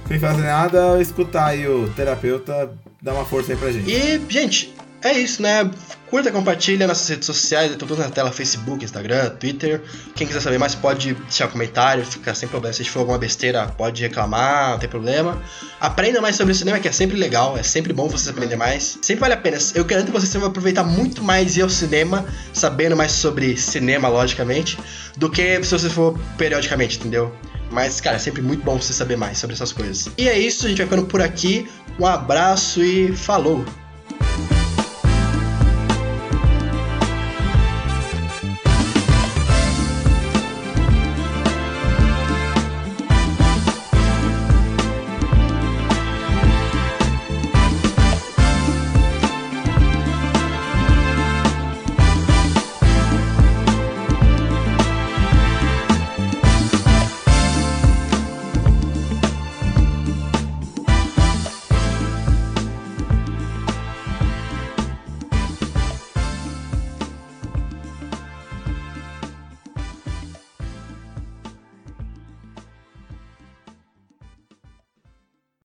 sem 0.07 0.17
fazer 0.17 0.41
nada, 0.41 0.99
escutar 0.99 1.45
aí 1.47 1.67
o 1.67 1.87
terapeuta, 1.89 2.71
dar 2.99 3.13
uma 3.13 3.25
força 3.25 3.51
aí 3.51 3.57
pra 3.57 3.71
gente. 3.71 3.91
E, 3.91 4.19
gente, 4.27 4.73
é 5.01 5.13
isso, 5.13 5.41
né? 5.41 5.69
Curta, 6.09 6.31
compartilha 6.31 6.87
nas 6.87 7.07
redes 7.07 7.25
sociais, 7.25 7.71
eu 7.71 7.77
tô 7.77 7.85
tudo 7.85 7.99
na 7.99 8.09
tela, 8.09 8.31
Facebook, 8.31 8.83
Instagram, 8.83 9.29
Twitter. 9.31 9.81
Quem 10.15 10.25
quiser 10.25 10.39
saber 10.39 10.57
mais 10.57 10.73
pode 10.73 11.13
deixar 11.13 11.47
um 11.47 11.51
comentário, 11.51 12.05
fica 12.05 12.33
sem 12.33 12.47
problema. 12.47 12.73
Se 12.73 12.83
for 12.85 12.99
alguma 12.99 13.17
besteira, 13.17 13.67
pode 13.67 14.01
reclamar, 14.01 14.71
não 14.71 14.79
tem 14.79 14.89
problema. 14.89 15.41
Aprenda 15.81 16.21
mais 16.21 16.35
sobre 16.35 16.53
o 16.53 16.55
cinema, 16.55 16.79
que 16.79 16.87
é 16.87 16.91
sempre 16.91 17.17
legal, 17.17 17.57
é 17.57 17.63
sempre 17.63 17.91
bom 17.93 18.07
você 18.07 18.29
aprender 18.29 18.55
mais. 18.55 18.97
Sempre 19.01 19.21
vale 19.21 19.33
a 19.33 19.37
pena. 19.37 19.57
Eu 19.75 19.83
garanto 19.83 20.11
que 20.11 20.19
você 20.19 20.37
vai 20.37 20.47
aproveitar 20.47 20.83
muito 20.83 21.21
mais 21.21 21.57
ir 21.57 21.61
ao 21.61 21.69
cinema, 21.69 22.25
sabendo 22.53 22.95
mais 22.95 23.11
sobre 23.11 23.57
cinema, 23.57 24.07
logicamente, 24.07 24.79
do 25.17 25.29
que 25.29 25.61
se 25.63 25.71
você 25.71 25.89
for 25.89 26.17
periodicamente, 26.37 26.97
entendeu? 26.99 27.35
Mas, 27.69 27.99
cara, 27.99 28.15
é 28.15 28.19
sempre 28.19 28.41
muito 28.41 28.63
bom 28.63 28.79
você 28.79 28.93
saber 28.93 29.17
mais 29.17 29.37
sobre 29.37 29.55
essas 29.55 29.73
coisas. 29.73 30.09
E 30.17 30.29
é 30.29 30.39
isso, 30.39 30.65
a 30.65 30.69
gente 30.69 30.77
vai 30.77 30.87
ficando 30.87 31.05
por 31.05 31.21
aqui. 31.21 31.69
Um 31.99 32.05
abraço 32.05 32.81
e 32.81 33.13
falou! 33.13 33.65